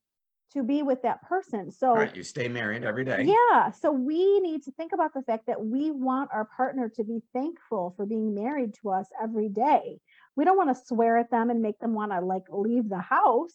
to 0.53 0.63
be 0.63 0.83
with 0.83 1.01
that 1.01 1.21
person. 1.23 1.71
So, 1.71 1.93
Right, 1.95 2.15
you 2.15 2.23
stay 2.23 2.47
married 2.47 2.83
every 2.83 3.03
day. 3.03 3.23
yeah. 3.51 3.71
So 3.71 3.91
we 3.91 4.39
need 4.39 4.63
to 4.63 4.71
think 4.71 4.93
about 4.93 5.13
the 5.13 5.23
fact 5.23 5.47
that 5.47 5.59
we 5.59 5.91
want 5.91 6.29
our 6.31 6.45
partner 6.45 6.89
to 6.95 7.03
be 7.03 7.21
thankful 7.33 7.93
for 7.97 8.05
being 8.05 8.35
married 8.35 8.75
to 8.81 8.91
us 8.91 9.07
every 9.21 9.49
day. 9.49 9.99
We 10.35 10.45
don't 10.45 10.57
want 10.57 10.75
to 10.75 10.83
swear 10.85 11.17
at 11.17 11.29
them 11.29 11.49
and 11.49 11.61
make 11.61 11.79
them 11.79 11.93
want 11.93 12.11
to 12.11 12.21
like 12.21 12.45
leave 12.49 12.89
the 12.89 12.99
house. 12.99 13.53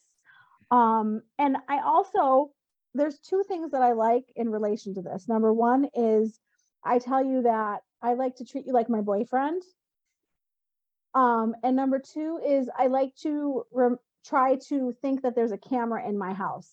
Um, 0.70 1.22
and 1.38 1.56
I 1.68 1.80
also, 1.80 2.50
there's 2.94 3.18
two 3.18 3.42
things 3.48 3.72
that 3.72 3.82
I 3.82 3.92
like 3.92 4.24
in 4.36 4.50
relation 4.50 4.94
to 4.94 5.02
this. 5.02 5.28
Number 5.28 5.52
one 5.52 5.88
is 5.94 6.38
I 6.84 6.98
tell 6.98 7.24
you 7.24 7.42
that 7.42 7.80
I 8.02 8.14
like 8.14 8.36
to 8.36 8.44
treat 8.44 8.66
you 8.66 8.72
like 8.72 8.88
my 8.88 9.00
boyfriend. 9.00 9.62
Um, 11.14 11.56
and 11.62 11.74
number 11.74 11.98
two 11.98 12.40
is 12.46 12.68
I 12.78 12.86
like 12.86 13.14
to 13.22 13.64
rem- 13.72 13.98
try 14.26 14.56
to 14.68 14.92
think 15.02 15.22
that 15.22 15.34
there's 15.34 15.52
a 15.52 15.58
camera 15.58 16.06
in 16.06 16.18
my 16.18 16.32
house, 16.32 16.70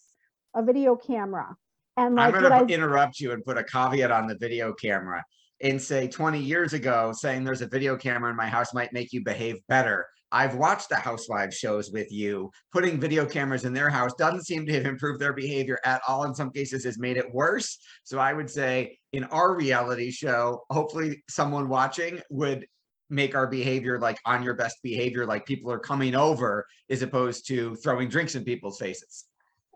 a 0.53 0.61
video 0.61 0.95
camera. 0.95 1.55
And 1.97 2.15
like, 2.15 2.35
I'm 2.35 2.41
gonna 2.41 2.65
interrupt 2.65 3.19
you 3.19 3.31
and 3.31 3.43
put 3.43 3.57
a 3.57 3.63
caveat 3.63 4.11
on 4.11 4.27
the 4.27 4.35
video 4.35 4.73
camera 4.73 5.23
and 5.61 5.81
say 5.81 6.07
20 6.07 6.39
years 6.39 6.73
ago, 6.73 7.11
saying 7.15 7.43
there's 7.43 7.61
a 7.61 7.67
video 7.67 7.95
camera 7.95 8.29
in 8.29 8.35
my 8.35 8.47
house 8.47 8.73
might 8.73 8.93
make 8.93 9.13
you 9.13 9.23
behave 9.23 9.57
better. 9.67 10.05
I've 10.31 10.55
watched 10.55 10.89
the 10.89 10.95
housewives 10.95 11.55
shows 11.55 11.91
with 11.91 12.11
you. 12.11 12.51
Putting 12.73 12.99
video 12.99 13.25
cameras 13.25 13.63
in 13.63 13.73
their 13.73 13.89
house 13.89 14.11
doesn't 14.17 14.45
seem 14.45 14.65
to 14.65 14.73
have 14.73 14.85
improved 14.85 15.21
their 15.21 15.33
behavior 15.33 15.79
at 15.85 16.01
all. 16.07 16.25
In 16.25 16.35
some 16.35 16.51
cases, 16.51 16.83
has 16.83 16.97
made 16.97 17.15
it 17.17 17.33
worse. 17.33 17.77
So 18.03 18.19
I 18.19 18.33
would 18.33 18.49
say 18.49 18.97
in 19.13 19.23
our 19.25 19.55
reality 19.55 20.11
show, 20.11 20.63
hopefully 20.71 21.23
someone 21.29 21.69
watching 21.69 22.19
would 22.29 22.65
make 23.09 23.35
our 23.35 23.47
behavior 23.47 23.99
like 23.99 24.17
on 24.25 24.43
your 24.43 24.55
best 24.55 24.77
behavior, 24.83 25.25
like 25.25 25.45
people 25.45 25.71
are 25.71 25.79
coming 25.79 26.15
over, 26.15 26.65
as 26.89 27.01
opposed 27.01 27.47
to 27.47 27.75
throwing 27.75 28.09
drinks 28.09 28.35
in 28.35 28.43
people's 28.43 28.79
faces. 28.79 29.25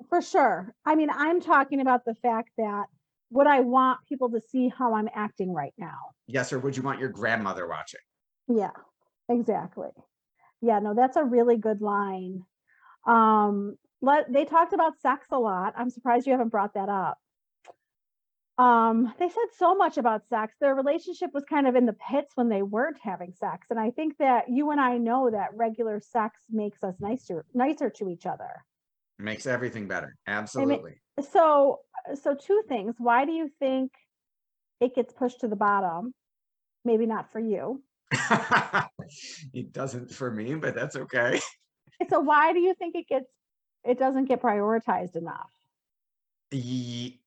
For 0.09 0.21
sure. 0.21 0.73
I 0.85 0.95
mean, 0.95 1.09
I'm 1.09 1.39
talking 1.39 1.81
about 1.81 2.05
the 2.05 2.15
fact 2.15 2.49
that 2.57 2.85
would 3.31 3.47
I 3.47 3.61
want 3.61 3.99
people 4.07 4.29
to 4.31 4.41
see 4.49 4.69
how 4.69 4.93
I'm 4.93 5.09
acting 5.13 5.53
right 5.53 5.73
now? 5.77 5.97
Yes, 6.27 6.51
or 6.51 6.59
would 6.59 6.75
you 6.75 6.83
want 6.83 6.99
your 6.99 7.09
grandmother 7.09 7.67
watching? 7.67 7.99
Yeah, 8.47 8.71
exactly. 9.27 9.89
Yeah, 10.61 10.79
no, 10.79 10.93
that's 10.93 11.17
a 11.17 11.23
really 11.23 11.57
good 11.57 11.81
line. 11.81 12.43
Um, 13.05 13.77
let 14.01 14.31
they 14.31 14.45
talked 14.45 14.73
about 14.73 14.99
sex 15.01 15.27
a 15.31 15.39
lot. 15.39 15.73
I'm 15.77 15.89
surprised 15.89 16.25
you 16.25 16.33
haven't 16.33 16.49
brought 16.49 16.73
that 16.73 16.89
up. 16.89 17.17
Um, 18.57 19.13
they 19.17 19.29
said 19.29 19.45
so 19.57 19.73
much 19.73 19.97
about 19.97 20.27
sex. 20.27 20.53
Their 20.59 20.75
relationship 20.75 21.29
was 21.33 21.45
kind 21.45 21.65
of 21.65 21.75
in 21.75 21.85
the 21.85 21.93
pits 21.93 22.33
when 22.35 22.49
they 22.49 22.61
weren't 22.61 22.97
having 23.01 23.33
sex. 23.39 23.67
And 23.69 23.79
I 23.79 23.91
think 23.91 24.17
that 24.17 24.49
you 24.49 24.71
and 24.71 24.81
I 24.81 24.97
know 24.97 25.29
that 25.31 25.55
regular 25.55 26.01
sex 26.01 26.41
makes 26.49 26.83
us 26.83 26.95
nicer, 26.99 27.45
nicer 27.53 27.89
to 27.91 28.09
each 28.09 28.25
other. 28.25 28.65
Makes 29.19 29.45
everything 29.47 29.87
better. 29.87 30.15
Absolutely. 30.27 31.01
so 31.31 31.79
so 32.23 32.33
two 32.33 32.63
things 32.69 32.95
why 32.97 33.25
do 33.25 33.33
you 33.33 33.49
think 33.59 33.91
it 34.79 34.95
gets 34.95 35.11
pushed 35.13 35.41
to 35.41 35.47
the 35.49 35.55
bottom 35.55 36.13
maybe 36.85 37.05
not 37.05 37.29
for 37.29 37.39
you 37.39 37.83
it 39.53 39.71
doesn't 39.73 40.09
for 40.11 40.31
me, 40.31 40.55
but 40.55 40.73
that's 40.73 40.95
okay. 40.95 41.39
so 42.09 42.21
why 42.21 42.53
do 42.53 42.59
you 42.59 42.73
think 42.75 42.95
it 42.95 43.07
gets 43.07 43.29
it 43.83 43.99
doesn't 43.99 44.25
get 44.25 44.41
prioritized 44.41 45.15
enough 45.17 45.51
Ye- 46.51 47.19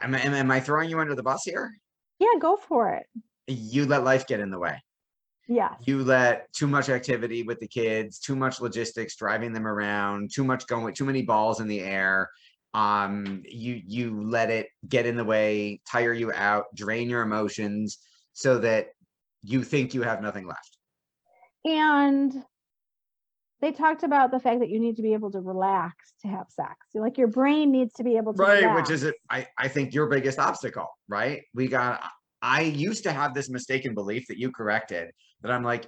Am, 0.00 0.14
am, 0.14 0.32
am 0.34 0.50
I 0.50 0.60
throwing 0.60 0.88
you 0.88 0.98
under 0.98 1.14
the 1.14 1.22
bus 1.22 1.42
here? 1.44 1.70
yeah 2.18 2.38
go 2.40 2.56
for 2.56 2.94
it 2.94 3.06
You 3.46 3.84
let 3.84 4.02
life 4.04 4.26
get 4.26 4.40
in 4.40 4.50
the 4.50 4.58
way. 4.58 4.80
Yes 5.48 5.74
You 5.84 6.04
let 6.04 6.52
too 6.52 6.66
much 6.66 6.88
activity 6.88 7.42
with 7.42 7.58
the 7.60 7.68
kids, 7.68 8.18
too 8.18 8.36
much 8.36 8.60
logistics, 8.60 9.16
driving 9.16 9.52
them 9.52 9.66
around, 9.66 10.30
too 10.32 10.44
much 10.44 10.66
going, 10.66 10.94
too 10.94 11.04
many 11.04 11.22
balls 11.22 11.60
in 11.60 11.68
the 11.68 11.80
air. 11.80 12.30
um 12.74 13.42
you 13.46 13.80
you 13.86 14.22
let 14.22 14.48
it 14.50 14.68
get 14.88 15.04
in 15.04 15.16
the 15.16 15.24
way 15.24 15.78
tire 15.86 16.14
you 16.14 16.32
out 16.32 16.64
drain 16.74 17.10
your 17.10 17.20
emotions 17.22 17.98
so 18.32 18.58
that 18.58 18.86
you 19.42 19.62
think 19.62 19.92
you 19.92 20.02
have 20.02 20.22
nothing 20.22 20.46
left 20.46 20.78
and 21.66 22.32
they 23.60 23.72
talked 23.72 24.02
about 24.02 24.30
the 24.32 24.40
fact 24.40 24.58
that 24.60 24.70
you 24.70 24.80
need 24.80 24.96
to 24.96 25.02
be 25.02 25.12
able 25.12 25.30
to 25.30 25.38
relax 25.40 26.14
to 26.22 26.26
have 26.28 26.46
sex. 26.50 26.74
Like 26.94 27.16
your 27.16 27.28
brain 27.28 27.70
needs 27.70 27.92
to 27.94 28.02
be 28.02 28.16
able 28.16 28.32
to 28.34 28.42
right 28.42 28.62
relax. 28.64 28.90
which 28.90 28.94
is 29.02 29.12
I, 29.30 29.46
I 29.56 29.68
think 29.68 29.94
your 29.94 30.06
biggest 30.06 30.38
obstacle 30.38 30.88
right 31.08 31.42
we 31.54 31.68
got 31.68 32.02
i 32.40 32.62
used 32.62 33.04
to 33.04 33.12
have 33.12 33.34
this 33.34 33.48
mistaken 33.50 33.94
belief 33.94 34.26
that 34.28 34.38
you 34.38 34.50
corrected 34.50 35.12
that 35.42 35.52
i'm 35.52 35.62
like 35.62 35.86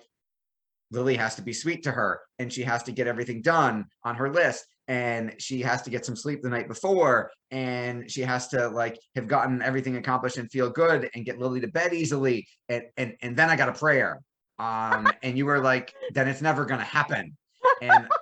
lily 0.91 1.17
has 1.17 1.35
to 1.35 1.43
be 1.43 1.53
sweet 1.53 1.83
to 1.83 1.91
her 1.91 2.21
and 2.39 2.53
she 2.53 2.63
has 2.63 2.83
to 2.83 2.93
get 2.93 3.07
everything 3.07 3.43
done 3.43 3.85
on 4.05 4.15
her 4.15 4.33
list 4.33 4.65
and 4.87 5.35
she 5.39 5.63
has 5.63 5.83
to 5.83 5.91
get 5.91 6.05
some 6.05 6.15
sleep 6.15 6.43
the 6.43 6.49
night 6.49 6.69
before 6.69 7.31
and 7.51 8.11
she 8.11 8.21
has 8.21 8.49
to 8.49 8.69
like 8.69 8.99
have 9.17 9.27
gotten 9.27 9.63
everything 9.63 9.97
accomplished 9.97 10.37
and 10.37 10.51
feel 10.51 10.71
good 10.71 11.09
and 11.15 11.25
get 11.25 11.39
lily 11.39 11.61
to 11.61 11.69
bed 11.69 11.93
easily 11.95 12.47
and 12.69 12.83
and, 12.97 13.15
and 13.23 13.37
then 13.37 13.49
i 13.49 13.57
got 13.57 13.69
a 13.69 13.73
prayer 13.73 14.21
um 14.59 15.09
and 15.23 15.39
you 15.39 15.47
were 15.47 15.61
like 15.61 15.93
then 16.13 16.29
it's 16.29 16.43
never 16.43 16.65
gonna 16.65 16.85
happen 16.85 17.37
and 17.81 18.07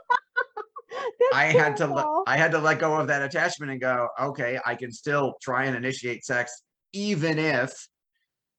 I 1.32 1.46
had 1.46 1.76
to. 1.78 2.22
I 2.26 2.36
had 2.36 2.50
to 2.52 2.58
let 2.58 2.78
go 2.78 2.96
of 2.96 3.06
that 3.08 3.22
attachment 3.22 3.72
and 3.72 3.80
go, 3.80 4.08
okay, 4.20 4.58
I 4.64 4.74
can 4.74 4.92
still 4.92 5.34
try 5.40 5.64
and 5.64 5.76
initiate 5.76 6.24
sex 6.24 6.62
even 6.92 7.38
if 7.38 7.72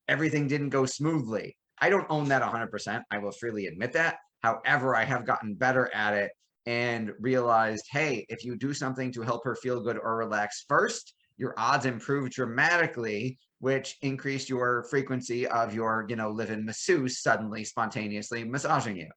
everything 0.07 0.47
didn't 0.47 0.69
go 0.69 0.85
smoothly. 0.85 1.55
I 1.79 1.89
don't 1.89 2.07
own 2.09 2.29
that 2.29 2.41
100%. 2.41 3.01
I 3.11 3.17
will 3.17 3.31
freely 3.31 3.67
admit 3.67 3.93
that. 3.93 4.17
However, 4.41 4.95
I 4.95 5.03
have 5.05 5.25
gotten 5.25 5.55
better 5.55 5.93
at 5.93 6.13
it 6.13 6.31
and 6.65 7.11
realized, 7.19 7.85
hey, 7.91 8.25
if 8.29 8.43
you 8.45 8.55
do 8.55 8.73
something 8.73 9.11
to 9.13 9.21
help 9.21 9.43
her 9.43 9.55
feel 9.55 9.81
good 9.81 9.97
or 9.97 10.17
relax 10.17 10.65
first, 10.67 11.13
your 11.37 11.53
odds 11.57 11.85
improve 11.85 12.29
dramatically, 12.29 13.37
which 13.59 13.97
increase 14.01 14.49
your 14.49 14.83
frequency 14.89 15.47
of 15.47 15.73
your, 15.73 16.05
you 16.07 16.15
know, 16.15 16.29
live-in 16.29 16.65
masseuse 16.65 17.21
suddenly 17.21 17.63
spontaneously 17.63 18.43
massaging 18.43 18.97
you. 18.97 19.09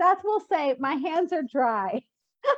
Seth 0.00 0.18
will 0.22 0.42
say, 0.50 0.74
my 0.78 0.94
hands 0.94 1.32
are 1.32 1.42
dry. 1.42 2.02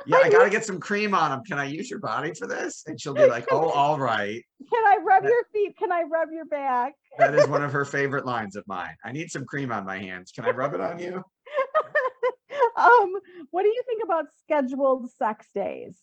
Yeah, 0.05 0.17
I 0.17 0.29
gotta 0.29 0.49
get 0.49 0.65
some 0.65 0.79
cream 0.79 1.13
on 1.13 1.31
them. 1.31 1.43
Can 1.43 1.59
I 1.59 1.65
use 1.65 1.89
your 1.89 1.99
body 1.99 2.33
for 2.33 2.47
this? 2.47 2.83
And 2.87 2.99
she'll 2.99 3.13
be 3.13 3.25
like, 3.27 3.45
oh, 3.51 3.69
all 3.69 3.99
right. 3.99 4.43
Can 4.73 4.83
I 4.85 4.97
rub 5.05 5.23
That- 5.23 5.29
your 5.29 5.43
feet? 5.53 5.77
Can 5.77 5.91
I 5.91 6.03
rub 6.03 6.29
your 6.31 6.45
back? 6.45 6.93
That 7.17 7.35
is 7.35 7.47
one 7.47 7.63
of 7.63 7.71
her 7.73 7.85
favorite 7.97 8.25
lines 8.25 8.55
of 8.55 8.63
mine. 8.67 8.95
I 9.03 9.11
need 9.11 9.29
some 9.29 9.45
cream 9.45 9.71
on 9.71 9.85
my 9.85 9.99
hands. 9.99 10.31
Can 10.31 10.45
I 10.45 10.51
rub 10.51 10.73
it 10.73 10.81
on 10.81 10.97
you? 10.99 11.15
um, 12.77 13.13
what 13.51 13.63
do 13.63 13.69
you 13.69 13.81
think 13.85 14.03
about 14.03 14.25
scheduled 14.43 15.11
sex 15.11 15.47
days? 15.53 15.97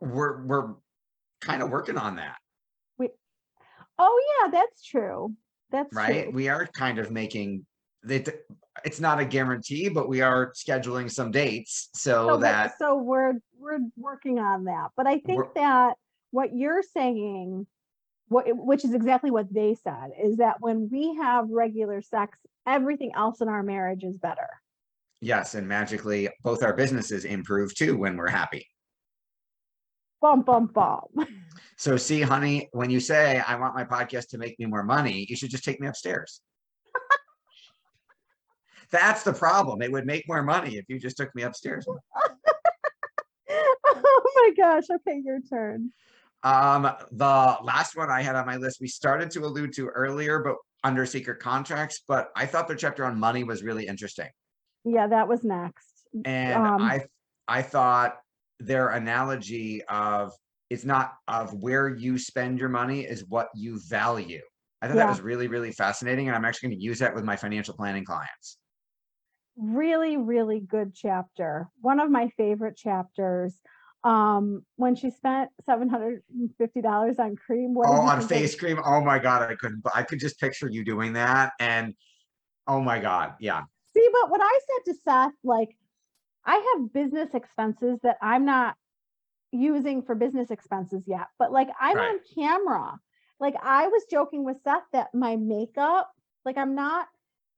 We're 0.00 0.44
we're 0.44 0.74
kind 1.40 1.62
of 1.62 1.70
working 1.70 1.96
on 1.98 2.16
that, 2.16 2.36
We, 2.98 3.08
Oh 3.98 4.20
yeah, 4.42 4.50
that's 4.50 4.82
true. 4.82 5.34
That's 5.70 5.92
right? 5.94 6.24
true. 6.24 6.32
We 6.32 6.48
are 6.48 6.66
kind 6.66 6.98
of 6.98 7.10
making 7.10 7.64
it. 8.08 8.46
It's 8.84 9.00
not 9.00 9.18
a 9.20 9.24
guarantee, 9.24 9.88
but 9.88 10.08
we 10.08 10.20
are 10.20 10.52
scheduling 10.52 11.10
some 11.10 11.30
dates 11.30 11.88
so, 11.94 12.10
so, 12.10 12.26
we're- 12.26 12.40
that 12.42 12.78
so 12.78 12.96
we're 12.96 13.34
we're 13.58 13.78
working 13.96 14.38
on 14.38 14.64
that. 14.64 14.90
But 14.96 15.06
I 15.06 15.18
think 15.18 15.44
that 15.54 15.96
what 16.30 16.54
you're 16.54 16.82
saying, 16.82 17.66
what 18.28 18.44
which 18.48 18.84
is 18.84 18.92
exactly 18.94 19.30
what 19.30 19.52
they 19.52 19.74
said, 19.82 20.10
is 20.22 20.36
that 20.36 20.56
when 20.60 20.88
we 20.90 21.14
have 21.16 21.48
regular 21.48 22.02
sex, 22.02 22.38
everything 22.66 23.12
else 23.14 23.40
in 23.40 23.48
our 23.48 23.62
marriage 23.62 24.04
is 24.04 24.18
better. 24.18 24.48
yes, 25.20 25.54
and 25.54 25.66
magically 25.66 26.28
both 26.42 26.62
our 26.62 26.74
businesses 26.74 27.24
improve 27.24 27.74
too 27.74 27.96
when 27.96 28.16
we're 28.16 28.28
happy. 28.28 28.66
Bum 30.20 30.42
bum 30.42 30.66
bum. 30.66 31.04
So 31.78 31.96
see, 31.96 32.22
honey, 32.22 32.68
when 32.72 32.90
you 32.90 33.00
say 33.00 33.38
I 33.46 33.54
want 33.56 33.74
my 33.74 33.84
podcast 33.84 34.28
to 34.28 34.38
make 34.38 34.58
me 34.58 34.66
more 34.66 34.82
money, 34.82 35.26
you 35.28 35.36
should 35.36 35.50
just 35.50 35.64
take 35.64 35.78
me 35.80 35.86
upstairs. 35.88 36.40
That's 38.90 39.22
the 39.22 39.32
problem. 39.32 39.82
It 39.82 39.90
would 39.90 40.06
make 40.06 40.26
more 40.28 40.42
money 40.42 40.76
if 40.76 40.84
you 40.88 40.98
just 40.98 41.16
took 41.16 41.34
me 41.34 41.42
upstairs. 41.42 41.86
oh 43.50 44.32
my 44.34 44.50
gosh. 44.56 44.84
Okay, 44.90 45.20
your 45.24 45.40
turn. 45.40 45.92
Um, 46.42 46.90
the 47.12 47.56
last 47.62 47.96
one 47.96 48.10
I 48.10 48.22
had 48.22 48.36
on 48.36 48.46
my 48.46 48.56
list, 48.56 48.78
we 48.80 48.88
started 48.88 49.30
to 49.32 49.40
allude 49.40 49.72
to 49.74 49.88
earlier, 49.88 50.40
but 50.40 50.56
under 50.84 51.04
secret 51.04 51.40
contracts, 51.40 52.02
but 52.06 52.28
I 52.36 52.46
thought 52.46 52.68
their 52.68 52.76
chapter 52.76 53.04
on 53.04 53.18
money 53.18 53.42
was 53.42 53.62
really 53.64 53.86
interesting. 53.86 54.28
Yeah, 54.84 55.08
that 55.08 55.26
was 55.26 55.42
next. 55.42 56.06
And 56.24 56.64
Um, 56.64 56.82
I 56.82 57.06
I 57.48 57.62
thought 57.62 58.18
their 58.60 58.90
analogy 58.90 59.82
of 59.84 60.32
it's 60.70 60.84
not 60.84 61.14
of 61.28 61.52
where 61.54 61.88
you 61.88 62.18
spend 62.18 62.58
your 62.58 62.68
money 62.68 63.00
is 63.00 63.24
what 63.26 63.48
you 63.54 63.80
value. 63.88 64.42
I 64.82 64.88
thought 64.88 64.96
that 64.96 65.08
was 65.08 65.20
really, 65.20 65.48
really 65.48 65.72
fascinating. 65.72 66.28
And 66.28 66.36
I'm 66.36 66.44
actually 66.44 66.68
going 66.68 66.78
to 66.78 66.84
use 66.84 66.98
that 67.00 67.14
with 67.14 67.24
my 67.24 67.36
financial 67.36 67.74
planning 67.74 68.04
clients. 68.04 68.58
Really 69.56 70.16
really 70.16 70.60
good 70.60 70.94
chapter 70.94 71.68
one 71.80 71.98
of 72.00 72.10
my 72.10 72.28
favorite 72.36 72.76
chapters 72.76 73.58
um 74.04 74.64
when 74.76 74.94
she 74.94 75.10
spent 75.10 75.50
$750 75.68 77.18
on 77.18 77.36
cream 77.36 77.74
what 77.74 77.88
Oh, 77.88 77.92
on 77.92 78.18
think 78.18 78.30
face 78.30 78.54
cream. 78.54 78.78
Oh 78.84 79.00
my 79.00 79.18
God. 79.18 79.42
I 79.50 79.54
couldn't, 79.54 79.82
I 79.94 80.02
could 80.02 80.20
just 80.20 80.38
picture 80.38 80.68
you 80.70 80.84
doing 80.84 81.14
that. 81.14 81.52
And 81.58 81.94
oh 82.68 82.80
my 82.80 82.98
God. 83.00 83.34
Yeah. 83.40 83.62
see 83.94 84.08
but 84.12 84.30
what 84.30 84.40
i 84.42 84.58
said 84.66 84.92
to 84.92 84.98
seth 85.02 85.32
like 85.42 85.76
i 86.44 86.54
have 86.74 86.92
business 86.92 87.30
expenses 87.34 87.98
that 88.02 88.18
i'm 88.20 88.44
not 88.44 88.76
using 89.52 90.02
for 90.02 90.14
business 90.14 90.50
expenses 90.50 91.02
yet 91.06 91.28
but 91.38 91.50
like 91.50 91.68
i'm 91.80 91.96
Right. 91.96 92.08
on 92.10 92.18
camera 92.34 92.98
like 93.40 93.54
i 93.62 93.88
was 93.88 94.04
joking 94.10 94.44
with 94.44 94.58
seth 94.62 94.82
that 94.92 95.08
my 95.14 95.36
makeup 95.36 96.10
like 96.44 96.58
i'm 96.58 96.74
not 96.74 97.08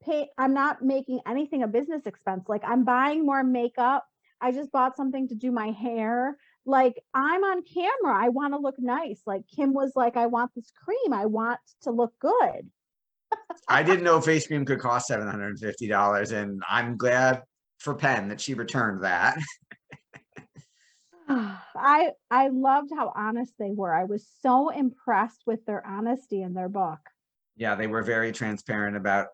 pay 0.04 0.28
i'm 0.38 0.54
not 0.54 0.82
making 0.82 1.20
anything 1.26 1.62
a 1.62 1.68
business 1.68 2.06
expense 2.06 2.44
like 2.48 2.62
i'm 2.64 2.84
buying 2.84 3.24
more 3.24 3.42
makeup 3.42 4.04
i 4.40 4.52
just 4.52 4.72
bought 4.72 4.96
something 4.96 5.28
to 5.28 5.34
do 5.34 5.50
my 5.50 5.70
hair 5.70 6.36
like 6.66 7.02
i'm 7.14 7.42
on 7.44 7.62
camera 7.62 8.14
i 8.14 8.28
want 8.28 8.52
to 8.54 8.58
look 8.58 8.76
nice 8.78 9.20
like 9.26 9.42
kim 9.54 9.72
was 9.72 9.92
like 9.96 10.16
i 10.16 10.26
want 10.26 10.50
this 10.54 10.70
cream 10.84 11.12
i 11.12 11.26
want 11.26 11.60
to 11.82 11.90
look 11.90 12.12
good 12.20 12.70
I 13.68 13.82
didn't 13.82 14.04
know 14.04 14.20
face 14.20 14.46
cream 14.46 14.64
could 14.64 14.80
cost 14.80 15.06
seven 15.06 15.28
hundred 15.28 15.48
and 15.48 15.58
fifty 15.58 15.86
dollars, 15.86 16.32
and 16.32 16.62
I'm 16.68 16.96
glad 16.96 17.42
for 17.78 17.94
Penn 17.94 18.28
that 18.28 18.40
she 18.40 18.54
returned 18.54 19.04
that. 19.04 19.36
I 21.28 22.12
I 22.30 22.48
loved 22.48 22.90
how 22.96 23.12
honest 23.14 23.52
they 23.58 23.70
were. 23.70 23.92
I 23.92 24.04
was 24.04 24.26
so 24.40 24.70
impressed 24.70 25.42
with 25.46 25.64
their 25.66 25.86
honesty 25.86 26.42
in 26.42 26.54
their 26.54 26.68
book. 26.68 26.98
Yeah, 27.56 27.74
they 27.74 27.86
were 27.86 28.02
very 28.02 28.32
transparent 28.32 28.96
about 28.96 29.28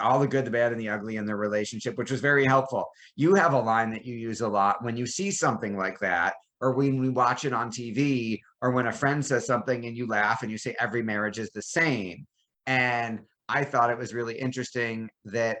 all 0.00 0.18
the 0.18 0.26
good, 0.26 0.44
the 0.44 0.50
bad, 0.50 0.72
and 0.72 0.80
the 0.80 0.88
ugly 0.88 1.16
in 1.16 1.24
their 1.24 1.36
relationship, 1.36 1.96
which 1.96 2.10
was 2.10 2.20
very 2.20 2.44
helpful. 2.44 2.86
You 3.16 3.34
have 3.34 3.52
a 3.52 3.60
line 3.60 3.90
that 3.92 4.04
you 4.04 4.16
use 4.16 4.40
a 4.40 4.48
lot 4.48 4.82
when 4.82 4.96
you 4.96 5.06
see 5.06 5.30
something 5.30 5.76
like 5.76 5.98
that, 6.00 6.34
or 6.60 6.72
when 6.72 7.00
we 7.00 7.08
watch 7.08 7.44
it 7.44 7.52
on 7.52 7.70
TV, 7.70 8.40
or 8.60 8.70
when 8.70 8.86
a 8.86 8.92
friend 8.92 9.24
says 9.24 9.46
something 9.46 9.86
and 9.86 9.96
you 9.96 10.06
laugh 10.06 10.42
and 10.42 10.50
you 10.50 10.58
say 10.58 10.74
every 10.78 11.02
marriage 11.02 11.38
is 11.38 11.50
the 11.50 11.62
same. 11.62 12.26
And 12.66 13.20
I 13.48 13.64
thought 13.64 13.90
it 13.90 13.98
was 13.98 14.14
really 14.14 14.38
interesting 14.38 15.08
that, 15.26 15.58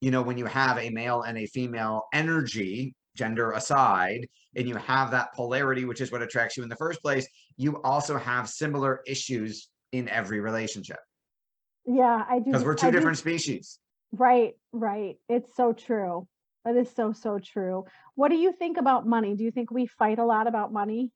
you 0.00 0.10
know, 0.10 0.22
when 0.22 0.38
you 0.38 0.46
have 0.46 0.78
a 0.78 0.90
male 0.90 1.22
and 1.22 1.38
a 1.38 1.46
female 1.46 2.02
energy, 2.12 2.94
gender 3.16 3.52
aside, 3.52 4.26
and 4.56 4.68
you 4.68 4.76
have 4.76 5.10
that 5.10 5.34
polarity, 5.34 5.84
which 5.84 6.00
is 6.00 6.10
what 6.12 6.22
attracts 6.22 6.56
you 6.56 6.62
in 6.62 6.68
the 6.68 6.76
first 6.76 7.02
place, 7.02 7.26
you 7.56 7.82
also 7.82 8.16
have 8.16 8.48
similar 8.48 9.00
issues 9.06 9.68
in 9.92 10.08
every 10.08 10.40
relationship 10.40 10.98
Yeah, 11.86 12.24
I 12.28 12.38
do. 12.38 12.46
because 12.46 12.64
we're 12.64 12.74
I 12.74 12.76
two 12.76 12.90
do- 12.90 12.98
different 12.98 13.18
species. 13.18 13.78
Right, 14.12 14.54
right. 14.72 15.16
It's 15.28 15.56
so 15.56 15.72
true. 15.72 16.26
That 16.64 16.76
is 16.76 16.90
so 16.94 17.12
so 17.12 17.38
true. 17.38 17.84
What 18.14 18.28
do 18.28 18.36
you 18.36 18.52
think 18.52 18.76
about 18.76 19.06
money? 19.06 19.34
Do 19.34 19.42
you 19.42 19.50
think 19.50 19.70
we 19.70 19.86
fight 19.86 20.18
a 20.18 20.24
lot 20.24 20.46
about 20.46 20.72
money? 20.72 21.10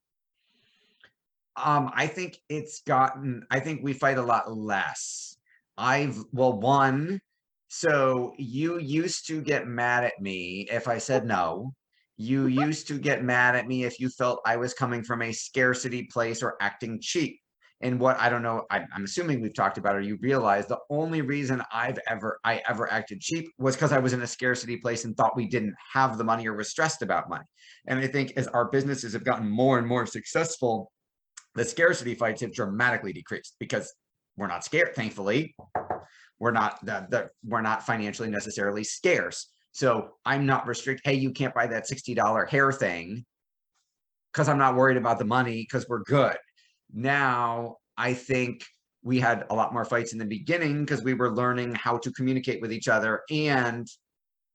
Um, 1.57 1.91
I 1.95 2.07
think 2.07 2.39
it's 2.49 2.83
gotten, 2.83 3.47
I 3.51 3.61
think 3.61 3.81
we 3.83 3.95
fight 3.95 4.19
a 4.19 4.23
lot 4.23 4.53
less. 4.53 5.39
I've, 5.79 6.23
well, 6.33 6.53
one, 6.53 7.21
so 7.69 8.35
you 8.37 8.79
used 8.79 9.27
to 9.29 9.41
get 9.41 9.67
mad 9.67 10.05
at 10.05 10.21
me 10.21 10.69
if 10.71 10.87
I 10.87 10.99
said 10.99 11.25
no. 11.25 11.73
You 12.19 12.47
used 12.67 12.89
to 12.89 12.99
get 12.99 13.25
mad 13.25 13.57
at 13.57 13.67
me 13.67 13.85
if 13.85 13.99
you 14.01 14.11
felt 14.11 14.43
I 14.45 14.57
was 14.57 14.75
coming 14.75 15.03
from 15.03 15.23
a 15.23 15.33
scarcity 15.33 16.05
place 16.05 16.43
or 16.43 16.57
acting 16.61 16.99
cheap. 17.01 17.41
And 17.83 18.01
what 18.01 18.19
I 18.19 18.31
don't 18.31 18.43
know, 18.43 18.65
I, 18.71 18.85
I'm 18.95 19.05
assuming 19.05 19.41
we've 19.41 19.55
talked 19.55 19.77
about, 19.77 19.97
or 19.97 20.01
you 20.01 20.19
realize 20.23 20.67
the 20.67 20.79
only 20.89 21.21
reason 21.21 21.63
I've 21.73 21.99
ever 22.09 22.39
I 22.43 22.63
ever 22.69 22.91
acted 22.91 23.21
cheap 23.21 23.51
was 23.59 23.77
because 23.77 23.93
I 23.93 23.99
was 23.99 24.15
in 24.15 24.23
a 24.23 24.27
scarcity 24.27 24.79
place 24.79 25.05
and 25.05 25.17
thought 25.17 25.37
we 25.37 25.47
didn't 25.47 25.75
have 25.93 26.17
the 26.17 26.25
money 26.25 26.47
or 26.47 26.55
was 26.55 26.71
stressed 26.71 27.03
about 27.03 27.29
money. 27.29 27.45
And 27.87 27.99
I 27.99 28.07
think 28.07 28.33
as 28.37 28.49
our 28.49 28.71
businesses 28.71 29.13
have 29.13 29.25
gotten 29.25 29.49
more 29.49 29.79
and 29.79 29.87
more 29.87 30.07
successful, 30.07 30.91
the 31.55 31.65
scarcity 31.65 32.15
fights 32.15 32.41
have 32.41 32.53
dramatically 32.53 33.13
decreased 33.13 33.57
because 33.61 33.93
we're 34.37 34.47
not 34.47 34.63
scared 34.63 34.95
thankfully 34.95 35.57
we're 36.39 36.51
not 36.51 36.85
the 36.85 37.31
we're 37.43 37.63
not 37.63 37.87
financially 37.87 38.29
necessarily 38.29 38.85
scarce 38.85 39.51
so 39.73 40.11
i'm 40.27 40.45
not 40.45 40.67
restrict 40.67 41.01
hey 41.05 41.15
you 41.15 41.31
can't 41.31 41.55
buy 41.55 41.67
that 41.67 41.89
$60 41.89 42.49
hair 42.51 42.71
thing 42.71 43.25
because 44.37 44.51
I'm 44.51 44.59
not 44.59 44.77
worried 44.77 44.99
about 44.99 45.19
the 45.19 45.25
money 45.25 45.63
because 45.63 45.89
we're 45.89 46.03
good. 46.03 46.37
Now 46.93 47.77
I 47.97 48.15
think 48.15 48.65
we 49.03 49.21
had 49.21 49.45
a 49.51 49.55
lot 49.55 49.73
more 49.73 49.85
fights 49.85 50.13
in 50.13 50.19
the 50.19 50.25
beginning 50.25 50.85
because 50.85 51.03
we 51.03 51.15
were 51.15 51.35
learning 51.35 51.75
how 51.75 51.99
to 51.99 52.11
communicate 52.13 52.61
with 52.61 52.73
each 52.73 52.89
other. 52.89 53.23
And 53.31 53.87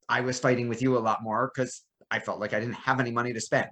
I 0.09 0.21
was 0.21 0.39
fighting 0.39 0.67
with 0.67 0.81
you 0.81 0.97
a 0.97 0.99
lot 0.99 1.23
more 1.23 1.51
because 1.53 1.83
I 2.11 2.19
felt 2.19 2.39
like 2.39 2.53
I 2.53 2.59
didn't 2.59 2.75
have 2.75 2.99
any 2.99 3.11
money 3.11 3.31
to 3.31 3.39
spend. 3.39 3.69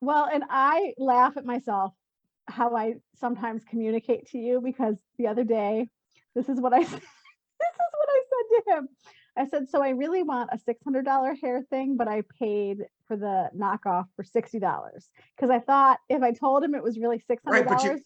Well, 0.00 0.28
and 0.32 0.44
I 0.48 0.94
laugh 0.96 1.36
at 1.36 1.44
myself 1.44 1.92
how 2.46 2.74
I 2.76 2.94
sometimes 3.14 3.62
communicate 3.64 4.26
to 4.30 4.38
you 4.38 4.60
because 4.62 4.96
the 5.18 5.26
other 5.26 5.44
day, 5.44 5.88
this 6.34 6.48
is 6.48 6.60
what 6.60 6.72
I 6.72 6.78
this 6.82 6.88
is 6.88 6.98
what 6.98 8.08
I 8.08 8.22
said 8.30 8.46
to 8.56 8.76
him. 8.76 8.88
I 9.36 9.48
said, 9.48 9.68
so 9.68 9.82
I 9.82 9.90
really 9.90 10.22
want 10.22 10.50
a 10.52 10.58
$600 10.58 11.40
hair 11.40 11.62
thing, 11.68 11.96
but 11.96 12.06
I 12.08 12.22
paid 12.38 12.84
for 13.08 13.16
the 13.16 13.50
knockoff 13.56 14.04
for 14.14 14.24
$60 14.24 14.60
because 15.36 15.50
I 15.50 15.58
thought 15.58 15.98
if 16.08 16.22
I 16.22 16.32
told 16.32 16.62
him 16.62 16.74
it 16.74 16.82
was 16.82 16.98
really 16.98 17.18
$600, 17.18 17.38
Right, 17.44 17.66
but 17.66 17.82
you- 17.82 18.00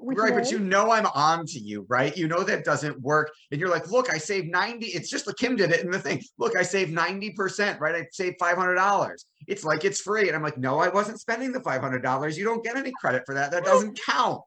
right, 0.00 0.34
but 0.34 0.50
you 0.50 0.58
know 0.60 0.90
I'm 0.92 1.06
on 1.06 1.44
to 1.46 1.58
you, 1.58 1.84
right? 1.88 2.16
You 2.16 2.28
know 2.28 2.42
that 2.44 2.64
doesn't 2.64 3.00
work. 3.00 3.32
And 3.50 3.60
you're 3.60 3.68
like, 3.68 3.90
look, 3.90 4.12
I 4.12 4.18
saved 4.18 4.48
90. 4.48 4.86
It's 4.86 5.10
just 5.10 5.26
like 5.26 5.36
Kim 5.36 5.56
did 5.56 5.70
it 5.72 5.84
in 5.84 5.90
the 5.90 5.98
thing. 5.98 6.22
Look, 6.38 6.56
I 6.56 6.62
saved 6.62 6.92
90%, 6.92 7.80
right? 7.80 7.94
I 7.96 8.06
saved 8.12 8.38
$500. 8.40 9.24
It's 9.48 9.64
like 9.64 9.84
it's 9.84 10.00
free. 10.00 10.28
And 10.28 10.36
I'm 10.36 10.42
like, 10.42 10.58
no, 10.58 10.78
I 10.78 10.88
wasn't 10.88 11.20
spending 11.20 11.50
the 11.52 11.60
$500. 11.60 12.36
You 12.36 12.44
don't 12.44 12.62
get 12.62 12.76
any 12.76 12.92
credit 13.00 13.24
for 13.26 13.34
that. 13.34 13.50
That 13.50 13.64
doesn't 13.64 13.98
count. 14.00 14.40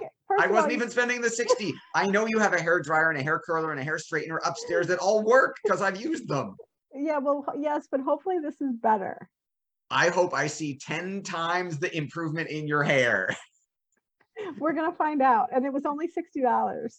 Like, 0.00 0.48
I 0.48 0.50
wasn't 0.50 0.72
even 0.72 0.90
spending 0.90 1.20
the 1.20 1.30
60. 1.30 1.72
I 1.94 2.06
know 2.06 2.26
you 2.26 2.38
have 2.38 2.54
a 2.54 2.60
hair 2.60 2.80
dryer 2.80 3.10
and 3.10 3.20
a 3.20 3.22
hair 3.22 3.40
curler 3.44 3.70
and 3.72 3.80
a 3.80 3.84
hair 3.84 3.98
straightener 3.98 4.38
upstairs 4.44 4.86
that 4.88 4.98
all 4.98 5.22
work 5.22 5.56
because 5.62 5.82
I've 5.82 6.00
used 6.00 6.28
them. 6.28 6.56
Yeah, 6.94 7.18
well, 7.18 7.44
yes, 7.58 7.86
but 7.90 8.00
hopefully 8.00 8.36
this 8.42 8.60
is 8.60 8.76
better. 8.82 9.28
I 9.90 10.08
hope 10.08 10.34
I 10.34 10.46
see 10.46 10.78
10 10.78 11.22
times 11.22 11.78
the 11.78 11.94
improvement 11.94 12.48
in 12.48 12.66
your 12.66 12.82
hair. 12.82 13.28
We're 14.58 14.72
gonna 14.72 14.94
find 14.94 15.20
out. 15.20 15.48
And 15.52 15.66
it 15.66 15.72
was 15.72 15.84
only 15.84 16.08
$60. 16.08 16.92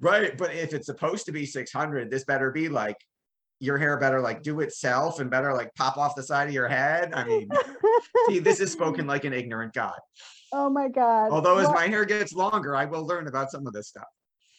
Right. 0.00 0.36
But 0.36 0.54
if 0.54 0.74
it's 0.74 0.86
supposed 0.86 1.26
to 1.26 1.32
be 1.32 1.46
600, 1.46 2.10
this 2.10 2.24
better 2.24 2.50
be 2.50 2.68
like 2.68 2.96
your 3.60 3.78
hair 3.78 3.96
better 3.98 4.20
like 4.20 4.42
do 4.42 4.60
itself 4.60 5.20
and 5.20 5.30
better 5.30 5.54
like 5.54 5.74
pop 5.74 5.96
off 5.96 6.14
the 6.14 6.22
side 6.22 6.48
of 6.48 6.54
your 6.54 6.68
head. 6.68 7.14
I 7.14 7.24
mean, 7.24 7.48
see, 8.28 8.38
this 8.40 8.60
is 8.60 8.70
spoken 8.70 9.06
like 9.06 9.24
an 9.24 9.32
ignorant 9.32 9.72
God. 9.72 9.98
Oh 10.56 10.70
my 10.70 10.86
God. 10.88 11.32
Although 11.32 11.58
as 11.58 11.64
Well, 11.66 11.74
my 11.74 11.88
hair 11.88 12.04
gets 12.04 12.32
longer, 12.32 12.76
I 12.76 12.84
will 12.84 13.04
learn 13.04 13.26
about 13.26 13.50
some 13.50 13.66
of 13.66 13.72
this 13.72 13.88
stuff. 13.88 14.06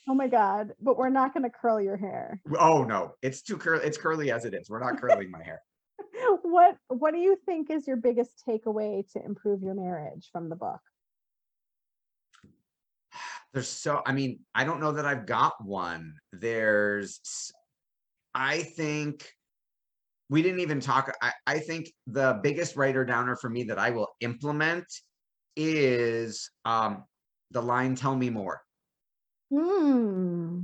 Oh 0.10 0.14
my 0.14 0.28
God. 0.28 0.74
But 0.82 0.98
we're 0.98 1.10
not 1.10 1.34
gonna 1.34 1.50
curl 1.50 1.80
your 1.80 1.96
hair. 1.96 2.42
Oh 2.60 2.84
no, 2.84 3.14
it's 3.22 3.42
too 3.42 3.58
curly. 3.58 3.86
It's 3.86 3.98
curly 3.98 4.30
as 4.30 4.44
it 4.44 4.54
is. 4.54 4.70
We're 4.70 4.82
not 4.84 5.00
curling 5.00 5.32
my 5.32 5.42
hair. 5.44 5.62
What 6.42 6.78
what 6.88 7.14
do 7.14 7.20
you 7.20 7.38
think 7.46 7.70
is 7.70 7.88
your 7.88 7.98
biggest 7.98 8.44
takeaway 8.48 9.10
to 9.14 9.24
improve 9.24 9.62
your 9.62 9.74
marriage 9.74 10.28
from 10.32 10.50
the 10.50 10.56
book? 10.56 10.82
There's 13.54 13.70
so, 13.70 14.02
I 14.06 14.12
mean, 14.12 14.40
I 14.54 14.66
don't 14.66 14.82
know 14.82 14.94
that 14.94 15.06
I've 15.06 15.26
got 15.26 15.54
one. 15.64 16.16
There's, 16.34 17.20
s- 17.24 17.54
I 18.34 18.64
think 18.64 19.30
we 20.30 20.42
didn't 20.42 20.60
even 20.60 20.80
talk. 20.82 21.14
I, 21.22 21.32
I 21.48 21.60
think 21.60 21.90
the 22.08 22.40
biggest 22.44 22.76
writer 22.76 23.06
downer 23.06 23.36
for 23.38 23.50
me 23.50 23.64
that 23.66 23.80
I 23.80 23.92
will 23.92 24.10
implement 24.20 24.86
is 25.56 26.50
um 26.66 27.04
the 27.52 27.62
line 27.62 27.96
tell 27.96 28.16
me 28.16 28.30
more, 28.30 28.62
Hmm. 29.52 30.62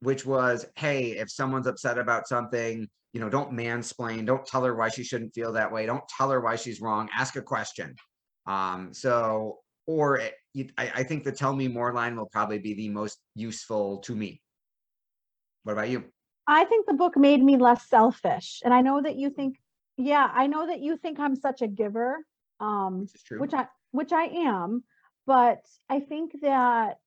which 0.00 0.26
was, 0.26 0.66
hey, 0.76 1.12
if 1.12 1.30
someone's 1.30 1.66
upset 1.66 1.96
about 1.98 2.28
something, 2.28 2.88
you 3.12 3.20
know, 3.20 3.28
don't 3.28 3.52
mansplain, 3.52 4.26
don't 4.26 4.44
tell 4.44 4.64
her 4.64 4.74
why 4.74 4.88
she 4.88 5.04
shouldn't 5.04 5.34
feel 5.34 5.52
that 5.52 5.72
way, 5.72 5.86
don't 5.86 6.06
tell 6.08 6.30
her 6.30 6.40
why 6.40 6.56
she's 6.56 6.80
wrong, 6.80 7.08
ask 7.16 7.36
a 7.36 7.42
question. 7.42 7.94
Um, 8.46 8.92
so 8.92 9.60
or 9.86 10.18
it, 10.18 10.34
you, 10.54 10.68
I, 10.76 10.92
I 10.96 11.02
think 11.04 11.24
the 11.24 11.32
tell 11.32 11.54
me 11.54 11.68
more 11.68 11.92
line 11.92 12.16
will 12.16 12.26
probably 12.26 12.58
be 12.58 12.74
the 12.74 12.88
most 12.88 13.18
useful 13.34 13.98
to 13.98 14.14
me. 14.14 14.40
What 15.64 15.74
about 15.74 15.88
you? 15.88 16.04
I 16.46 16.64
think 16.64 16.86
the 16.86 16.94
book 16.94 17.16
made 17.16 17.42
me 17.42 17.56
less 17.56 17.88
selfish. 17.88 18.60
And 18.64 18.74
I 18.74 18.80
know 18.80 19.00
that 19.00 19.16
you 19.16 19.30
think, 19.30 19.56
yeah, 19.96 20.28
I 20.32 20.46
know 20.48 20.66
that 20.66 20.80
you 20.80 20.96
think 20.96 21.20
I'm 21.20 21.36
such 21.36 21.62
a 21.62 21.68
giver. 21.68 22.26
Um, 22.60 23.02
This 23.02 23.14
is 23.14 23.22
true. 23.22 23.40
which 23.40 23.54
I 23.54 23.66
which 23.92 24.12
I 24.12 24.24
am, 24.24 24.82
but 25.26 25.64
I 25.88 26.00
think 26.00 26.32
that 26.42 26.98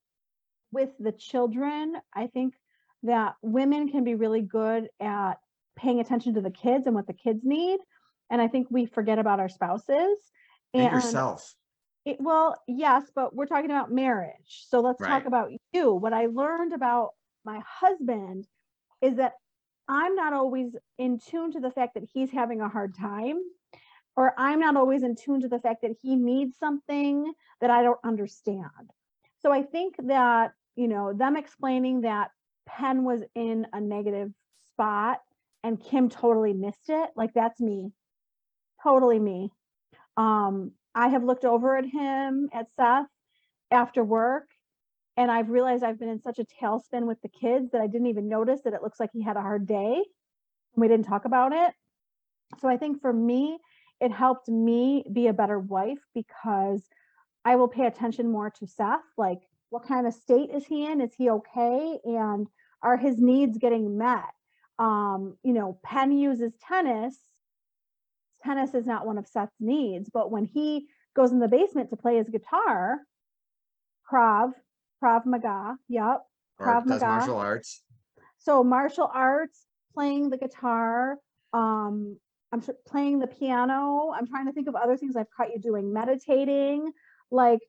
with 0.72 0.90
the 0.98 1.12
children, 1.12 1.94
I 2.14 2.26
think 2.28 2.54
that 3.02 3.34
women 3.42 3.88
can 3.90 4.04
be 4.04 4.14
really 4.14 4.40
good 4.42 4.88
at 5.00 5.34
paying 5.76 6.00
attention 6.00 6.34
to 6.34 6.40
the 6.40 6.50
kids 6.50 6.86
and 6.86 6.94
what 6.94 7.06
the 7.06 7.12
kids 7.12 7.44
need. 7.44 7.78
And 8.30 8.40
I 8.40 8.48
think 8.48 8.68
we 8.70 8.86
forget 8.86 9.18
about 9.18 9.40
our 9.40 9.48
spouses. 9.48 10.18
and 10.74 10.92
yourself. 10.92 11.54
It, 12.04 12.18
well, 12.20 12.60
yes, 12.68 13.04
but 13.14 13.34
we're 13.34 13.46
talking 13.46 13.70
about 13.70 13.90
marriage. 13.90 14.64
So 14.68 14.80
let's 14.80 15.00
Right. 15.00 15.10
talk 15.10 15.26
about 15.26 15.50
you. 15.72 15.92
What 15.92 16.12
I 16.12 16.26
learned 16.26 16.72
about 16.72 17.10
my 17.44 17.62
husband 17.66 18.46
is 19.00 19.16
that 19.16 19.34
I'm 19.88 20.14
not 20.14 20.32
always 20.32 20.74
in 20.98 21.18
tune 21.18 21.52
to 21.52 21.60
the 21.60 21.70
fact 21.70 21.94
that 21.94 22.04
he's 22.12 22.30
having 22.30 22.60
a 22.60 22.68
hard 22.68 22.94
time, 22.94 23.38
or 24.16 24.32
I'm 24.38 24.60
not 24.60 24.76
always 24.76 25.02
in 25.02 25.14
tune 25.14 25.40
to 25.42 25.48
the 25.48 25.60
fact 25.60 25.82
that 25.82 25.96
he 26.00 26.16
needs 26.16 26.56
something 26.58 27.32
that 27.60 27.70
I 27.70 27.82
don't 27.82 28.00
understand. 28.02 28.62
So 29.40 29.52
I 29.52 29.62
think 29.62 29.94
that, 30.06 30.52
you 30.74 30.88
know, 30.88 31.12
them 31.12 31.36
explaining 31.36 32.02
that 32.02 32.30
Penn 32.66 33.04
was 33.04 33.22
in 33.34 33.66
a 33.72 33.80
negative 33.80 34.32
spot 34.70 35.20
and 35.62 35.82
Kim 35.82 36.08
totally 36.08 36.54
missed 36.54 36.88
it, 36.88 37.10
like 37.14 37.34
that's 37.34 37.60
me. 37.60 37.92
Totally 38.82 39.18
me. 39.18 39.50
Um, 40.16 40.72
I 40.94 41.08
have 41.08 41.24
looked 41.24 41.44
over 41.44 41.76
at 41.76 41.84
him 41.84 42.48
at 42.52 42.66
Seth 42.76 43.06
after 43.70 44.02
work 44.02 44.48
and 45.16 45.30
I've 45.30 45.50
realized 45.50 45.84
I've 45.84 45.98
been 45.98 46.08
in 46.08 46.20
such 46.20 46.38
a 46.38 46.44
tailspin 46.44 47.06
with 47.06 47.20
the 47.22 47.28
kids 47.28 47.72
that 47.72 47.80
I 47.80 47.86
didn't 47.86 48.08
even 48.08 48.28
notice 48.28 48.62
that 48.64 48.74
it 48.74 48.82
looks 48.82 49.00
like 49.00 49.10
he 49.12 49.22
had 49.22 49.36
a 49.36 49.42
hard 49.42 49.66
day. 49.66 50.02
We 50.74 50.88
didn't 50.88 51.06
talk 51.06 51.24
about 51.24 51.52
it. 51.52 51.72
So 52.60 52.68
I 52.68 52.76
think 52.76 53.00
for 53.00 53.12
me, 53.12 53.58
it 54.00 54.12
helped 54.12 54.48
me 54.48 55.04
be 55.10 55.26
a 55.26 55.32
better 55.32 55.58
wife 55.58 55.98
because 56.14 56.82
I 57.44 57.56
will 57.56 57.68
pay 57.68 57.86
attention 57.86 58.30
more 58.30 58.50
to 58.50 58.66
Seth. 58.66 59.00
Like, 59.16 59.40
what 59.70 59.86
kind 59.86 60.06
of 60.06 60.14
state 60.14 60.50
is 60.52 60.66
he 60.66 60.86
in? 60.86 61.00
Is 61.00 61.14
he 61.16 61.30
okay? 61.30 61.98
And 62.04 62.46
are 62.82 62.96
his 62.96 63.18
needs 63.18 63.58
getting 63.58 63.96
met? 63.98 64.24
Um, 64.78 65.36
you 65.42 65.52
know, 65.52 65.78
Penn 65.82 66.12
uses 66.12 66.52
tennis. 66.60 67.16
Tennis 68.44 68.74
is 68.74 68.86
not 68.86 69.06
one 69.06 69.18
of 69.18 69.26
Seth's 69.26 69.56
needs, 69.60 70.10
but 70.12 70.30
when 70.30 70.44
he 70.44 70.86
goes 71.14 71.32
in 71.32 71.40
the 71.40 71.48
basement 71.48 71.90
to 71.90 71.96
play 71.96 72.18
his 72.18 72.28
guitar, 72.28 72.98
Krav, 74.10 74.52
Krav 75.02 75.24
Maga, 75.24 75.76
yep. 75.88 76.22
Krav 76.60 76.82
does 76.82 77.00
Maga. 77.00 77.06
martial 77.06 77.38
arts. 77.38 77.82
So 78.38 78.62
martial 78.62 79.10
arts, 79.12 79.64
playing 79.94 80.30
the 80.30 80.36
guitar, 80.36 81.16
um, 81.52 82.18
I'm 82.52 82.60
sure 82.60 82.74
playing 82.86 83.18
the 83.18 83.26
piano. 83.26 84.12
I'm 84.14 84.26
trying 84.26 84.46
to 84.46 84.52
think 84.52 84.68
of 84.68 84.74
other 84.74 84.96
things 84.96 85.16
I've 85.16 85.30
caught 85.36 85.52
you 85.52 85.60
doing, 85.60 85.92
meditating. 85.92 86.92
Like 87.30 87.60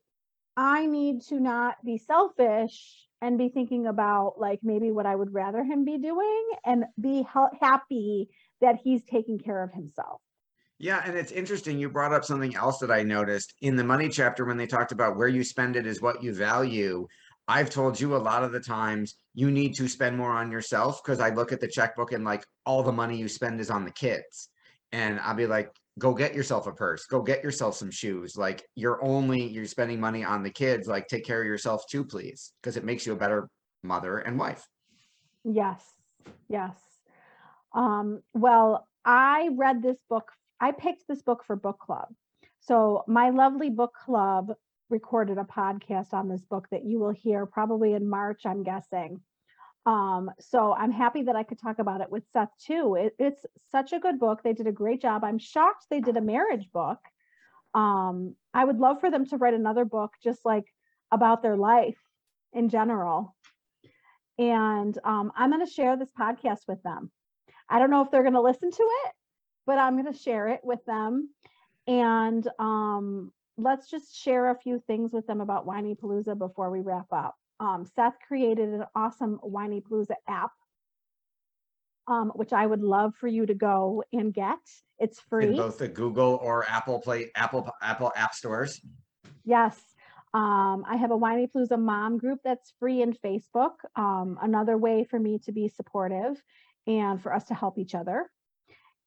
I 0.55 0.85
need 0.85 1.21
to 1.29 1.39
not 1.39 1.75
be 1.83 1.97
selfish 1.97 3.07
and 3.21 3.37
be 3.37 3.49
thinking 3.49 3.87
about 3.87 4.35
like 4.37 4.59
maybe 4.63 4.91
what 4.91 5.05
I 5.05 5.15
would 5.15 5.33
rather 5.33 5.63
him 5.63 5.85
be 5.85 5.97
doing 5.97 6.49
and 6.65 6.85
be 6.99 7.25
happy 7.59 8.29
that 8.61 8.79
he's 8.83 9.03
taking 9.03 9.39
care 9.39 9.63
of 9.63 9.71
himself. 9.71 10.21
Yeah, 10.79 11.01
and 11.03 11.17
it's 11.17 11.31
interesting. 11.31 11.79
You 11.79 11.89
brought 11.89 12.13
up 12.13 12.23
something 12.23 12.55
else 12.55 12.77
that 12.79 12.91
I 12.91 13.01
noticed 13.01 13.53
in 13.61 13.75
the 13.75 13.83
money 13.83 14.09
chapter 14.09 14.45
when 14.45 14.57
they 14.57 14.67
talked 14.67 14.91
about 14.91 15.17
where 15.17 15.27
you 15.27 15.43
spend 15.43 15.75
it 15.75 15.87
is 15.87 16.01
what 16.01 16.21
you 16.21 16.33
value. 16.33 17.07
I've 17.47 17.69
told 17.69 17.99
you 17.99 18.15
a 18.15 18.17
lot 18.17 18.43
of 18.43 18.51
the 18.51 18.59
times 18.59 19.15
you 19.33 19.49
need 19.49 19.73
to 19.75 19.87
spend 19.87 20.17
more 20.17 20.31
on 20.31 20.51
yourself 20.51 21.01
because 21.03 21.19
I 21.19 21.29
look 21.29 21.51
at 21.51 21.61
the 21.61 21.67
checkbook 21.67 22.11
and 22.11 22.23
like 22.23 22.45
all 22.65 22.83
the 22.83 22.91
money 22.91 23.17
you 23.17 23.27
spend 23.27 23.59
is 23.59 23.71
on 23.71 23.85
the 23.85 23.91
kids. 23.91 24.49
And 24.91 25.19
I'll 25.19 25.35
be 25.35 25.47
like, 25.47 25.71
go 25.99 26.13
get 26.13 26.35
yourself 26.35 26.67
a 26.67 26.71
purse, 26.71 27.05
go 27.05 27.21
get 27.21 27.43
yourself 27.43 27.75
some 27.75 27.91
shoes. 27.91 28.37
Like 28.37 28.63
you're 28.75 29.03
only 29.03 29.47
you're 29.47 29.65
spending 29.65 29.99
money 29.99 30.23
on 30.23 30.43
the 30.43 30.49
kids. 30.49 30.87
Like 30.87 31.07
take 31.07 31.25
care 31.25 31.41
of 31.41 31.47
yourself 31.47 31.83
too, 31.89 32.03
please, 32.03 32.53
because 32.61 32.77
it 32.77 32.85
makes 32.85 33.05
you 33.05 33.13
a 33.13 33.17
better 33.17 33.49
mother 33.83 34.19
and 34.19 34.39
wife. 34.39 34.65
Yes, 35.43 35.83
yes. 36.49 36.75
Um, 37.73 38.21
well, 38.33 38.87
I 39.05 39.49
read 39.55 39.81
this 39.81 39.97
book. 40.09 40.31
I 40.59 40.71
picked 40.71 41.07
this 41.07 41.21
book 41.21 41.43
for 41.45 41.55
book 41.55 41.79
club. 41.79 42.07
So 42.59 43.03
my 43.07 43.29
lovely 43.29 43.69
book 43.69 43.93
club 43.93 44.53
recorded 44.89 45.37
a 45.37 45.43
podcast 45.43 46.13
on 46.13 46.27
this 46.27 46.43
book 46.43 46.67
that 46.71 46.85
you 46.85 46.99
will 46.99 47.11
hear 47.11 47.45
probably 47.45 47.93
in 47.93 48.09
March, 48.09 48.41
I'm 48.45 48.63
guessing. 48.63 49.21
Um, 49.87 50.29
so 50.41 50.73
I'm 50.73 50.91
happy 50.91 51.23
that 51.23 51.37
I 51.37 51.43
could 51.43 51.59
talk 51.59 51.79
about 51.79 52.01
it 52.01 52.11
with 52.11 52.23
Seth 52.33 52.51
too. 52.59 52.95
It, 52.99 53.15
it's 53.17 53.45
such 53.71 53.93
a 53.93 53.99
good 53.99 54.19
book. 54.19 54.43
They 54.43 54.51
did 54.51 54.67
a 54.67 54.71
great 54.71 55.01
job. 55.01 55.23
I'm 55.23 55.39
shocked 55.39 55.85
they 55.89 56.01
did 56.01 56.17
a 56.17 56.21
marriage 56.21 56.69
book. 56.73 56.99
Um, 57.73 58.35
I 58.53 58.65
would 58.65 58.79
love 58.79 58.99
for 58.99 59.09
them 59.09 59.25
to 59.27 59.37
write 59.37 59.53
another 59.53 59.85
book 59.85 60.11
just 60.21 60.43
like 60.43 60.65
about 61.09 61.41
their 61.41 61.55
life 61.55 61.97
in 62.51 62.67
general. 62.67 63.33
And 64.37 64.97
um, 65.05 65.31
I'm 65.37 65.51
going 65.51 65.65
to 65.65 65.71
share 65.71 65.95
this 65.95 66.11
podcast 66.11 66.67
with 66.67 66.83
them. 66.83 67.09
I 67.69 67.79
don't 67.79 67.89
know 67.89 68.03
if 68.03 68.11
they're 68.11 68.23
going 68.23 68.33
to 68.33 68.41
listen 68.41 68.69
to 68.69 68.83
it, 69.05 69.11
but 69.65 69.79
I'm 69.79 69.93
going 69.99 70.11
to 70.11 70.19
share 70.19 70.49
it 70.49 70.61
with 70.63 70.83
them. 70.85 71.29
And 71.87 72.45
um, 72.59 73.31
let's 73.57 73.89
just 73.89 74.13
share 74.13 74.49
a 74.49 74.59
few 74.59 74.83
things 74.85 75.13
with 75.13 75.27
them 75.27 75.39
about 75.39 75.65
Whinypaluza 75.65 76.37
before 76.37 76.69
we 76.71 76.81
wrap 76.81 77.07
up. 77.13 77.35
Um, 77.59 77.85
Seth 77.95 78.15
created 78.27 78.69
an 78.69 78.85
awesome 78.95 79.39
Whinypaluza 79.43 80.15
app, 80.27 80.51
um, 82.07 82.31
which 82.35 82.53
I 82.53 82.65
would 82.65 82.81
love 82.81 83.15
for 83.15 83.27
you 83.27 83.45
to 83.45 83.53
go 83.53 84.03
and 84.13 84.33
get. 84.33 84.59
It's 84.99 85.19
In 85.19 85.23
free. 85.29 85.55
both 85.55 85.77
the 85.77 85.87
Google 85.87 86.39
or 86.41 86.69
Apple 86.69 86.99
Play, 86.99 87.31
Apple, 87.35 87.69
Apple 87.81 88.11
app 88.15 88.33
stores. 88.33 88.81
Yes. 89.43 89.79
Um, 90.33 90.83
I 90.87 90.97
have 90.97 91.11
a 91.11 91.17
Whinypaluza 91.17 91.79
mom 91.79 92.17
group 92.17 92.39
that's 92.43 92.73
free 92.79 93.01
in 93.01 93.13
Facebook. 93.13 93.73
Um, 93.95 94.37
another 94.41 94.77
way 94.77 95.03
for 95.03 95.19
me 95.19 95.39
to 95.45 95.51
be 95.51 95.67
supportive 95.67 96.41
and 96.85 97.21
for 97.21 97.33
us 97.33 97.45
to 97.45 97.53
help 97.53 97.77
each 97.77 97.95
other. 97.95 98.29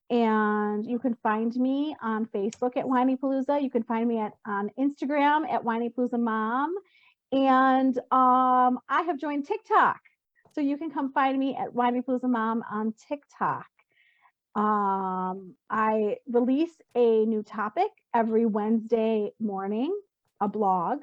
And 0.09 0.85
you 0.85 0.99
can 0.99 1.15
find 1.23 1.55
me 1.55 1.95
on 2.03 2.27
Facebook 2.27 2.77
at 2.77 2.85
Whinypaluza. 2.85 3.63
You 3.63 3.71
can 3.71 3.85
find 3.85 4.09
me 4.09 4.19
at 4.19 4.33
on 4.45 4.71
Instagram 4.79 5.49
at 5.49 5.63
Whinypaluza 5.63 6.19
Mom. 6.19 6.75
And 7.33 7.97
um, 8.11 8.81
I 8.89 9.03
have 9.07 9.19
joined 9.19 9.47
TikTok. 9.47 10.01
So 10.53 10.61
you 10.61 10.77
can 10.77 10.91
come 10.91 11.13
find 11.13 11.39
me 11.39 11.57
at 11.57 11.73
Whinypaluza 11.73 12.29
Mom 12.29 12.65
on 12.71 12.93
TikTok. 13.09 13.67
Um, 14.57 15.55
I 15.71 16.17
release 16.27 16.73
a 16.97 17.25
new 17.25 17.45
topic 17.45 17.89
every 18.13 18.47
Wednesday 18.47 19.31
morning, 19.39 19.97
a 20.41 20.49
blog. 20.49 21.03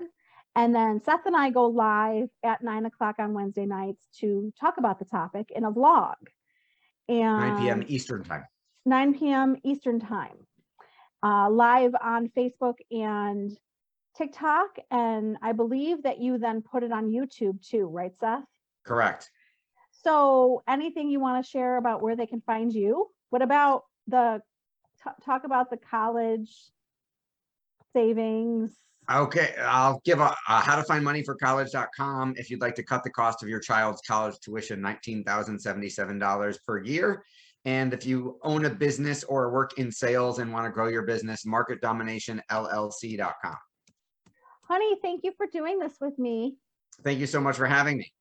And 0.55 0.75
then 0.75 1.01
Seth 1.01 1.25
and 1.25 1.35
I 1.35 1.49
go 1.49 1.67
live 1.67 2.29
at 2.43 2.61
nine 2.61 2.85
o'clock 2.85 3.15
on 3.19 3.33
Wednesday 3.33 3.65
nights 3.65 4.03
to 4.19 4.51
talk 4.59 4.77
about 4.77 4.99
the 4.99 5.05
topic 5.05 5.51
in 5.55 5.63
a 5.63 5.71
vlog. 5.71 6.15
And 7.07 7.37
Nine 7.37 7.57
PM 7.57 7.83
Eastern 7.87 8.23
time. 8.23 8.43
9 8.87 9.19
p.m. 9.19 9.57
Eastern 9.65 9.99
Time, 9.99 10.37
uh, 11.21 11.49
live 11.49 11.93
on 12.01 12.29
Facebook 12.29 12.75
and 12.89 13.51
TikTok. 14.17 14.77
And 14.91 15.37
I 15.41 15.51
believe 15.51 16.03
that 16.03 16.19
you 16.19 16.37
then 16.37 16.61
put 16.61 16.83
it 16.83 16.91
on 16.91 17.11
YouTube 17.11 17.67
too, 17.67 17.85
right, 17.85 18.13
Seth? 18.19 18.43
Correct. 18.85 19.29
So, 20.03 20.63
anything 20.67 21.09
you 21.09 21.19
want 21.19 21.43
to 21.43 21.49
share 21.49 21.77
about 21.77 22.01
where 22.01 22.15
they 22.15 22.25
can 22.25 22.41
find 22.41 22.73
you? 22.73 23.09
What 23.29 23.41
about 23.41 23.83
the 24.07 24.41
t- 25.03 25.25
talk 25.25 25.43
about 25.43 25.69
the 25.69 25.77
college 25.77 26.51
savings? 27.93 28.71
Okay, 29.09 29.55
I'll 29.61 30.01
give 30.03 30.19
a, 30.19 30.25
uh, 30.25 30.61
how 30.61 30.75
to 30.75 30.83
find 30.83 31.03
money 31.03 31.23
for 31.23 31.35
college.com. 31.35 32.35
If 32.37 32.49
you'd 32.49 32.61
like 32.61 32.75
to 32.75 32.83
cut 32.83 33.03
the 33.03 33.09
cost 33.09 33.41
of 33.41 33.49
your 33.49 33.61
child's 33.61 34.01
college 34.05 34.37
tuition, 34.41 34.81
$19,077 34.81 36.57
per 36.65 36.83
year. 36.83 37.23
And 37.65 37.93
if 37.93 38.05
you 38.05 38.37
own 38.43 38.65
a 38.65 38.69
business 38.69 39.23
or 39.23 39.51
work 39.51 39.79
in 39.79 39.91
sales 39.91 40.39
and 40.39 40.51
want 40.51 40.65
to 40.65 40.71
grow 40.71 40.87
your 40.87 41.03
business, 41.03 41.45
marketdominationllc.com. 41.45 43.57
Honey, 44.69 44.97
thank 45.01 45.21
you 45.23 45.31
for 45.37 45.47
doing 45.47 45.79
this 45.79 45.93
with 46.01 46.17
me. 46.19 46.55
Thank 47.03 47.19
you 47.19 47.27
so 47.27 47.39
much 47.39 47.55
for 47.55 47.65
having 47.65 47.97
me. 47.97 48.11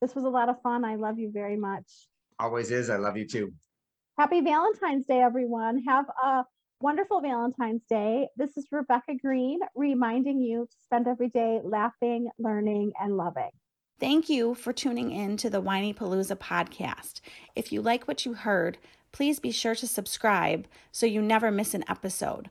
This 0.00 0.14
was 0.14 0.24
a 0.24 0.28
lot 0.28 0.48
of 0.48 0.60
fun. 0.62 0.84
I 0.84 0.96
love 0.96 1.18
you 1.18 1.30
very 1.32 1.56
much. 1.56 2.08
Always 2.38 2.70
is. 2.70 2.90
I 2.90 2.96
love 2.96 3.16
you 3.16 3.26
too. 3.26 3.52
Happy 4.18 4.40
Valentine's 4.40 5.06
Day, 5.06 5.20
everyone. 5.20 5.82
Have 5.86 6.06
a 6.22 6.44
wonderful 6.80 7.20
Valentine's 7.20 7.82
Day. 7.88 8.28
This 8.36 8.56
is 8.56 8.66
Rebecca 8.72 9.14
Greene 9.20 9.60
reminding 9.76 10.40
you 10.40 10.66
to 10.66 10.76
spend 10.84 11.06
every 11.06 11.28
day 11.28 11.60
laughing, 11.62 12.28
learning, 12.38 12.92
and 13.00 13.16
loving. 13.16 13.50
Thank 14.00 14.28
you 14.28 14.54
for 14.54 14.72
tuning 14.72 15.10
in 15.10 15.36
to 15.38 15.50
the 15.50 15.62
Whinypaluza 15.62 16.36
podcast. 16.36 17.20
If 17.56 17.72
you 17.72 17.82
like 17.82 18.06
what 18.06 18.24
you 18.24 18.34
heard, 18.34 18.78
please 19.10 19.40
be 19.40 19.50
sure 19.50 19.74
to 19.74 19.86
subscribe 19.86 20.68
so 20.92 21.06
you 21.06 21.20
never 21.20 21.50
miss 21.50 21.74
an 21.74 21.84
episode. 21.88 22.50